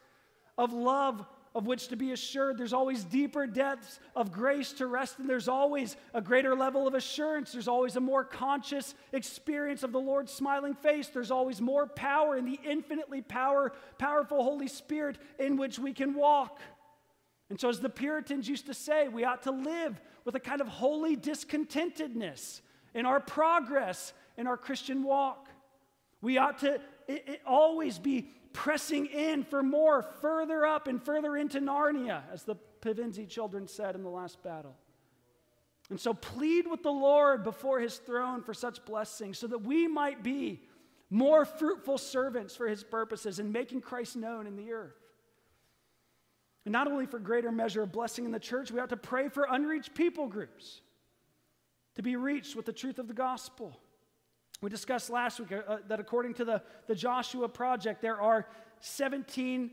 of 0.56 0.72
love 0.72 1.26
of 1.54 1.66
which 1.66 1.88
to 1.88 1.96
be 1.96 2.12
assured. 2.12 2.56
There's 2.56 2.72
always 2.72 3.04
deeper 3.04 3.46
depths 3.46 4.00
of 4.16 4.32
grace 4.32 4.72
to 4.74 4.86
rest 4.86 5.18
in. 5.18 5.26
There's 5.26 5.48
always 5.48 5.96
a 6.14 6.20
greater 6.20 6.54
level 6.54 6.86
of 6.86 6.94
assurance. 6.94 7.52
There's 7.52 7.68
always 7.68 7.96
a 7.96 8.00
more 8.00 8.24
conscious 8.24 8.94
experience 9.12 9.82
of 9.82 9.92
the 9.92 10.00
Lord's 10.00 10.32
smiling 10.32 10.74
face. 10.74 11.08
There's 11.08 11.30
always 11.30 11.60
more 11.60 11.86
power 11.86 12.36
in 12.36 12.46
the 12.46 12.58
infinitely 12.64 13.20
power, 13.20 13.72
powerful 13.98 14.42
Holy 14.42 14.68
Spirit 14.68 15.18
in 15.38 15.56
which 15.56 15.78
we 15.78 15.92
can 15.92 16.14
walk. 16.14 16.58
And 17.50 17.60
so, 17.60 17.68
as 17.68 17.80
the 17.80 17.90
Puritans 17.90 18.48
used 18.48 18.66
to 18.66 18.74
say, 18.74 19.08
we 19.08 19.24
ought 19.24 19.42
to 19.42 19.50
live 19.50 20.00
with 20.24 20.34
a 20.34 20.40
kind 20.40 20.62
of 20.62 20.68
holy 20.68 21.16
discontentedness 21.16 22.62
in 22.94 23.04
our 23.04 23.20
progress 23.20 24.14
in 24.36 24.46
our 24.46 24.56
Christian 24.56 25.02
walk. 25.02 25.48
We 26.20 26.38
ought 26.38 26.58
to 26.60 26.80
it, 27.08 27.24
it 27.26 27.40
always 27.46 27.98
be 27.98 28.28
pressing 28.52 29.06
in 29.06 29.44
for 29.44 29.62
more, 29.62 30.02
further 30.02 30.66
up 30.66 30.86
and 30.88 31.02
further 31.02 31.36
into 31.36 31.60
Narnia, 31.60 32.22
as 32.32 32.44
the 32.44 32.56
Pevensie 32.80 33.28
children 33.28 33.66
said 33.66 33.94
in 33.94 34.02
the 34.02 34.10
last 34.10 34.42
battle. 34.42 34.76
And 35.90 36.00
so, 36.00 36.14
plead 36.14 36.66
with 36.66 36.82
the 36.82 36.92
Lord 36.92 37.44
before 37.44 37.80
his 37.80 37.98
throne 37.98 38.42
for 38.42 38.54
such 38.54 38.84
blessings 38.84 39.38
so 39.38 39.46
that 39.48 39.58
we 39.58 39.88
might 39.88 40.22
be 40.22 40.62
more 41.10 41.44
fruitful 41.44 41.98
servants 41.98 42.56
for 42.56 42.66
his 42.66 42.82
purposes 42.82 43.38
in 43.38 43.52
making 43.52 43.82
Christ 43.82 44.16
known 44.16 44.46
in 44.46 44.56
the 44.56 44.72
earth. 44.72 44.96
And 46.64 46.72
not 46.72 46.86
only 46.86 47.06
for 47.06 47.18
greater 47.18 47.50
measure 47.50 47.82
of 47.82 47.92
blessing 47.92 48.24
in 48.24 48.30
the 48.30 48.40
church, 48.40 48.70
we 48.70 48.80
ought 48.80 48.88
to 48.90 48.96
pray 48.96 49.28
for 49.28 49.46
unreached 49.50 49.94
people 49.94 50.28
groups 50.28 50.80
to 51.96 52.02
be 52.02 52.16
reached 52.16 52.56
with 52.56 52.64
the 52.64 52.72
truth 52.72 52.98
of 52.98 53.08
the 53.08 53.14
gospel. 53.14 53.78
We 54.62 54.70
discussed 54.70 55.10
last 55.10 55.38
week 55.40 55.52
uh, 55.52 55.78
that 55.88 55.98
according 55.98 56.34
to 56.34 56.44
the, 56.44 56.62
the 56.86 56.94
Joshua 56.94 57.48
Project, 57.48 58.00
there 58.00 58.20
are 58.20 58.46
17, 58.78 59.72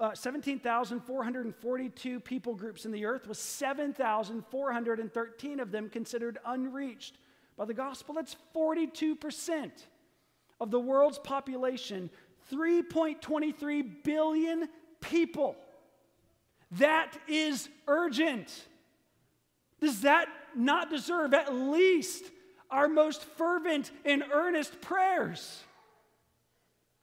uh, 0.00 0.14
17,442 0.14 2.18
people 2.18 2.56
groups 2.56 2.84
in 2.84 2.90
the 2.90 3.06
earth, 3.06 3.28
with 3.28 3.38
7,413 3.38 5.60
of 5.60 5.70
them 5.70 5.88
considered 5.88 6.40
unreached 6.44 7.18
by 7.56 7.64
the 7.64 7.72
gospel. 7.72 8.12
That's 8.12 8.34
42% 8.54 9.70
of 10.60 10.72
the 10.72 10.80
world's 10.80 11.20
population, 11.20 12.10
3.23 12.52 14.02
billion 14.02 14.68
people. 15.00 15.54
That 16.72 17.16
is 17.28 17.68
urgent. 17.86 18.66
Does 19.80 20.00
that 20.00 20.26
not 20.56 20.90
deserve 20.90 21.32
at 21.32 21.54
least 21.54 22.24
our 22.70 22.88
most 22.88 23.22
fervent 23.22 23.90
and 24.04 24.24
earnest 24.32 24.80
prayers? 24.80 25.62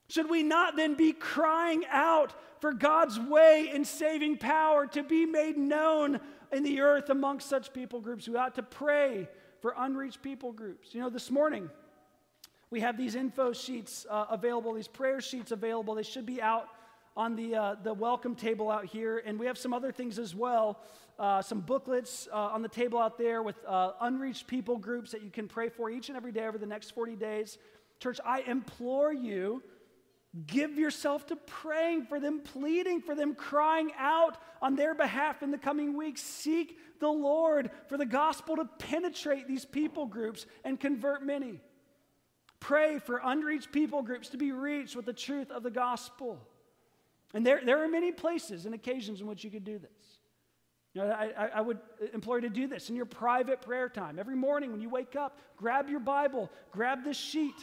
Should 0.10 0.30
we 0.30 0.44
not 0.44 0.76
then 0.76 0.96
be 0.96 1.12
crying 1.12 1.84
out 1.90 2.34
for 2.62 2.74
God's 2.74 3.20
way 3.20 3.70
and 3.74 3.86
saving 3.86 4.38
power 4.38 4.88
to 4.88 5.04
be 5.04 5.26
made 5.26 5.58
known 5.58 6.20
in 6.52 6.64
the 6.64 6.80
earth 6.82 7.10
amongst 7.10 7.50
such 7.50 7.74
people 7.74 8.00
groups? 8.00 8.28
We 8.28 8.36
ought 8.36 8.56
to 8.56 8.64
pray 8.64 9.28
for 9.62 9.74
unreached 9.78 10.22
people 10.22 10.54
groups. 10.54 10.94
You 10.94 11.02
know, 11.02 11.10
this 11.10 11.30
morning 11.30 11.70
we 12.70 12.80
have 12.82 12.98
these 12.98 13.16
info 13.16 13.54
sheets 13.54 14.06
uh, 14.10 14.26
available, 14.30 14.74
these 14.74 14.88
prayer 14.88 15.22
sheets 15.22 15.52
available. 15.52 15.96
They 15.96 16.04
should 16.04 16.26
be 16.26 16.42
out 16.42 16.70
on 17.18 17.36
the, 17.36 17.56
uh, 17.56 17.76
the 17.84 17.94
welcome 17.94 18.36
table 18.36 18.72
out 18.72 18.86
here. 18.86 19.22
And 19.26 19.38
we 19.38 19.48
have 19.48 19.58
some 19.58 19.74
other 19.74 19.92
things 19.92 20.18
as 20.20 20.34
well 20.34 20.80
uh, 21.20 21.42
some 21.42 21.62
booklets 21.62 22.28
uh, 22.32 22.36
on 22.36 22.62
the 22.62 22.70
table 22.70 23.00
out 23.00 23.18
there 23.18 23.42
with 23.42 23.56
uh, 23.68 23.94
unreached 24.02 24.48
people 24.48 24.78
groups 24.78 25.12
that 25.12 25.24
you 25.24 25.32
can 25.32 25.48
pray 25.48 25.70
for 25.70 25.90
each 25.90 26.10
and 26.10 26.18
every 26.18 26.32
day 26.32 26.46
over 26.46 26.58
the 26.58 26.66
next 26.66 26.92
40 26.92 27.16
days. 27.16 27.58
Church, 28.00 28.20
I 28.24 28.42
implore 28.42 29.12
you. 29.12 29.64
Give 30.46 30.78
yourself 30.78 31.26
to 31.28 31.36
praying 31.36 32.06
for 32.06 32.20
them, 32.20 32.42
pleading 32.42 33.02
for 33.02 33.16
them, 33.16 33.34
crying 33.34 33.92
out 33.98 34.38
on 34.62 34.76
their 34.76 34.94
behalf 34.94 35.42
in 35.42 35.50
the 35.50 35.58
coming 35.58 35.98
weeks. 35.98 36.22
Seek 36.22 36.78
the 37.00 37.10
Lord 37.10 37.72
for 37.88 37.98
the 37.98 38.06
gospel 38.06 38.58
to 38.58 38.66
penetrate 38.78 39.48
these 39.48 39.66
people 39.66 40.06
groups 40.06 40.46
and 40.64 40.80
convert 40.80 41.26
many. 41.26 41.60
Pray 42.60 43.00
for 43.00 43.22
unreached 43.24 43.72
people 43.72 44.04
groups 44.04 44.30
to 44.30 44.38
be 44.38 44.52
reached 44.52 44.96
with 44.96 45.06
the 45.06 45.14
truth 45.14 45.50
of 45.50 45.64
the 45.64 45.72
gospel. 45.72 46.40
And 47.34 47.46
there, 47.46 47.62
there 47.64 47.84
are 47.84 47.88
many 47.88 48.12
places 48.12 48.66
and 48.66 48.74
occasions 48.74 49.22
in 49.22 49.28
which 49.28 49.44
you 49.44 49.50
could 49.50 49.64
do 49.64 49.78
this. 49.80 50.20
You 50.94 51.04
know, 51.04 51.12
I, 51.12 51.50
I 51.56 51.62
would 51.62 51.80
implore 52.14 52.38
you 52.38 52.48
to 52.48 52.54
do 52.54 52.68
this 52.68 52.90
in 52.90 52.96
your 52.96 53.06
private 53.06 53.62
prayer 53.62 53.90
time. 53.90 54.18
Every 54.18 54.36
morning 54.36 54.72
when 54.72 54.82
you 54.82 54.90
wake 54.90 55.16
up, 55.16 55.40
grab 55.56 55.90
your 55.90 56.00
Bible, 56.00 56.50
grab 56.72 57.04
this 57.04 57.18
sheet, 57.18 57.54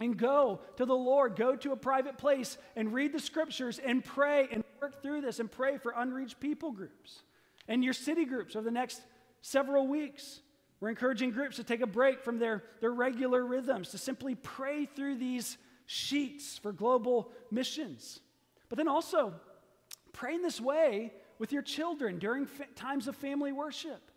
and 0.00 0.16
go 0.16 0.60
to 0.76 0.84
the 0.84 0.94
Lord. 0.94 1.36
Go 1.36 1.54
to 1.56 1.72
a 1.72 1.76
private 1.76 2.18
place 2.18 2.58
and 2.74 2.92
read 2.92 3.12
the 3.12 3.20
scriptures 3.20 3.78
and 3.78 4.04
pray 4.04 4.48
and 4.50 4.64
work 4.80 5.02
through 5.02 5.20
this 5.20 5.38
and 5.40 5.50
pray 5.50 5.76
for 5.78 5.92
unreached 5.96 6.40
people 6.40 6.72
groups 6.72 7.22
and 7.68 7.84
your 7.84 7.92
city 7.92 8.24
groups 8.24 8.56
over 8.56 8.64
the 8.64 8.70
next 8.70 9.02
several 9.42 9.86
weeks. 9.86 10.40
We're 10.80 10.88
encouraging 10.88 11.32
groups 11.32 11.56
to 11.56 11.64
take 11.64 11.80
a 11.80 11.86
break 11.86 12.22
from 12.22 12.38
their, 12.38 12.62
their 12.80 12.92
regular 12.92 13.44
rhythms, 13.44 13.90
to 13.90 13.98
simply 13.98 14.34
pray 14.34 14.86
through 14.86 15.16
these 15.16 15.58
sheets 15.86 16.58
for 16.58 16.72
global 16.72 17.30
missions. 17.50 18.20
But 18.68 18.76
then 18.78 18.88
also, 18.88 19.34
pray 20.12 20.34
in 20.34 20.42
this 20.42 20.60
way 20.60 21.12
with 21.38 21.52
your 21.52 21.62
children 21.62 22.18
during 22.18 22.46
times 22.74 23.08
of 23.08 23.16
family 23.16 23.52
worship. 23.52 24.10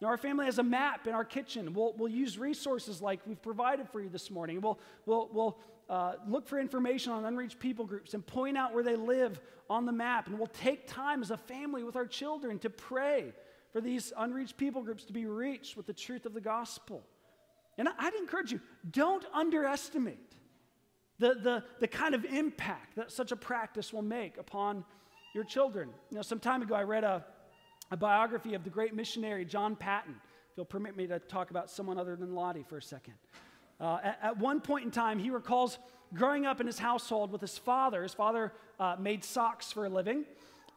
Now, 0.00 0.08
our 0.08 0.18
family 0.18 0.44
has 0.44 0.58
a 0.58 0.62
map 0.62 1.06
in 1.06 1.14
our 1.14 1.24
kitchen. 1.24 1.72
We'll, 1.72 1.94
we'll 1.96 2.10
use 2.10 2.38
resources 2.38 3.00
like 3.00 3.20
we've 3.26 3.40
provided 3.40 3.88
for 3.88 4.00
you 4.00 4.08
this 4.08 4.30
morning. 4.30 4.60
We'll, 4.60 4.78
we'll, 5.06 5.30
we'll 5.32 5.58
uh, 5.88 6.14
look 6.28 6.46
for 6.46 6.58
information 6.58 7.12
on 7.12 7.24
unreached 7.24 7.58
people 7.58 7.86
groups 7.86 8.12
and 8.12 8.26
point 8.26 8.58
out 8.58 8.74
where 8.74 8.82
they 8.82 8.96
live 8.96 9.40
on 9.70 9.86
the 9.86 9.92
map. 9.92 10.26
And 10.26 10.38
we'll 10.38 10.48
take 10.48 10.86
time 10.86 11.22
as 11.22 11.30
a 11.30 11.36
family 11.36 11.82
with 11.82 11.96
our 11.96 12.06
children 12.06 12.58
to 12.60 12.70
pray 12.70 13.32
for 13.72 13.80
these 13.80 14.12
unreached 14.16 14.56
people 14.56 14.82
groups 14.82 15.04
to 15.04 15.12
be 15.12 15.26
reached 15.26 15.76
with 15.76 15.86
the 15.86 15.92
truth 15.94 16.26
of 16.26 16.34
the 16.34 16.40
gospel. 16.40 17.02
And 17.78 17.88
I'd 17.98 18.14
encourage 18.14 18.52
you 18.52 18.60
don't 18.90 19.24
underestimate 19.34 20.25
the, 21.18 21.34
the, 21.34 21.64
the 21.80 21.88
kind 21.88 22.14
of 22.14 22.24
impact 22.24 22.96
that 22.96 23.10
such 23.10 23.32
a 23.32 23.36
practice 23.36 23.92
will 23.92 24.02
make 24.02 24.36
upon 24.38 24.84
your 25.34 25.44
children. 25.44 25.90
You 26.10 26.16
know, 26.16 26.22
some 26.22 26.40
time 26.40 26.62
ago, 26.62 26.74
I 26.74 26.82
read 26.82 27.04
a, 27.04 27.24
a 27.90 27.96
biography 27.96 28.54
of 28.54 28.64
the 28.64 28.70
great 28.70 28.94
missionary 28.94 29.44
John 29.44 29.76
Paton. 29.76 30.14
If 30.50 30.56
you'll 30.56 30.66
permit 30.66 30.96
me 30.96 31.06
to 31.06 31.18
talk 31.18 31.50
about 31.50 31.70
someone 31.70 31.98
other 31.98 32.16
than 32.16 32.34
Lottie 32.34 32.64
for 32.68 32.78
a 32.78 32.82
second. 32.82 33.14
Uh, 33.80 33.98
at, 34.02 34.18
at, 34.22 34.38
one 34.38 34.60
point 34.60 34.84
in 34.84 34.90
time, 34.90 35.18
he 35.18 35.30
recalls 35.30 35.78
growing 36.14 36.46
up 36.46 36.60
in 36.60 36.66
his 36.66 36.78
household 36.78 37.30
with 37.30 37.40
his 37.40 37.58
father. 37.58 38.02
His 38.02 38.14
father 38.14 38.52
uh, 38.80 38.96
made 38.98 39.24
socks 39.24 39.72
for 39.72 39.86
a 39.86 39.88
living. 39.88 40.24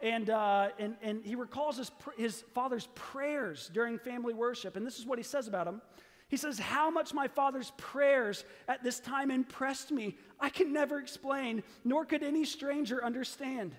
And, 0.02 0.30
uh, 0.30 0.70
and, 0.80 0.96
and 1.02 1.24
he 1.26 1.36
recalls 1.36 1.78
his, 1.78 1.92
his 2.18 2.44
father's 2.54 2.88
prayers 2.96 3.70
during 3.74 4.00
family 4.00 4.34
worship. 4.34 4.78
And 4.78 4.86
this 4.86 4.98
is 4.98 5.06
what 5.06 5.20
he 5.20 5.24
says 5.24 5.48
about 5.48 5.68
him. 5.68 5.82
He 6.30 6.38
says, 6.38 6.60
How 6.60 6.90
much 6.90 7.14
my 7.14 7.28
father's 7.28 7.72
prayers 7.78 8.46
at 8.68 8.84
this 8.84 9.00
time 9.00 9.32
impressed 9.32 9.92
me, 9.92 10.16
I 10.40 10.50
can 10.50 10.72
never 10.72 11.00
explain, 11.00 11.64
nor 11.84 12.06
could 12.06 12.24
any 12.24 12.46
stranger 12.46 13.04
understand. 13.04 13.76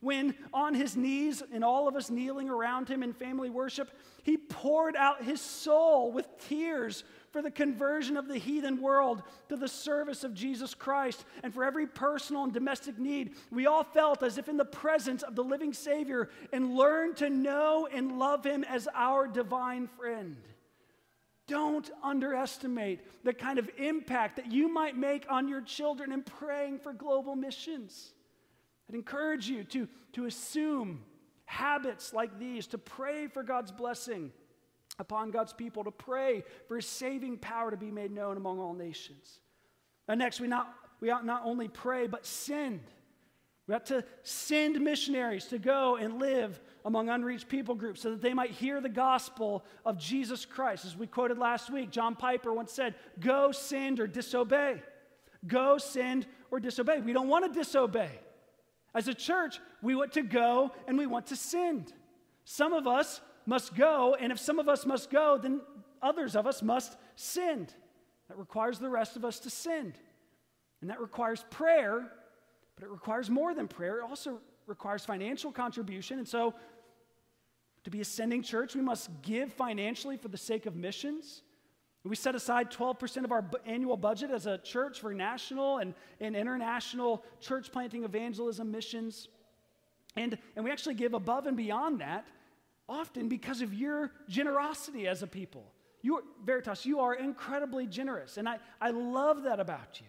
When 0.00 0.34
on 0.54 0.72
his 0.72 0.96
knees 0.96 1.42
and 1.52 1.62
all 1.62 1.86
of 1.86 1.94
us 1.94 2.08
kneeling 2.08 2.48
around 2.48 2.88
him 2.88 3.02
in 3.02 3.12
family 3.12 3.50
worship, 3.50 3.90
he 4.22 4.38
poured 4.38 4.96
out 4.96 5.22
his 5.22 5.42
soul 5.42 6.10
with 6.10 6.26
tears 6.48 7.04
for 7.32 7.42
the 7.42 7.50
conversion 7.50 8.16
of 8.16 8.26
the 8.26 8.38
heathen 8.38 8.80
world 8.80 9.22
to 9.50 9.56
the 9.56 9.68
service 9.68 10.24
of 10.24 10.32
Jesus 10.32 10.74
Christ. 10.74 11.26
And 11.42 11.52
for 11.52 11.64
every 11.64 11.86
personal 11.86 12.44
and 12.44 12.52
domestic 12.52 12.98
need, 12.98 13.34
we 13.50 13.66
all 13.66 13.84
felt 13.84 14.22
as 14.22 14.38
if 14.38 14.48
in 14.48 14.56
the 14.56 14.64
presence 14.64 15.22
of 15.22 15.36
the 15.36 15.44
living 15.44 15.74
Savior 15.74 16.30
and 16.50 16.74
learned 16.74 17.18
to 17.18 17.28
know 17.28 17.86
and 17.92 18.18
love 18.18 18.44
him 18.44 18.64
as 18.64 18.88
our 18.94 19.28
divine 19.28 19.86
friend. 19.86 20.38
Don't 21.50 21.90
underestimate 22.00 23.24
the 23.24 23.34
kind 23.34 23.58
of 23.58 23.68
impact 23.76 24.36
that 24.36 24.52
you 24.52 24.72
might 24.72 24.96
make 24.96 25.26
on 25.28 25.48
your 25.48 25.60
children 25.60 26.12
in 26.12 26.22
praying 26.22 26.78
for 26.78 26.92
global 26.92 27.34
missions. 27.34 28.12
I'd 28.88 28.94
encourage 28.94 29.48
you 29.48 29.64
to, 29.64 29.88
to 30.12 30.26
assume 30.26 31.02
habits 31.46 32.12
like 32.12 32.38
these, 32.38 32.68
to 32.68 32.78
pray 32.78 33.26
for 33.26 33.42
God's 33.42 33.72
blessing 33.72 34.30
upon 35.00 35.32
God's 35.32 35.52
people, 35.52 35.82
to 35.82 35.90
pray 35.90 36.44
for 36.68 36.76
his 36.76 36.86
saving 36.86 37.38
power 37.38 37.72
to 37.72 37.76
be 37.76 37.90
made 37.90 38.12
known 38.12 38.36
among 38.36 38.60
all 38.60 38.72
nations. 38.72 39.40
And 40.06 40.20
next, 40.20 40.38
we, 40.38 40.46
not, 40.46 40.72
we 41.00 41.10
ought 41.10 41.26
not 41.26 41.42
only 41.44 41.66
pray, 41.66 42.06
but 42.06 42.24
send. 42.24 42.80
We 43.66 43.74
ought 43.74 43.86
to 43.86 44.04
send 44.22 44.80
missionaries 44.80 45.46
to 45.46 45.58
go 45.58 45.96
and 45.96 46.20
live 46.20 46.60
among 46.84 47.08
unreached 47.08 47.48
people 47.48 47.74
groups 47.74 48.00
so 48.00 48.10
that 48.10 48.22
they 48.22 48.34
might 48.34 48.50
hear 48.50 48.80
the 48.80 48.88
gospel 48.88 49.64
of 49.84 49.98
Jesus 49.98 50.44
Christ. 50.44 50.84
As 50.84 50.96
we 50.96 51.06
quoted 51.06 51.38
last 51.38 51.70
week, 51.70 51.90
John 51.90 52.14
Piper 52.14 52.52
once 52.52 52.72
said, 52.72 52.94
Go 53.18 53.52
send 53.52 54.00
or 54.00 54.06
disobey. 54.06 54.82
Go 55.46 55.78
send 55.78 56.26
or 56.50 56.60
disobey. 56.60 57.00
We 57.00 57.12
don't 57.12 57.28
want 57.28 57.52
to 57.52 57.58
disobey. 57.58 58.10
As 58.94 59.08
a 59.08 59.14
church, 59.14 59.60
we 59.82 59.94
want 59.94 60.12
to 60.12 60.22
go 60.22 60.72
and 60.86 60.98
we 60.98 61.06
want 61.06 61.26
to 61.28 61.36
send. 61.36 61.92
Some 62.44 62.72
of 62.72 62.86
us 62.86 63.20
must 63.46 63.74
go, 63.74 64.16
and 64.18 64.32
if 64.32 64.38
some 64.38 64.58
of 64.58 64.68
us 64.68 64.84
must 64.84 65.10
go, 65.10 65.38
then 65.38 65.60
others 66.02 66.36
of 66.36 66.46
us 66.46 66.62
must 66.62 66.96
send. 67.16 67.72
That 68.28 68.38
requires 68.38 68.78
the 68.78 68.88
rest 68.88 69.16
of 69.16 69.24
us 69.24 69.40
to 69.40 69.50
send. 69.50 69.94
And 70.80 70.90
that 70.90 71.00
requires 71.00 71.44
prayer, 71.50 72.10
but 72.74 72.84
it 72.84 72.90
requires 72.90 73.28
more 73.28 73.54
than 73.54 73.68
prayer. 73.68 73.98
It 73.98 74.04
also 74.04 74.40
requires 74.66 75.04
financial 75.04 75.52
contribution. 75.52 76.18
And 76.18 76.28
so, 76.28 76.54
to 77.84 77.90
be 77.90 78.00
a 78.00 78.04
sending 78.04 78.42
church, 78.42 78.74
we 78.74 78.82
must 78.82 79.08
give 79.22 79.52
financially 79.52 80.16
for 80.16 80.28
the 80.28 80.36
sake 80.36 80.66
of 80.66 80.76
missions. 80.76 81.42
We 82.04 82.16
set 82.16 82.34
aside 82.34 82.70
12% 82.70 83.24
of 83.24 83.32
our 83.32 83.44
annual 83.66 83.96
budget 83.96 84.30
as 84.30 84.46
a 84.46 84.58
church 84.58 85.00
for 85.00 85.12
national 85.12 85.78
and, 85.78 85.94
and 86.18 86.34
international 86.34 87.24
church 87.40 87.70
planting, 87.72 88.04
evangelism, 88.04 88.70
missions. 88.70 89.28
And, 90.16 90.38
and 90.56 90.64
we 90.64 90.70
actually 90.70 90.94
give 90.94 91.12
above 91.12 91.46
and 91.46 91.56
beyond 91.56 92.00
that 92.00 92.26
often 92.88 93.28
because 93.28 93.62
of 93.62 93.72
your 93.72 94.10
generosity 94.28 95.06
as 95.06 95.22
a 95.22 95.26
people. 95.26 95.72
You 96.02 96.24
Veritas, 96.44 96.84
you 96.84 97.00
are 97.00 97.14
incredibly 97.14 97.86
generous, 97.86 98.36
and 98.36 98.48
I, 98.48 98.58
I 98.80 98.90
love 98.90 99.42
that 99.42 99.60
about 99.60 100.00
you. 100.00 100.06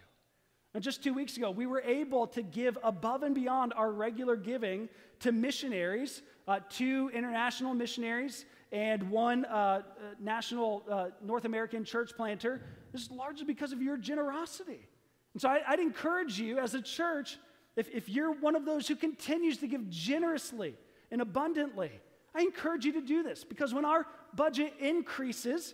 And 0.74 0.84
just 0.84 1.04
two 1.04 1.14
weeks 1.14 1.36
ago, 1.36 1.52
we 1.52 1.66
were 1.66 1.82
able 1.82 2.28
to 2.28 2.42
give 2.42 2.78
above 2.84 3.24
and 3.24 3.36
beyond 3.36 3.74
our 3.76 3.92
regular 3.92 4.38
giving 4.38 4.88
to 5.20 5.32
missionaries, 5.32 6.22
uh, 6.48 6.60
two 6.70 7.12
international 7.14 7.74
missionaries, 7.74 8.46
and 8.72 9.10
one 9.10 9.44
uh, 9.46 9.50
uh, 9.50 9.82
national 10.20 10.84
uh, 10.90 11.08
North 11.22 11.44
American 11.44 11.84
church 11.84 12.12
planter. 12.16 12.62
This 12.94 13.02
is 13.02 13.12
largely 13.12 13.46
because 13.46 13.74
of 13.74 13.82
your 13.82 13.98
generosity. 13.98 14.88
And 15.34 15.42
so 15.42 15.50
I, 15.50 15.62
would 15.72 15.80
encourage 15.80 16.40
you 16.40 16.58
as 16.58 16.74
a 16.74 16.82
church, 16.82 17.38
if, 17.76 17.90
if 17.90 18.08
you're 18.08 18.32
one 18.32 18.56
of 18.56 18.66
those 18.66 18.88
who 18.88 18.96
continues 18.96 19.58
to 19.58 19.68
give 19.68 19.90
generously 19.90 20.76
and 21.12 21.22
abundantly, 21.22 21.92
I 22.34 22.42
encourage 22.42 22.86
you 22.86 22.94
to 22.94 23.02
do 23.02 23.24
this 23.24 23.44
because 23.44 23.74
when 23.74 23.84
our 23.84 24.08
budget 24.34 24.74
increases, 24.80 25.74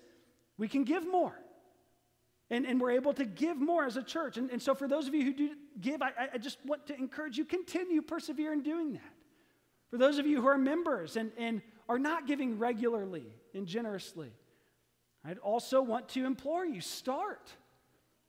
we 0.58 0.68
can 0.68 0.84
give 0.84 1.08
more. 1.08 1.38
And, 2.50 2.66
and 2.66 2.80
we're 2.80 2.92
able 2.92 3.14
to 3.14 3.26
give 3.26 3.58
more 3.58 3.86
as 3.86 3.98
a 3.98 4.04
church. 4.04 4.38
And, 4.38 4.50
and 4.52 4.62
so, 4.62 4.74
for 4.74 4.88
those 4.88 5.08
of 5.08 5.14
you 5.14 5.24
who 5.24 5.34
do 5.34 5.50
give, 5.82 6.02
I, 6.02 6.12
I 6.34 6.38
just 6.38 6.58
want 6.66 6.88
to 6.88 6.96
encourage 6.96 7.38
you 7.38 7.44
continue, 7.44 8.02
persevere 8.02 8.54
in 8.54 8.64
doing 8.64 8.94
that. 8.94 9.14
For 9.90 9.98
those 9.98 10.18
of 10.18 10.26
you 10.26 10.42
who 10.42 10.48
are 10.48 10.58
members 10.58 11.18
and, 11.18 11.32
and 11.38 11.62
are 11.90 12.00
not 12.00 12.26
giving 12.26 12.58
regularly 12.58 13.26
and 13.54 13.68
generously, 13.68 14.32
I'd 15.26 15.40
also 15.40 15.82
want 15.82 16.10
to 16.10 16.26
implore 16.26 16.66
you 16.66 16.80
start. 16.80 17.52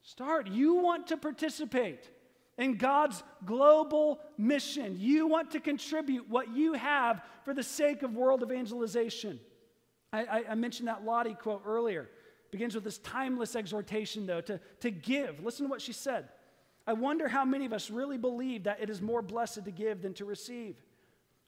Start. 0.02 0.48
You 0.48 0.76
want 0.76 1.08
to 1.08 1.16
participate 1.16 2.10
in 2.56 2.76
God's 2.76 3.22
global 3.44 4.18
mission. 4.36 4.96
You 4.98 5.26
want 5.26 5.52
to 5.52 5.60
contribute 5.60 6.28
what 6.28 6.54
you 6.56 6.72
have 6.72 7.22
for 7.44 7.54
the 7.54 7.62
sake 7.62 8.02
of 8.02 8.16
world 8.16 8.42
evangelization. 8.42 9.38
I, 10.12 10.24
I, 10.24 10.44
I 10.50 10.54
mentioned 10.54 10.88
that 10.88 11.04
Lottie 11.04 11.34
quote 11.34 11.62
earlier. 11.64 12.08
Begins 12.50 12.74
with 12.74 12.84
this 12.84 12.98
timeless 12.98 13.54
exhortation, 13.54 14.26
though, 14.26 14.40
to, 14.42 14.60
to 14.80 14.90
give. 14.90 15.44
Listen 15.44 15.66
to 15.66 15.70
what 15.70 15.82
she 15.82 15.92
said. 15.92 16.28
I 16.86 16.94
wonder 16.94 17.28
how 17.28 17.44
many 17.44 17.66
of 17.66 17.74
us 17.74 17.90
really 17.90 18.16
believe 18.16 18.64
that 18.64 18.80
it 18.80 18.88
is 18.88 19.02
more 19.02 19.20
blessed 19.20 19.64
to 19.64 19.70
give 19.70 20.00
than 20.00 20.14
to 20.14 20.24
receive. 20.24 20.76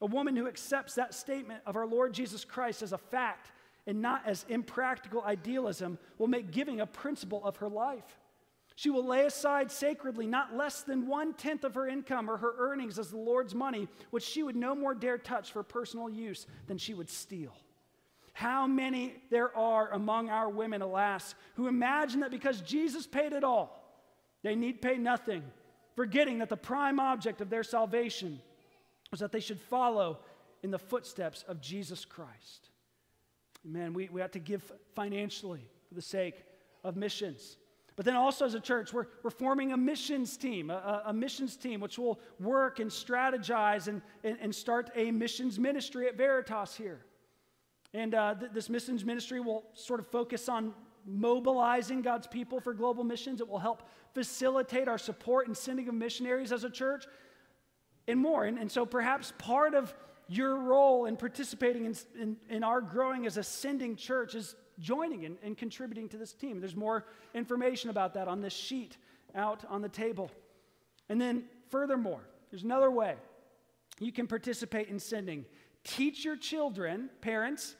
A 0.01 0.05
woman 0.05 0.35
who 0.35 0.47
accepts 0.47 0.95
that 0.95 1.13
statement 1.13 1.61
of 1.65 1.75
our 1.75 1.87
Lord 1.87 2.13
Jesus 2.13 2.45
Christ 2.45 2.83
as 2.83 2.93
a 2.93 2.97
fact 2.97 3.51
and 3.87 4.01
not 4.01 4.21
as 4.27 4.45
impractical 4.49 5.23
idealism 5.23 5.97
will 6.19 6.27
make 6.27 6.51
giving 6.51 6.79
a 6.79 6.85
principle 6.85 7.43
of 7.43 7.57
her 7.57 7.69
life. 7.69 8.19
She 8.75 8.89
will 8.89 9.05
lay 9.05 9.25
aside 9.25 9.71
sacredly 9.71 10.25
not 10.25 10.55
less 10.55 10.81
than 10.83 11.07
one 11.07 11.33
tenth 11.33 11.63
of 11.63 11.75
her 11.75 11.87
income 11.87 12.29
or 12.29 12.37
her 12.37 12.53
earnings 12.57 12.97
as 12.97 13.09
the 13.09 13.17
Lord's 13.17 13.53
money, 13.53 13.87
which 14.11 14.23
she 14.23 14.43
would 14.43 14.55
no 14.55 14.75
more 14.75 14.95
dare 14.95 15.17
touch 15.17 15.51
for 15.51 15.61
personal 15.63 16.09
use 16.09 16.47
than 16.67 16.77
she 16.77 16.93
would 16.93 17.09
steal. 17.09 17.53
How 18.33 18.65
many 18.67 19.15
there 19.29 19.55
are 19.55 19.91
among 19.91 20.29
our 20.29 20.49
women, 20.49 20.81
alas, 20.81 21.35
who 21.55 21.67
imagine 21.67 22.21
that 22.21 22.31
because 22.31 22.61
Jesus 22.61 23.05
paid 23.05 23.33
it 23.33 23.43
all, 23.43 23.77
they 24.43 24.55
need 24.55 24.81
pay 24.81 24.97
nothing, 24.97 25.43
forgetting 25.95 26.39
that 26.39 26.49
the 26.49 26.57
prime 26.57 26.99
object 26.99 27.41
of 27.41 27.49
their 27.49 27.63
salvation 27.63 28.39
was 29.11 29.19
that 29.19 29.31
they 29.31 29.39
should 29.39 29.59
follow 29.59 30.19
in 30.63 30.71
the 30.71 30.79
footsteps 30.79 31.43
of 31.47 31.61
Jesus 31.61 32.05
Christ. 32.05 32.69
Amen. 33.65 33.93
We, 33.93 34.09
we 34.09 34.21
have 34.21 34.31
to 34.31 34.39
give 34.39 34.71
financially 34.95 35.67
for 35.87 35.95
the 35.95 36.01
sake 36.01 36.43
of 36.83 36.95
missions. 36.95 37.57
But 37.95 38.05
then 38.05 38.15
also 38.15 38.45
as 38.45 38.53
a 38.53 38.59
church, 38.59 38.93
we're, 38.93 39.07
we're 39.21 39.29
forming 39.29 39.73
a 39.73 39.77
missions 39.77 40.37
team, 40.37 40.69
a, 40.69 41.03
a 41.07 41.13
missions 41.13 41.55
team 41.57 41.81
which 41.81 41.99
will 41.99 42.19
work 42.39 42.79
and 42.79 42.89
strategize 42.89 43.87
and, 43.87 44.01
and, 44.23 44.37
and 44.41 44.55
start 44.55 44.89
a 44.95 45.11
missions 45.11 45.59
ministry 45.59 46.07
at 46.07 46.15
Veritas 46.15 46.75
here. 46.75 47.01
And 47.93 48.15
uh, 48.15 48.35
th- 48.35 48.51
this 48.53 48.69
missions 48.69 49.03
ministry 49.03 49.39
will 49.39 49.63
sort 49.73 49.99
of 49.99 50.07
focus 50.07 50.47
on 50.47 50.73
mobilizing 51.05 52.01
God's 52.01 52.27
people 52.27 52.59
for 52.59 52.73
global 52.73 53.03
missions. 53.03 53.41
It 53.41 53.47
will 53.47 53.59
help 53.59 53.83
facilitate 54.13 54.87
our 54.87 54.97
support 54.97 55.47
and 55.47 55.55
sending 55.55 55.87
of 55.87 55.95
missionaries 55.95 56.51
as 56.51 56.63
a 56.63 56.69
church 56.69 57.05
and 58.07 58.19
more. 58.19 58.45
And, 58.45 58.57
and 58.57 58.71
so 58.71 58.85
perhaps 58.85 59.33
part 59.37 59.73
of 59.73 59.93
your 60.27 60.55
role 60.57 61.05
in 61.05 61.17
participating 61.17 61.85
in, 61.85 61.95
in, 62.19 62.37
in 62.49 62.63
our 62.63 62.81
growing 62.81 63.25
as 63.25 63.37
a 63.37 63.43
sending 63.43 63.95
church 63.95 64.35
is 64.35 64.55
joining 64.79 65.25
and, 65.25 65.37
and 65.43 65.57
contributing 65.57 66.07
to 66.09 66.17
this 66.17 66.33
team. 66.33 66.59
There's 66.59 66.75
more 66.75 67.05
information 67.33 67.89
about 67.89 68.13
that 68.13 68.27
on 68.27 68.41
this 68.41 68.53
sheet 68.53 68.97
out 69.35 69.63
on 69.69 69.81
the 69.81 69.89
table. 69.89 70.31
And 71.09 71.19
then, 71.19 71.43
furthermore, 71.69 72.21
there's 72.49 72.63
another 72.63 72.91
way 72.91 73.15
you 73.99 74.11
can 74.11 74.27
participate 74.27 74.87
in 74.87 74.99
sending. 74.99 75.45
Teach 75.83 76.23
your 76.23 76.37
children, 76.37 77.09
parents, 77.21 77.75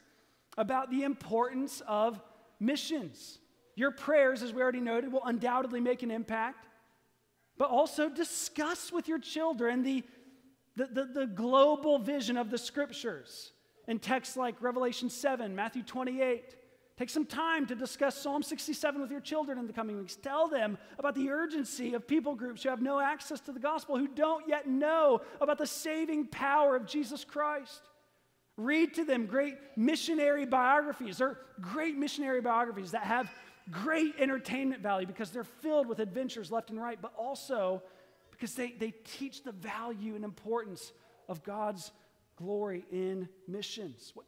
about 0.57 0.89
the 0.89 1.03
importance 1.03 1.81
of 1.87 2.19
missions. 2.59 3.39
Your 3.75 3.91
prayers, 3.91 4.43
as 4.43 4.53
we 4.53 4.61
already 4.61 4.81
noted, 4.81 5.11
will 5.11 5.25
undoubtedly 5.25 5.81
make 5.81 6.03
an 6.03 6.11
impact, 6.11 6.67
but 7.57 7.69
also 7.69 8.09
discuss 8.09 8.91
with 8.91 9.07
your 9.07 9.19
children 9.19 9.83
the, 9.83 10.03
the, 10.75 10.87
the, 10.87 11.05
the 11.05 11.27
global 11.27 11.99
vision 11.99 12.37
of 12.37 12.49
the 12.49 12.57
scriptures 12.57 13.51
in 13.87 13.99
texts 13.99 14.37
like 14.37 14.61
Revelation 14.61 15.09
7, 15.09 15.55
Matthew 15.55 15.83
28, 15.83 16.55
Take 17.01 17.09
some 17.09 17.25
time 17.25 17.65
to 17.65 17.73
discuss 17.73 18.15
Psalm 18.15 18.43
67 18.43 19.01
with 19.01 19.09
your 19.09 19.21
children 19.21 19.57
in 19.57 19.65
the 19.65 19.73
coming 19.73 19.97
weeks. 19.97 20.15
Tell 20.15 20.47
them 20.47 20.77
about 20.99 21.15
the 21.15 21.31
urgency 21.31 21.95
of 21.95 22.07
people 22.07 22.35
groups 22.35 22.61
who 22.61 22.69
have 22.69 22.79
no 22.79 22.99
access 22.99 23.39
to 23.41 23.51
the 23.51 23.59
gospel, 23.59 23.97
who 23.97 24.07
don't 24.07 24.47
yet 24.47 24.67
know 24.67 25.21
about 25.39 25.57
the 25.57 25.65
saving 25.65 26.27
power 26.27 26.75
of 26.75 26.85
Jesus 26.85 27.25
Christ. 27.25 27.89
Read 28.61 28.93
to 28.95 29.05
them 29.05 29.25
great 29.25 29.55
missionary 29.75 30.45
biographies. 30.45 31.17
They're 31.17 31.39
great 31.59 31.97
missionary 31.97 32.41
biographies 32.41 32.91
that 32.91 33.03
have 33.03 33.31
great 33.71 34.15
entertainment 34.19 34.83
value 34.83 35.07
because 35.07 35.31
they're 35.31 35.43
filled 35.43 35.87
with 35.87 35.99
adventures 35.99 36.51
left 36.51 36.69
and 36.69 36.79
right, 36.79 37.01
but 37.01 37.11
also 37.17 37.81
because 38.29 38.53
they, 38.53 38.71
they 38.71 38.93
teach 39.17 39.43
the 39.43 39.51
value 39.51 40.15
and 40.15 40.23
importance 40.23 40.91
of 41.27 41.43
God's 41.43 41.91
glory 42.35 42.85
in 42.91 43.27
missions. 43.47 44.11
What, 44.13 44.27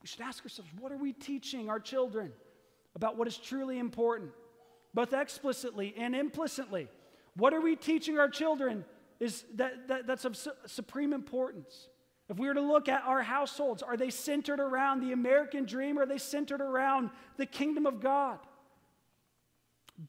we 0.00 0.08
should 0.08 0.22
ask 0.22 0.42
ourselves 0.42 0.70
what 0.78 0.90
are 0.90 0.96
we 0.96 1.12
teaching 1.12 1.68
our 1.68 1.80
children 1.80 2.32
about 2.94 3.18
what 3.18 3.28
is 3.28 3.36
truly 3.36 3.78
important, 3.78 4.30
both 4.94 5.12
explicitly 5.12 5.94
and 5.98 6.16
implicitly? 6.16 6.88
What 7.36 7.52
are 7.52 7.60
we 7.60 7.76
teaching 7.76 8.18
our 8.18 8.28
children 8.28 8.86
is 9.18 9.44
that, 9.56 9.88
that 9.88 10.06
that's 10.06 10.24
of 10.24 10.34
su- 10.34 10.50
supreme 10.66 11.12
importance? 11.12 11.89
If 12.30 12.38
we 12.38 12.46
were 12.46 12.54
to 12.54 12.60
look 12.60 12.88
at 12.88 13.02
our 13.02 13.22
households, 13.22 13.82
are 13.82 13.96
they 13.96 14.08
centered 14.08 14.60
around 14.60 15.00
the 15.00 15.10
American 15.10 15.64
dream 15.64 15.98
or 15.98 16.02
are 16.02 16.06
they 16.06 16.16
centered 16.16 16.60
around 16.60 17.10
the 17.36 17.44
kingdom 17.44 17.86
of 17.86 18.00
God? 18.00 18.38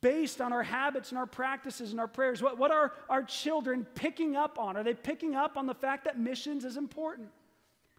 Based 0.01 0.39
on 0.39 0.53
our 0.53 0.61
habits 0.61 1.09
and 1.09 1.17
our 1.17 1.25
practices 1.25 1.89
and 1.89 1.99
our 1.99 2.07
prayers, 2.07 2.43
what, 2.43 2.59
what 2.59 2.69
are 2.69 2.93
our 3.09 3.23
children 3.23 3.87
picking 3.95 4.35
up 4.35 4.59
on? 4.59 4.77
Are 4.77 4.83
they 4.83 4.93
picking 4.93 5.35
up 5.35 5.57
on 5.57 5.65
the 5.65 5.73
fact 5.73 6.05
that 6.05 6.19
missions 6.19 6.63
is 6.63 6.77
important? 6.77 7.29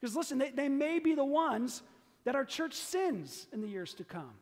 Because 0.00 0.14
listen, 0.14 0.38
they, 0.38 0.50
they 0.50 0.68
may 0.68 1.00
be 1.00 1.16
the 1.16 1.24
ones 1.24 1.82
that 2.24 2.36
our 2.36 2.44
church 2.44 2.74
sins 2.74 3.48
in 3.52 3.60
the 3.60 3.68
years 3.68 3.92
to 3.94 4.04
come. 4.04 4.34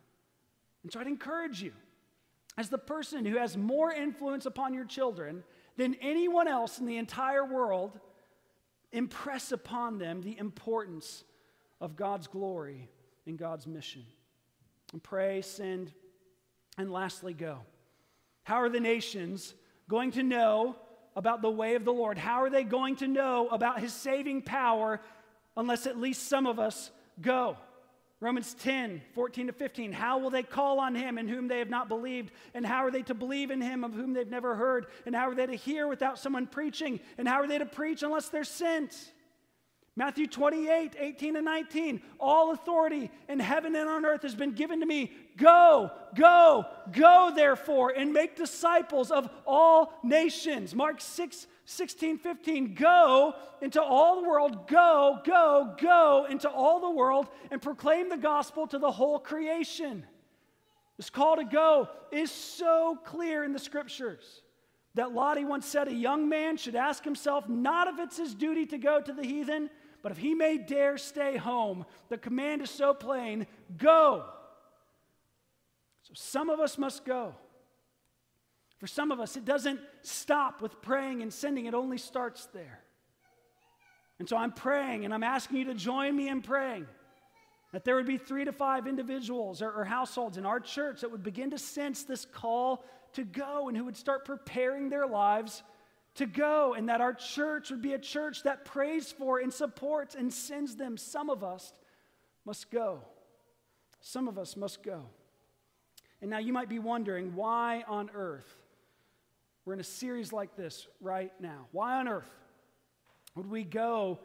And 0.83 0.93
so 0.93 0.99
I'd 0.99 1.07
encourage 1.07 1.61
you, 1.61 1.73
as 2.55 2.69
the 2.69 2.77
person 2.77 3.25
who 3.25 3.37
has 3.37 3.57
more 3.57 3.91
influence 3.91 4.45
upon 4.45 4.75
your 4.75 4.85
children 4.85 5.43
than 5.75 5.95
anyone 5.95 6.47
else 6.47 6.77
in 6.77 6.85
the 6.85 6.97
entire 6.97 7.43
world, 7.43 7.99
impress 8.91 9.51
upon 9.51 9.97
them 9.97 10.21
the 10.21 10.37
importance 10.37 11.23
of 11.79 11.95
God's 11.95 12.27
glory 12.27 12.89
and 13.25 13.37
God's 13.37 13.67
mission. 13.67 14.05
And 14.93 15.01
pray, 15.01 15.41
send, 15.41 15.91
and 16.77 16.91
lastly, 16.91 17.33
go. 17.33 17.59
How 18.43 18.55
are 18.55 18.69
the 18.69 18.79
nations 18.79 19.53
going 19.87 20.11
to 20.11 20.23
know 20.23 20.75
about 21.15 21.41
the 21.41 21.49
way 21.49 21.75
of 21.75 21.85
the 21.85 21.93
Lord? 21.93 22.17
How 22.17 22.43
are 22.43 22.49
they 22.49 22.63
going 22.63 22.97
to 22.97 23.07
know 23.07 23.47
about 23.49 23.79
his 23.79 23.93
saving 23.93 24.41
power 24.41 24.99
unless 25.55 25.85
at 25.87 25.97
least 25.97 26.27
some 26.27 26.47
of 26.47 26.59
us 26.59 26.91
go. 27.19 27.57
Romans 28.21 28.53
10, 28.53 29.01
14 29.15 29.47
to 29.47 29.53
15. 29.53 29.91
How 29.91 30.19
will 30.19 30.29
they 30.29 30.43
call 30.43 30.79
on 30.79 30.93
him 30.93 31.17
in 31.17 31.27
whom 31.27 31.47
they 31.47 31.57
have 31.57 31.71
not 31.71 31.89
believed? 31.89 32.31
And 32.53 32.63
how 32.63 32.85
are 32.85 32.91
they 32.91 33.01
to 33.03 33.15
believe 33.15 33.49
in 33.49 33.59
him 33.59 33.83
of 33.83 33.93
whom 33.93 34.13
they've 34.13 34.29
never 34.29 34.55
heard? 34.55 34.85
And 35.07 35.15
how 35.15 35.27
are 35.29 35.35
they 35.35 35.47
to 35.47 35.55
hear 35.55 35.87
without 35.87 36.19
someone 36.19 36.45
preaching? 36.45 36.99
And 37.17 37.27
how 37.27 37.41
are 37.41 37.47
they 37.47 37.57
to 37.57 37.65
preach 37.65 38.03
unless 38.03 38.29
they're 38.29 38.43
sent? 38.43 39.11
Matthew 39.95 40.27
28, 40.27 40.95
18 40.99 41.35
and 41.35 41.45
19. 41.45 42.01
All 42.19 42.51
authority 42.51 43.09
in 43.27 43.39
heaven 43.39 43.75
and 43.75 43.89
on 43.89 44.05
earth 44.05 44.21
has 44.21 44.35
been 44.35 44.51
given 44.51 44.81
to 44.81 44.85
me. 44.85 45.11
Go, 45.35 45.91
go, 46.15 46.65
go, 46.91 47.31
therefore, 47.35 47.89
and 47.89 48.13
make 48.13 48.35
disciples 48.35 49.09
of 49.09 49.29
all 49.47 49.99
nations. 50.03 50.75
Mark 50.75 51.01
6, 51.01 51.47
16, 51.71 52.19
15. 52.19 52.75
Go 52.75 53.33
into 53.61 53.81
all 53.81 54.21
the 54.21 54.27
world. 54.27 54.67
Go, 54.67 55.19
go, 55.25 55.75
go 55.79 56.27
into 56.29 56.49
all 56.49 56.79
the 56.79 56.89
world 56.89 57.27
and 57.49 57.61
proclaim 57.61 58.09
the 58.09 58.17
gospel 58.17 58.67
to 58.67 58.77
the 58.77 58.91
whole 58.91 59.19
creation. 59.19 60.05
This 60.97 61.09
call 61.09 61.37
to 61.37 61.45
go 61.45 61.89
is 62.11 62.31
so 62.31 62.97
clear 63.05 63.43
in 63.43 63.53
the 63.53 63.59
scriptures 63.59 64.41
that 64.95 65.13
Lottie 65.13 65.45
once 65.45 65.65
said 65.65 65.87
a 65.87 65.93
young 65.93 66.27
man 66.27 66.57
should 66.57 66.75
ask 66.75 67.03
himself 67.03 67.47
not 67.47 67.87
if 67.87 67.99
it's 67.99 68.17
his 68.17 68.35
duty 68.35 68.65
to 68.67 68.77
go 68.77 69.01
to 69.01 69.13
the 69.13 69.23
heathen 69.23 69.69
but 70.01 70.11
if 70.11 70.17
he 70.17 70.33
may 70.33 70.57
dare 70.57 70.97
stay 70.97 71.37
home, 71.37 71.85
the 72.09 72.17
command 72.17 72.61
is 72.61 72.69
so 72.69 72.93
plain 72.93 73.45
go. 73.77 74.25
So 76.03 76.13
some 76.15 76.49
of 76.49 76.59
us 76.59 76.77
must 76.77 77.05
go. 77.05 77.35
For 78.79 78.87
some 78.87 79.11
of 79.11 79.19
us, 79.19 79.37
it 79.37 79.45
doesn't 79.45 79.79
stop 80.03 80.61
with 80.61 80.81
praying 80.81 81.21
and 81.21 81.31
sending, 81.33 81.65
it 81.65 81.73
only 81.73 81.97
starts 81.97 82.47
there. 82.53 82.79
And 84.19 84.29
so 84.29 84.37
I'm 84.37 84.51
praying 84.51 85.05
and 85.05 85.13
I'm 85.13 85.23
asking 85.23 85.57
you 85.57 85.65
to 85.65 85.73
join 85.73 86.15
me 86.15 86.29
in 86.29 86.41
praying 86.41 86.85
that 87.71 87.85
there 87.85 87.95
would 87.95 88.05
be 88.05 88.17
three 88.17 88.45
to 88.45 88.51
five 88.51 88.85
individuals 88.85 89.61
or, 89.61 89.71
or, 89.71 89.85
households 89.85 90.37
in 90.37 90.45
our 90.45 90.59
church 90.59 91.01
that 91.01 91.11
would 91.11 91.23
begin 91.23 91.51
to 91.51 91.57
sense 91.57 92.03
this 92.03 92.25
call 92.25 92.83
to 93.13 93.23
go 93.23 93.67
and 93.67 93.77
who 93.77 93.85
would 93.85 93.97
start 93.97 94.25
preparing 94.25 94.89
their 94.89 95.07
lives 95.07 95.63
to 96.15 96.25
go, 96.25 96.73
and 96.73 96.89
that 96.89 96.99
our 96.99 97.13
church 97.13 97.71
would 97.71 97.81
be 97.81 97.93
a 97.93 97.99
church 97.99 98.43
that 98.43 98.65
prays 98.65 99.11
for 99.11 99.39
and 99.39 99.53
supports 99.53 100.13
and 100.13 100.33
sends 100.33 100.75
them. 100.75 100.97
Some 100.97 101.29
of 101.29 101.41
us 101.41 101.71
must 102.45 102.69
go. 102.69 102.99
Some 104.01 104.27
of 104.27 104.37
us 104.37 104.57
must 104.57 104.83
go. 104.83 105.05
And 106.21 106.29
now 106.29 106.39
you 106.39 106.51
might 106.51 106.67
be 106.67 106.79
wondering 106.79 107.33
why 107.33 107.85
on 107.87 108.11
earth 108.13 108.60
we're 109.71 109.75
in 109.75 109.79
a 109.79 109.83
series 109.85 110.33
like 110.33 110.57
this 110.57 110.85
right 110.99 111.31
now. 111.39 111.65
Why 111.71 111.93
on 111.93 112.09
earth 112.09 112.29
would 113.35 113.49
we 113.49 113.63
go 113.63 114.19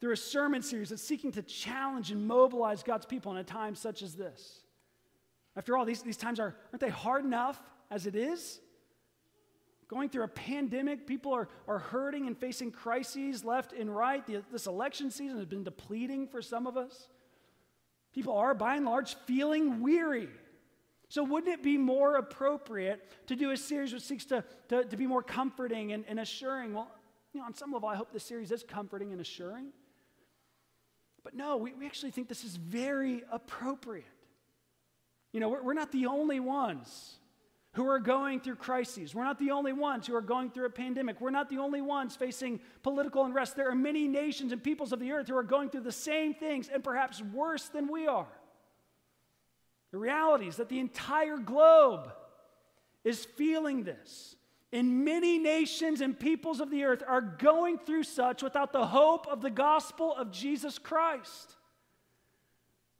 through 0.00 0.12
a 0.12 0.16
sermon 0.16 0.62
series 0.62 0.88
that's 0.88 1.02
seeking 1.02 1.30
to 1.32 1.42
challenge 1.42 2.10
and 2.10 2.26
mobilize 2.26 2.82
God's 2.82 3.04
people 3.04 3.30
in 3.32 3.36
a 3.36 3.44
time 3.44 3.74
such 3.74 4.00
as 4.00 4.14
this? 4.14 4.62
After 5.56 5.76
all, 5.76 5.84
these, 5.84 6.00
these 6.00 6.16
times 6.16 6.40
are, 6.40 6.56
aren't 6.72 6.80
they 6.80 6.88
hard 6.88 7.26
enough 7.26 7.60
as 7.90 8.06
it 8.06 8.16
is? 8.16 8.60
going 9.88 10.08
through 10.08 10.24
a 10.24 10.28
pandemic. 10.28 11.06
People 11.06 11.34
are, 11.34 11.48
are 11.66 11.78
hurting 11.78 12.26
and 12.26 12.36
facing 12.36 12.70
crises 12.70 13.44
left 13.44 13.74
and 13.74 13.94
right. 13.94 14.26
The, 14.26 14.42
this 14.50 14.66
election 14.66 15.10
season 15.10 15.36
has 15.36 15.46
been 15.46 15.64
depleting 15.64 16.28
for 16.28 16.40
some 16.40 16.66
of 16.66 16.78
us. 16.78 17.08
People 18.14 18.38
are, 18.38 18.54
by 18.54 18.76
and 18.76 18.86
large, 18.86 19.16
feeling 19.26 19.82
weary. 19.82 20.28
So, 21.08 21.24
wouldn't 21.24 21.52
it 21.52 21.62
be 21.62 21.78
more 21.78 22.16
appropriate 22.16 23.02
to 23.28 23.36
do 23.36 23.50
a 23.50 23.56
series 23.56 23.92
which 23.92 24.02
seeks 24.02 24.26
to, 24.26 24.44
to, 24.68 24.84
to 24.84 24.96
be 24.96 25.06
more 25.06 25.22
comforting 25.22 25.92
and, 25.92 26.04
and 26.06 26.20
assuring? 26.20 26.74
Well, 26.74 26.90
you 27.32 27.40
know, 27.40 27.46
on 27.46 27.54
some 27.54 27.72
level, 27.72 27.88
I 27.88 27.96
hope 27.96 28.12
this 28.12 28.24
series 28.24 28.52
is 28.52 28.62
comforting 28.62 29.12
and 29.12 29.20
assuring. 29.20 29.72
But 31.24 31.34
no, 31.34 31.56
we, 31.56 31.72
we 31.74 31.86
actually 31.86 32.10
think 32.10 32.28
this 32.28 32.44
is 32.44 32.56
very 32.56 33.22
appropriate. 33.32 34.04
You 35.32 35.40
know, 35.40 35.48
we're, 35.48 35.62
we're 35.62 35.74
not 35.74 35.92
the 35.92 36.06
only 36.06 36.40
ones 36.40 37.16
who 37.72 37.86
are 37.86 38.00
going 38.00 38.40
through 38.40 38.56
crises. 38.56 39.14
We're 39.14 39.24
not 39.24 39.38
the 39.38 39.50
only 39.50 39.72
ones 39.72 40.06
who 40.06 40.14
are 40.14 40.22
going 40.22 40.50
through 40.50 40.66
a 40.66 40.70
pandemic. 40.70 41.20
We're 41.20 41.30
not 41.30 41.48
the 41.48 41.58
only 41.58 41.80
ones 41.80 42.16
facing 42.16 42.60
political 42.82 43.24
unrest. 43.24 43.56
There 43.56 43.70
are 43.70 43.74
many 43.74 44.08
nations 44.08 44.52
and 44.52 44.62
peoples 44.62 44.92
of 44.92 45.00
the 45.00 45.12
earth 45.12 45.28
who 45.28 45.36
are 45.36 45.42
going 45.42 45.70
through 45.70 45.82
the 45.82 45.92
same 45.92 46.34
things 46.34 46.68
and 46.72 46.82
perhaps 46.82 47.22
worse 47.22 47.68
than 47.68 47.90
we 47.90 48.06
are. 48.06 48.26
The 49.90 49.98
reality 49.98 50.46
is 50.46 50.56
that 50.56 50.68
the 50.68 50.78
entire 50.78 51.38
globe 51.38 52.12
is 53.04 53.24
feeling 53.24 53.84
this. 53.84 54.36
And 54.72 55.04
many 55.04 55.38
nations 55.38 56.02
and 56.02 56.18
peoples 56.18 56.60
of 56.60 56.70
the 56.70 56.84
earth 56.84 57.02
are 57.06 57.22
going 57.22 57.78
through 57.78 58.02
such 58.02 58.42
without 58.42 58.72
the 58.72 58.86
hope 58.86 59.26
of 59.26 59.40
the 59.40 59.50
gospel 59.50 60.14
of 60.14 60.30
Jesus 60.30 60.78
Christ. 60.78 61.56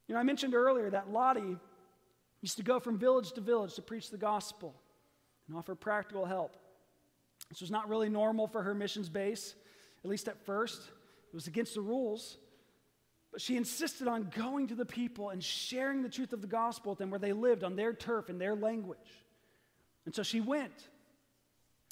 You 0.06 0.14
know, 0.14 0.20
I 0.20 0.24
mentioned 0.24 0.54
earlier 0.54 0.88
that 0.88 1.10
Lottie 1.10 1.58
used 2.40 2.56
to 2.56 2.62
go 2.62 2.80
from 2.80 2.98
village 2.98 3.32
to 3.32 3.42
village 3.42 3.74
to 3.74 3.82
preach 3.82 4.10
the 4.10 4.16
gospel 4.16 4.74
and 5.46 5.56
offer 5.56 5.74
practical 5.74 6.24
help. 6.24 6.56
This 7.50 7.60
was 7.60 7.70
not 7.70 7.88
really 7.88 8.08
normal 8.08 8.46
for 8.46 8.62
her 8.62 8.74
missions 8.74 9.10
base, 9.10 9.54
at 10.02 10.08
least 10.08 10.28
at 10.28 10.44
first. 10.46 10.80
It 10.80 11.34
was 11.34 11.46
against 11.46 11.74
the 11.74 11.82
rules. 11.82 12.38
She 13.38 13.56
insisted 13.56 14.08
on 14.08 14.32
going 14.36 14.66
to 14.68 14.74
the 14.74 14.84
people 14.84 15.30
and 15.30 15.42
sharing 15.42 16.02
the 16.02 16.08
truth 16.08 16.32
of 16.32 16.40
the 16.40 16.48
gospel 16.48 16.92
with 16.92 16.98
them 16.98 17.10
where 17.10 17.20
they 17.20 17.32
lived 17.32 17.62
on 17.62 17.76
their 17.76 17.92
turf 17.92 18.28
in 18.30 18.38
their 18.38 18.56
language. 18.56 18.98
And 20.06 20.14
so 20.14 20.22
she 20.22 20.40
went. 20.40 20.88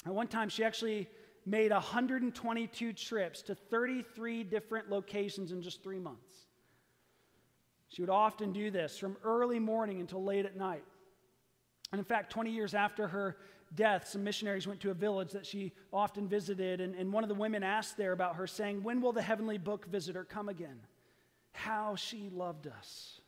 At 0.05 0.13
one 0.13 0.27
time, 0.27 0.49
she 0.49 0.63
actually 0.63 1.07
made 1.45 1.71
122 1.71 2.93
trips 2.93 3.41
to 3.43 3.55
33 3.55 4.43
different 4.43 4.89
locations 4.89 5.53
in 5.53 5.61
just 5.61 5.81
three 5.81 5.99
months. 5.99 6.47
She 7.87 8.01
would 8.01 8.09
often 8.09 8.51
do 8.51 8.69
this 8.69 8.97
from 8.97 9.15
early 9.23 9.59
morning 9.59 10.01
until 10.01 10.21
late 10.21 10.45
at 10.45 10.57
night. 10.57 10.83
And 11.93 11.99
in 11.99 12.05
fact, 12.05 12.31
20 12.33 12.51
years 12.51 12.73
after 12.73 13.07
her 13.07 13.37
death, 13.73 14.09
some 14.09 14.23
missionaries 14.23 14.67
went 14.67 14.81
to 14.81 14.91
a 14.91 14.93
village 14.93 15.31
that 15.31 15.45
she 15.45 15.71
often 15.93 16.27
visited, 16.27 16.81
and, 16.81 16.95
and 16.95 17.13
one 17.13 17.23
of 17.23 17.29
the 17.29 17.35
women 17.35 17.63
asked 17.63 17.95
there 17.95 18.11
about 18.11 18.35
her, 18.35 18.47
saying, 18.47 18.83
When 18.83 18.99
will 18.99 19.13
the 19.13 19.21
heavenly 19.21 19.57
book 19.57 19.85
visitor 19.85 20.25
come 20.25 20.49
again? 20.49 20.79
How 21.57 21.95
she 21.95 22.29
loved 22.31 22.67
us. 22.67 23.19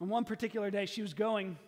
On 0.00 0.08
one 0.08 0.24
particular 0.24 0.70
day, 0.70 0.86
she 0.86 1.02
was 1.02 1.12
going, 1.12 1.58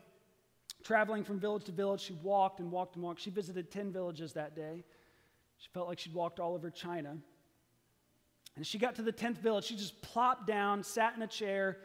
traveling 0.84 1.24
from 1.24 1.40
village 1.40 1.64
to 1.64 1.72
village. 1.72 2.02
She 2.02 2.12
walked 2.22 2.60
and 2.60 2.70
walked 2.70 2.94
and 2.94 3.04
walked. 3.04 3.20
She 3.20 3.30
visited 3.30 3.72
10 3.72 3.90
villages 3.90 4.32
that 4.34 4.54
day. 4.54 4.84
She 5.58 5.68
felt 5.74 5.88
like 5.88 5.98
she'd 5.98 6.14
walked 6.14 6.38
all 6.38 6.54
over 6.54 6.70
China. 6.70 7.16
And 8.54 8.64
she 8.64 8.78
got 8.78 8.94
to 8.94 9.02
the 9.02 9.12
10th 9.12 9.38
village. 9.38 9.64
She 9.64 9.74
just 9.74 10.00
plopped 10.02 10.46
down, 10.46 10.84
sat 10.84 11.16
in 11.16 11.22
a 11.22 11.26
chair, 11.26 11.78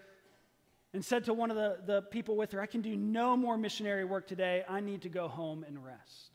and 0.93 1.03
said 1.03 1.25
to 1.25 1.33
one 1.33 1.49
of 1.49 1.57
the, 1.57 1.79
the 1.87 2.03
people 2.03 2.37
with 2.37 2.51
her, 2.51 2.61
I 2.61 2.67
can 2.67 2.81
do 2.81 2.95
no 2.95 3.35
more 3.35 3.57
missionary 3.57 4.05
work 4.05 4.27
today. 4.27 4.63
I 4.69 4.79
need 4.79 5.01
to 5.01 5.09
go 5.09 5.27
home 5.27 5.65
and 5.67 5.83
rest. 5.83 6.34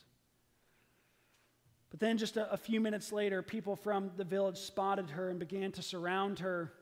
But 1.91 2.01
then, 2.01 2.18
just 2.18 2.36
a, 2.36 2.51
a 2.53 2.57
few 2.57 2.80
minutes 2.80 3.12
later, 3.12 3.43
people 3.43 3.76
from 3.76 4.12
the 4.16 4.24
village 4.24 4.59
spotted 4.59 5.11
her 5.11 5.28
and 5.28 5.38
began 5.38 5.72
to 5.72 5.82
surround 5.82 6.38
her. 6.38 6.72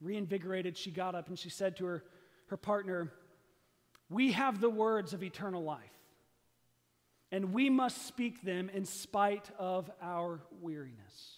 Reinvigorated, 0.00 0.76
she 0.76 0.90
got 0.90 1.14
up 1.14 1.28
and 1.28 1.38
she 1.38 1.50
said 1.50 1.76
to 1.78 1.86
her, 1.86 2.04
her 2.48 2.56
partner, 2.56 3.12
We 4.08 4.32
have 4.32 4.60
the 4.60 4.70
words 4.70 5.12
of 5.12 5.22
eternal 5.22 5.62
life, 5.62 5.80
and 7.30 7.52
we 7.52 7.70
must 7.70 8.06
speak 8.06 8.42
them 8.42 8.70
in 8.70 8.84
spite 8.84 9.50
of 9.58 9.90
our 10.00 10.40
weariness. 10.60 11.36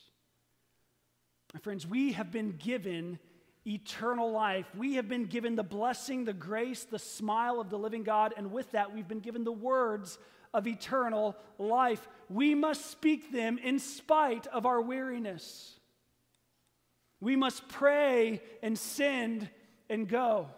My 1.55 1.61
friends, 1.61 1.87
we 1.87 2.13
have 2.13 2.31
been 2.31 2.53
given 2.53 3.19
eternal 3.67 4.31
life. 4.31 4.67
We 4.77 4.95
have 4.95 5.09
been 5.09 5.27
given 5.27 5.57
the 5.57 5.63
blessing, 5.63 6.25
the 6.25 6.33
grace, 6.33 6.85
the 6.85 6.99
smile 6.99 7.61
of 7.61 7.71
the 7.71 7.79
living 7.79 8.03
God, 8.03 8.35
and 8.37 8.53
with 8.53 8.71
that, 8.73 8.95
we've 8.95 9.09
been 9.09 9.21
given 9.21 9.45
the 9.45 9.53
words 9.53 10.19
of 10.53 10.67
eternal 10.67 11.37
life. 11.59 12.07
We 12.29 12.55
must 12.55 12.91
speak 12.91 13.33
them 13.33 13.59
in 13.59 13.79
spite 13.79 14.47
of 14.49 14.67
our 14.67 14.81
weariness. 14.81 15.79
We 17.21 17.37
must 17.37 17.69
pray 17.69 18.43
and 18.63 18.79
send 18.79 19.49
and 19.91 20.09
go. 20.09 20.49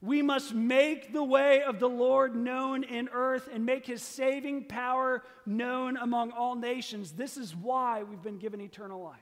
We 0.00 0.20
must 0.20 0.52
make 0.52 1.12
the 1.12 1.22
way 1.22 1.62
of 1.62 1.78
the 1.78 1.88
Lord 1.88 2.34
known 2.34 2.82
in 2.82 3.08
earth 3.12 3.48
and 3.52 3.64
make 3.64 3.86
his 3.86 4.02
saving 4.02 4.64
power 4.64 5.22
known 5.46 5.96
among 5.96 6.32
all 6.32 6.56
nations. 6.56 7.12
This 7.12 7.36
is 7.36 7.54
why 7.54 8.02
we've 8.02 8.22
been 8.22 8.38
given 8.38 8.60
eternal 8.60 9.00
life. 9.00 9.20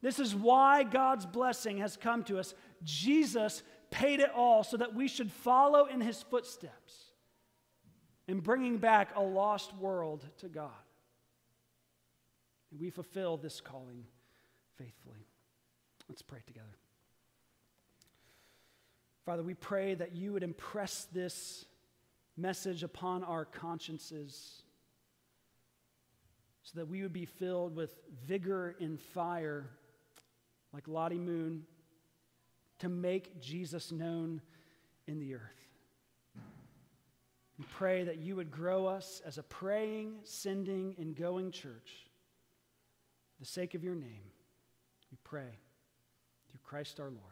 This 0.00 0.20
is 0.20 0.34
why 0.34 0.84
God's 0.84 1.26
blessing 1.26 1.78
has 1.78 1.96
come 1.96 2.22
to 2.24 2.38
us. 2.38 2.54
Jesus 2.84 3.62
paid 3.90 4.20
it 4.20 4.30
all 4.34 4.62
so 4.62 4.76
that 4.76 4.94
we 4.94 5.08
should 5.08 5.32
follow 5.32 5.86
in 5.86 6.00
his 6.00 6.22
footsteps 6.22 7.11
in 8.28 8.40
bringing 8.40 8.78
back 8.78 9.16
a 9.16 9.22
lost 9.22 9.74
world 9.76 10.24
to 10.38 10.48
God. 10.48 10.70
And 12.70 12.80
we 12.80 12.90
fulfill 12.90 13.36
this 13.36 13.60
calling 13.60 14.04
faithfully. 14.76 15.26
Let's 16.08 16.22
pray 16.22 16.40
together. 16.46 16.66
Father, 19.24 19.42
we 19.42 19.54
pray 19.54 19.94
that 19.94 20.16
you 20.16 20.32
would 20.32 20.42
impress 20.42 21.06
this 21.12 21.64
message 22.36 22.82
upon 22.82 23.22
our 23.22 23.44
consciences 23.44 24.62
so 26.64 26.72
that 26.78 26.88
we 26.88 27.02
would 27.02 27.12
be 27.12 27.26
filled 27.26 27.76
with 27.76 27.94
vigor 28.26 28.74
and 28.80 29.00
fire 29.00 29.70
like 30.72 30.88
Lottie 30.88 31.18
Moon, 31.18 31.64
to 32.78 32.88
make 32.88 33.40
Jesus 33.40 33.92
known 33.92 34.40
in 35.06 35.20
the 35.20 35.34
earth. 35.34 35.40
We 37.62 37.68
pray 37.78 38.02
that 38.02 38.18
you 38.18 38.34
would 38.34 38.50
grow 38.50 38.86
us 38.86 39.22
as 39.24 39.38
a 39.38 39.44
praying, 39.44 40.14
sending, 40.24 40.96
and 40.98 41.14
going 41.14 41.52
church. 41.52 42.08
For 43.36 43.38
the 43.38 43.46
sake 43.46 43.76
of 43.76 43.84
your 43.84 43.94
name, 43.94 44.24
we 45.12 45.18
pray 45.22 45.60
through 46.50 46.58
Christ 46.64 46.98
our 46.98 47.06
Lord. 47.06 47.31